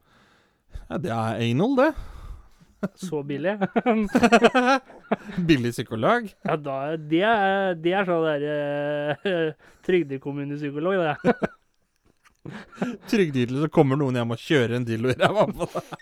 Ja, 0.89 0.97
det 0.97 1.12
er 1.12 1.41
anal, 1.41 1.76
det. 1.80 1.91
Så 2.95 3.23
billig. 3.23 3.58
Billig 5.47 5.71
psykolog. 5.71 6.30
Ja, 6.43 6.56
da, 6.56 6.78
det, 6.97 7.21
er, 7.26 7.78
det 7.82 7.93
er 7.97 8.10
sånn 8.10 8.26
der 8.28 8.45
uh, 8.47 9.54
trygdekommunepsykolog, 9.88 11.02
det. 11.02 11.38
Trygdeytelse, 13.12 13.65
så 13.65 13.71
kommer 13.73 14.00
noen 14.00 14.19
hjem 14.19 14.36
og 14.36 14.43
kjører 14.43 14.78
en 14.78 14.88
dildo 14.88 15.12
i 15.12 15.17
ræva 15.17 15.47
på 15.50 15.67
deg. 15.73 15.95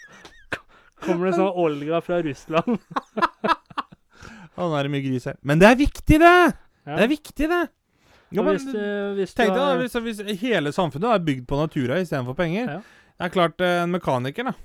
Kommer 1.05 1.29
det 1.29 1.37
sånn 1.37 1.61
Olga 1.61 2.01
fra 2.03 2.19
Russland. 2.25 2.77
Han 4.55 4.75
er 4.77 4.87
det 4.87 4.91
mye 4.93 5.03
gris 5.03 5.25
her. 5.27 5.37
Men 5.45 5.61
det 5.61 5.67
er 5.69 5.79
viktig, 5.79 6.19
det! 6.21 6.37
Ja. 6.85 6.95
Det 6.95 7.01
er 7.03 7.11
viktig, 7.11 7.49
det. 7.51 7.63
Ja, 8.33 8.41
men, 8.41 8.55
hvis, 8.57 8.65
hvis 9.19 9.35
tenk 9.37 9.53
deg 9.53 9.59
da, 9.61 9.75
hvis, 9.79 9.95
hvis 10.01 10.41
hele 10.41 10.71
samfunnet 10.75 11.13
er 11.13 11.25
bygd 11.27 11.45
på 11.49 11.59
natura 11.59 11.99
istedenfor 12.01 12.37
penger. 12.37 12.71
Ja. 12.77 12.79
Det 13.15 13.27
er 13.29 13.31
klart, 13.31 13.61
eh, 13.63 13.83
en 13.83 13.93
mekaniker, 13.93 14.49
da. 14.49 14.55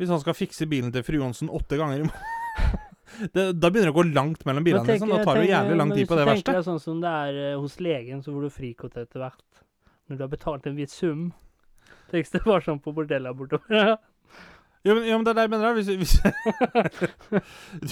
Hvis 0.00 0.12
han 0.12 0.22
skal 0.22 0.36
fikse 0.36 0.66
bilen 0.70 0.92
til 0.94 1.04
fru 1.06 1.18
Johnsen 1.18 1.50
åtte 1.52 1.76
ganger 1.78 2.00
i 2.00 2.06
måneden 2.06 2.78
det, 3.34 3.44
Da 3.60 3.68
begynner 3.68 3.90
det 3.90 3.92
å 3.92 3.98
gå 3.98 4.06
langt 4.08 4.46
mellom 4.48 4.64
bilene. 4.64 4.86
Tenker, 4.88 5.06
Liksom. 5.06 5.18
Da 5.18 5.26
tar 5.26 5.42
det 5.42 5.50
jævlig 5.50 5.76
lang 5.82 5.92
tid 5.92 6.08
på 6.08 6.16
det 6.16 6.24
Hvis 6.24 6.30
du 6.30 6.32
verste. 6.32 6.48
tenker 6.48 6.66
sånn 6.70 6.80
som 6.82 7.02
det 7.02 7.12
er 7.26 7.40
eh, 7.42 7.58
hos 7.60 7.76
legen, 7.84 8.22
så 8.24 8.32
får 8.32 8.46
du 8.46 8.54
frikort 8.54 8.96
etter 9.02 9.22
hvert. 9.26 9.62
Når 10.08 10.18
du 10.18 10.24
har 10.24 10.32
betalt 10.32 10.66
en 10.70 10.78
viss 10.78 10.96
sum. 10.96 11.28
Tenk 12.12 12.32
det 12.32 12.42
var 12.44 12.64
sånn 12.64 12.80
på 12.82 12.94
bordeller 12.96 13.36
bortover. 13.36 13.96
Jo, 14.84 14.94
men, 14.96 15.04
ja, 15.06 15.14
men 15.18 15.24
det 15.24 15.30
er 15.30 15.36
det 15.38 15.42
jeg 15.44 15.50
mener. 15.52 15.64
da. 15.68 15.72
Hvis, 15.78 15.88
hvis 16.00 16.14
du, 16.18 17.90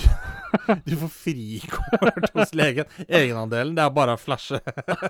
du 0.90 0.94
får 1.05 1.12
frikort 1.14 2.31
hos 2.35 2.55
legen. 2.59 2.88
Egenandelen, 3.07 3.76
det 3.79 3.85
er 3.85 3.92
bare 3.94 4.16
å 4.16 4.20
flashe. 4.20 4.59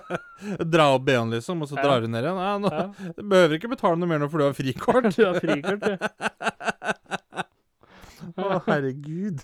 Dra 0.73 0.85
opp 0.93 1.07
BH-en, 1.07 1.33
liksom, 1.33 1.63
og 1.65 1.71
så 1.71 1.79
drar 1.79 2.05
du 2.05 2.07
ned 2.11 2.27
igjen. 2.27 2.37
Ja, 2.37 2.53
nå, 2.61 2.69
Du 3.17 3.23
behøver 3.25 3.57
ikke 3.57 3.71
betale 3.73 3.97
noe 3.97 4.11
mer 4.11 4.21
nå, 4.21 4.29
for 4.29 4.43
du 4.43 4.45
har 4.45 4.57
frikort. 4.57 5.09
du 5.09 5.23
har 5.25 5.41
frikort, 5.41 5.81
du. 5.81 5.93
Å, 8.37 8.61
herregud. 8.67 9.41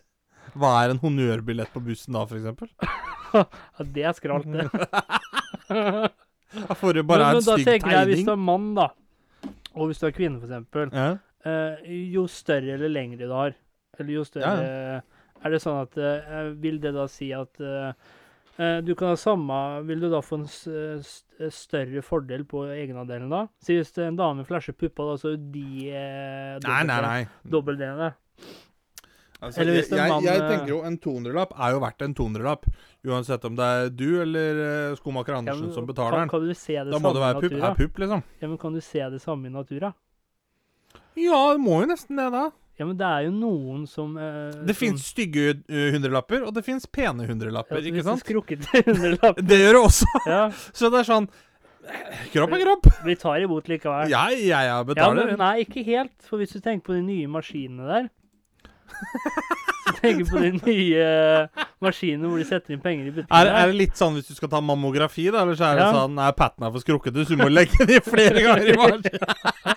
Hva 0.58 0.76
er 0.84 0.94
en 0.94 1.02
honnørbillett 1.02 1.74
på 1.74 1.82
bussen 1.90 2.14
da? 2.18 2.22
Ja, 3.34 3.44
det 3.82 4.06
er 4.10 4.14
skralt, 4.18 4.48
det. 4.54 4.70
Da 5.68 6.78
får 6.78 6.94
du 6.94 7.04
bare 7.04 7.26
men, 7.26 7.30
en 7.34 7.42
men 7.42 7.44
da 7.44 7.58
stygg 7.58 7.68
tenker 7.68 7.92
jeg 7.98 8.08
hvis 8.14 8.26
du 8.26 8.32
er 8.32 8.40
mann, 8.40 8.70
da, 8.78 8.88
og 9.76 9.90
hvis 9.90 10.00
du 10.02 10.06
er 10.08 10.14
kvinne, 10.16 10.40
eksempel, 10.46 10.94
Ja. 10.94 11.16
Eh, 11.48 11.90
jo 12.14 12.26
større 12.32 12.76
eller 12.76 12.92
lengre 12.92 13.26
du 13.28 13.34
har, 13.34 13.56
eller 13.98 14.14
jo 14.20 14.24
større 14.28 15.02
Er 15.46 15.54
det 15.54 15.60
sånn 15.62 15.82
at 15.84 15.98
eh, 16.02 16.48
Vil 16.64 16.80
det 16.82 16.94
da 16.96 17.04
si 17.12 17.28
at 17.38 17.60
eh, 17.62 17.92
du 18.82 18.96
kan 18.98 19.12
ha 19.14 19.18
samme 19.22 19.58
Vil 19.86 20.00
du 20.02 20.08
da 20.10 20.22
få 20.26 20.40
en 20.42 20.48
st 20.50 21.52
større 21.54 22.02
fordel 22.02 22.42
på 22.50 22.64
egenandelen 22.74 23.30
da? 23.30 23.44
Si 23.62 23.76
hvis 23.78 23.94
en 24.02 24.18
dame 24.18 24.46
flasher 24.48 24.74
puppa, 24.74 25.06
da, 25.12 25.18
så 25.22 25.36
er 25.36 25.44
de 25.54 25.66
eh, 25.92 26.56
det. 26.58 26.66
Altså, 29.38 29.62
jeg, 29.62 29.84
jeg, 29.94 30.24
jeg 30.26 30.40
tenker 30.50 30.72
jo 30.72 30.80
en 30.82 30.96
200-lapp 30.98 31.52
er 31.62 31.76
jo 31.76 31.82
verdt 31.84 32.02
en 32.02 32.16
200-lapp. 32.18 32.66
Uansett 33.06 33.44
om 33.46 33.54
det 33.60 33.68
er 33.76 33.92
du 33.94 34.08
eller 34.24 34.62
skomaker 34.98 34.98
skomaker 34.98 35.36
Ja, 35.36 35.38
Andersen 35.44 35.68
men 35.68 35.76
som 35.76 35.86
betaler 35.86 36.24
den. 36.24 36.32
Da 36.90 36.98
må 37.04 37.14
det 37.14 37.22
være 37.22 37.44
pupp, 37.44 37.54
er 37.62 37.76
pupp, 37.78 38.02
liksom. 38.02 38.24
Ja, 38.42 38.50
men 38.50 38.58
kan 38.58 38.74
du 38.74 38.82
se 38.82 39.06
det 39.14 39.22
samme 39.22 39.52
i 39.52 39.54
natura? 39.54 39.94
Ja, 41.18 41.42
det 41.56 41.62
må 41.64 41.82
jo 41.84 41.90
nesten 41.92 42.20
det, 42.20 42.28
da. 42.36 42.46
Ja, 42.78 42.86
men 42.86 42.94
det 43.00 43.08
er 43.10 43.24
jo 43.26 43.32
noen 43.34 43.88
som 43.90 44.12
eh, 44.22 44.52
Det 44.54 44.76
som- 44.76 44.82
fins 44.84 45.08
stygge 45.10 45.56
uh, 45.66 45.88
hundrelapper, 45.96 46.44
og 46.46 46.54
det 46.54 46.62
fins 46.68 46.86
pene 46.86 47.26
hundrelapper, 47.26 47.80
ja, 47.82 47.90
ikke 47.90 48.04
sant? 48.06 48.22
Skrukkete 48.22 48.84
hundrelapp. 48.92 49.40
Det 49.42 49.58
gjør 49.64 49.80
det 49.80 49.82
også. 49.88 50.12
Ja, 50.30 50.44
Så 50.78 50.92
det 50.94 51.02
er 51.02 51.10
sånn 51.10 51.30
Kropp 52.34 52.52
er 52.52 52.62
kropp. 52.66 52.88
vi 53.08 53.14
tar 53.16 53.40
imot 53.46 53.70
likevel. 53.72 54.10
Ja, 54.12 54.26
jeg 54.30 54.50
Ja, 54.52 54.82
betaler. 54.84 55.30
men 55.32 55.38
nei, 55.40 55.64
ikke 55.64 55.86
helt. 55.88 56.12
For 56.28 56.38
hvis 56.42 56.52
du 56.52 56.60
tenker 56.60 56.84
på 56.92 56.98
de 56.98 57.02
nye 57.08 57.30
maskinene 57.32 57.88
der 57.88 58.10
Så 59.88 59.94
tenker 60.02 60.28
på 60.28 60.42
de 60.44 60.52
nye 60.68 61.00
eh, 61.00 61.66
maskinene 61.84 62.28
hvor 62.28 62.42
de 62.42 62.46
setter 62.50 62.76
inn 62.76 62.82
penger 62.84 63.08
i 63.08 63.10
er, 63.10 63.16
butikken. 63.16 63.52
er 63.62 63.72
det 63.72 63.78
litt 63.80 63.96
sånn 64.00 64.18
hvis 64.20 64.28
du 64.28 64.36
skal 64.36 64.52
ta 64.52 64.60
mammografi, 64.64 65.30
da? 65.32 65.46
Eller 65.46 65.56
så 65.60 65.70
er 65.72 65.80
det 65.80 65.88
sånn 65.96 66.18
Nei, 66.20 66.28
patten 66.36 66.68
er 66.68 66.74
for 66.76 66.84
skrukkete, 66.84 67.24
så 67.24 67.38
du 67.38 67.42
må 67.46 67.50
legge 67.52 67.80
den 67.88 67.96
i 67.98 68.02
flere 68.04 68.44
ganger 68.44 68.68
i 68.68 68.78
marsjen. 68.84 69.77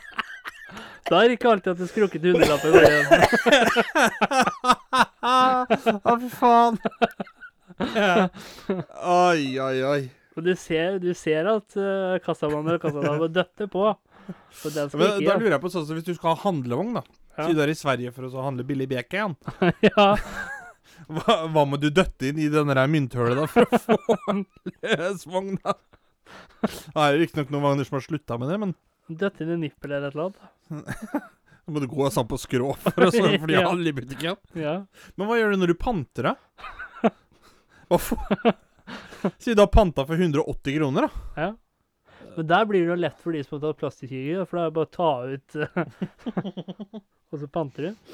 Da 1.10 1.18
er 1.18 1.30
det 1.30 1.40
ikke 1.40 1.50
alltid 1.50 1.72
at 1.72 1.80
det 1.80 1.88
skrukker 1.90 2.22
til 2.22 2.36
går 2.38 2.84
igjen. 2.86 3.06
Å, 6.06 6.14
fy 6.22 6.28
faen. 6.38 6.78
Oi, 9.10 9.42
oi, 9.58 9.76
oi. 9.88 10.00
Og 10.38 10.44
du 10.46 10.52
ser, 10.58 11.00
du 11.02 11.10
ser 11.18 11.48
at 11.50 11.74
uh, 11.80 12.20
kassamannen 12.22 12.76
og 12.76 12.84
kassadamen 12.84 13.32
døtter 13.34 13.66
på. 13.72 13.88
Så 14.54 14.70
den 14.70 14.92
Men, 14.94 15.16
ikke 15.18 15.26
da 15.26 15.38
lurer 15.40 15.56
jeg 15.56 15.62
på 15.64 15.72
sånn 15.72 15.86
som 15.88 15.98
hvis 15.98 16.06
du 16.06 16.14
skal 16.14 16.36
ha 16.36 16.44
handlevogn, 16.44 17.00
da. 17.00 17.02
Ja. 17.34 17.48
Si 17.48 17.56
du 17.56 17.62
er 17.64 17.72
i 17.72 17.78
Sverige 17.78 18.12
for 18.14 18.28
å 18.28 18.30
så 18.32 18.44
handle 18.44 18.66
billig 18.68 18.86
bacon. 18.90 19.34
ja. 19.90 20.06
Hva, 21.10 21.34
hva 21.50 21.62
må 21.66 21.78
du 21.80 21.88
døtte 21.90 22.28
inn 22.28 22.38
i 22.38 22.50
denne 22.52 22.74
der 22.76 22.90
mynthølet 22.90 23.38
da 23.38 23.46
for 23.50 23.64
å 23.64 23.78
få 23.82 24.16
en 24.30 24.42
løsvogn, 24.84 25.56
da? 25.64 25.72
Det 26.60 27.02
er 27.02 27.16
riktignok 27.18 27.50
noen 27.50 27.64
vogner 27.64 27.88
som 27.88 27.96
har 27.96 28.04
slutta 28.04 28.36
med 28.38 28.52
det, 28.52 28.58
men 28.60 28.74
Døtte 29.10 29.42
inn 29.44 29.54
en 29.56 29.62
nippel 29.64 29.90
eller 29.96 30.08
et 30.10 30.14
eller 30.14 30.30
annet. 30.30 31.06
da 31.66 31.72
må 31.74 31.80
du 31.82 31.86
gå 31.90 32.06
sånn 32.14 32.28
på 32.30 32.38
skrå 32.40 32.70
for, 32.78 33.06
å, 33.06 33.10
så, 33.10 33.24
for 33.40 33.46
de 33.50 33.56
Ja. 33.58 33.70
i 33.74 33.92
butikken. 33.96 34.36
Ja. 34.58 34.76
Men 35.18 35.28
hva 35.30 35.38
gjør 35.40 35.54
du 35.56 35.62
når 35.64 35.72
du 35.72 35.78
panter, 35.80 36.30
da? 36.30 37.10
Hva 37.90 37.98
får 37.98 38.54
Si 39.42 39.52
du 39.54 39.60
har 39.60 39.68
panta 39.70 40.02
for 40.08 40.16
180 40.18 40.76
kroner, 40.78 41.06
da. 41.08 41.42
ja. 41.44 41.50
Men 42.36 42.46
der 42.46 42.64
blir 42.70 42.84
det 42.84 42.92
jo 42.92 42.96
lett 43.00 43.18
for 43.20 43.34
de 43.34 43.40
som 43.42 43.56
har 43.58 43.62
tatt 43.72 43.80
plastikkirurgi, 43.82 44.44
for 44.46 44.56
da 44.56 44.62
er 44.62 44.70
det 44.70 44.76
bare 44.76 44.86
å 44.86 44.94
ta 44.94 45.10
ut 45.26 45.56
eh, 45.58 47.00
Og 47.34 47.40
så 47.42 47.48
panter 47.52 47.88
du. 47.88 48.10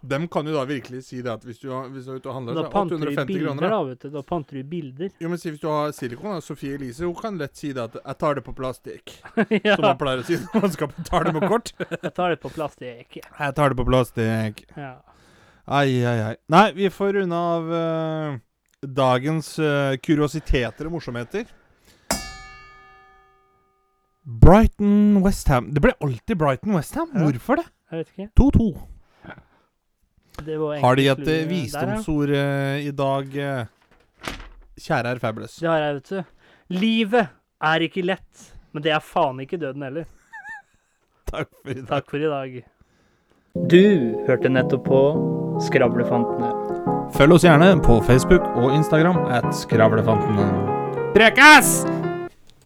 Dem 0.00 0.28
kan 0.30 0.46
jo 0.46 0.54
da 0.54 0.62
virkelig 0.64 1.00
si 1.08 1.18
det 1.22 1.30
at 1.32 1.42
hvis 1.42 1.58
du, 1.58 1.72
har, 1.72 1.88
hvis 1.90 2.06
du 2.06 2.12
er 2.14 2.20
ute 2.20 2.30
og 2.30 2.36
handler, 2.36 2.54
Da 2.54 2.62
så 2.62 2.68
er 2.68 2.74
panter 2.74 3.00
du 3.00 3.06
850 3.08 3.26
bilder, 3.26 3.48
kroner. 3.48 3.72
Da. 3.72 3.78
vet 3.88 4.00
du. 4.04 4.08
Da 4.14 4.22
panter 4.22 4.58
du 4.58 4.68
bilder. 4.70 5.10
Jo, 5.18 5.28
men 5.32 5.40
si 5.42 5.50
Hvis 5.50 5.60
du 5.60 5.68
har 5.68 5.92
silikon, 5.96 6.36
da, 6.36 6.40
Sofie 6.44 6.76
Elise 6.78 7.04
hun 7.04 7.16
kan 7.18 7.38
lett 7.40 7.56
si 7.58 7.72
det 7.72 7.82
at 7.82 7.96
'jeg 7.98 8.18
tar 8.18 8.34
det 8.38 8.44
på 8.46 8.54
plastikk', 8.54 9.14
ja. 9.64 9.74
som 9.74 9.82
man 9.82 9.98
pleier 9.98 10.22
å 10.22 10.26
si 10.26 10.38
når 10.38 10.62
man 10.62 10.74
skal 10.76 10.92
betale 10.94 11.32
med 11.34 11.48
kort. 11.50 11.72
Jeg 12.04 12.14
tar 12.14 12.30
det 12.30 12.40
på 12.40 12.50
plastikk. 12.54 13.18
'Jeg 13.18 13.54
tar 13.54 13.68
det 13.68 13.76
på 13.76 13.86
plastikk'. 13.88 14.64
Ja. 14.76 14.94
Ai, 15.66 16.04
ai, 16.06 16.18
ai. 16.30 16.36
Nei, 16.48 16.72
vi 16.72 16.88
får 16.88 17.12
runde 17.18 17.34
av 17.34 17.72
uh, 17.72 18.38
dagens 18.80 19.58
uh, 19.58 19.96
kuriositeter 20.00 20.86
og 20.86 20.94
morsomheter. 20.94 21.44
Brighton 24.24 25.20
Westham. 25.24 25.74
Det 25.74 25.82
ble 25.82 25.92
alltid 26.00 26.38
Brighton 26.38 26.76
Westham. 26.76 27.10
Ja. 27.14 27.26
Hvorfor 27.26 27.60
det? 27.60 27.66
Jeg 27.90 27.98
vet 27.98 28.14
ikke. 28.14 28.30
2-2. 28.38 28.97
Det 30.46 30.56
var 30.60 30.78
Har 30.80 30.96
de 30.96 31.08
et 31.10 31.24
visdomsord 31.48 32.28
der, 32.30 32.36
ja. 32.38 32.76
eh, 32.78 32.86
i 32.88 32.90
dag? 32.94 33.36
eh? 33.36 33.66
kjære 34.78 35.10
herr 35.10 35.18
Fabulous. 35.18 35.56
Det 35.58 35.68
har 35.68 35.82
jeg, 35.82 35.94
vet 35.98 36.10
du. 36.10 36.24
Livet 36.78 37.28
er 37.72 37.84
ikke 37.88 38.04
lett, 38.06 38.48
men 38.72 38.84
det 38.84 38.92
er 38.94 39.02
faen 39.02 39.40
ikke 39.42 39.58
døden 39.58 39.82
heller. 39.82 40.06
Takk 41.32 41.50
for 41.50 41.70
i 41.72 41.80
dag. 41.80 41.88
Takk 41.90 42.10
for 42.14 42.22
i 42.22 42.30
dag. 42.30 42.58
Du 43.68 43.82
hørte 44.28 44.52
nettopp 44.52 44.84
på 44.86 45.02
Skravlefantene. 45.66 46.52
Følg 47.16 47.34
oss 47.34 47.46
gjerne 47.48 47.72
på 47.82 47.98
Facebook 48.06 48.44
og 48.54 48.70
Instagram 48.76 49.24
at 49.32 49.48
Skravlefantene. 49.56 50.46
Prekas! 51.16 51.80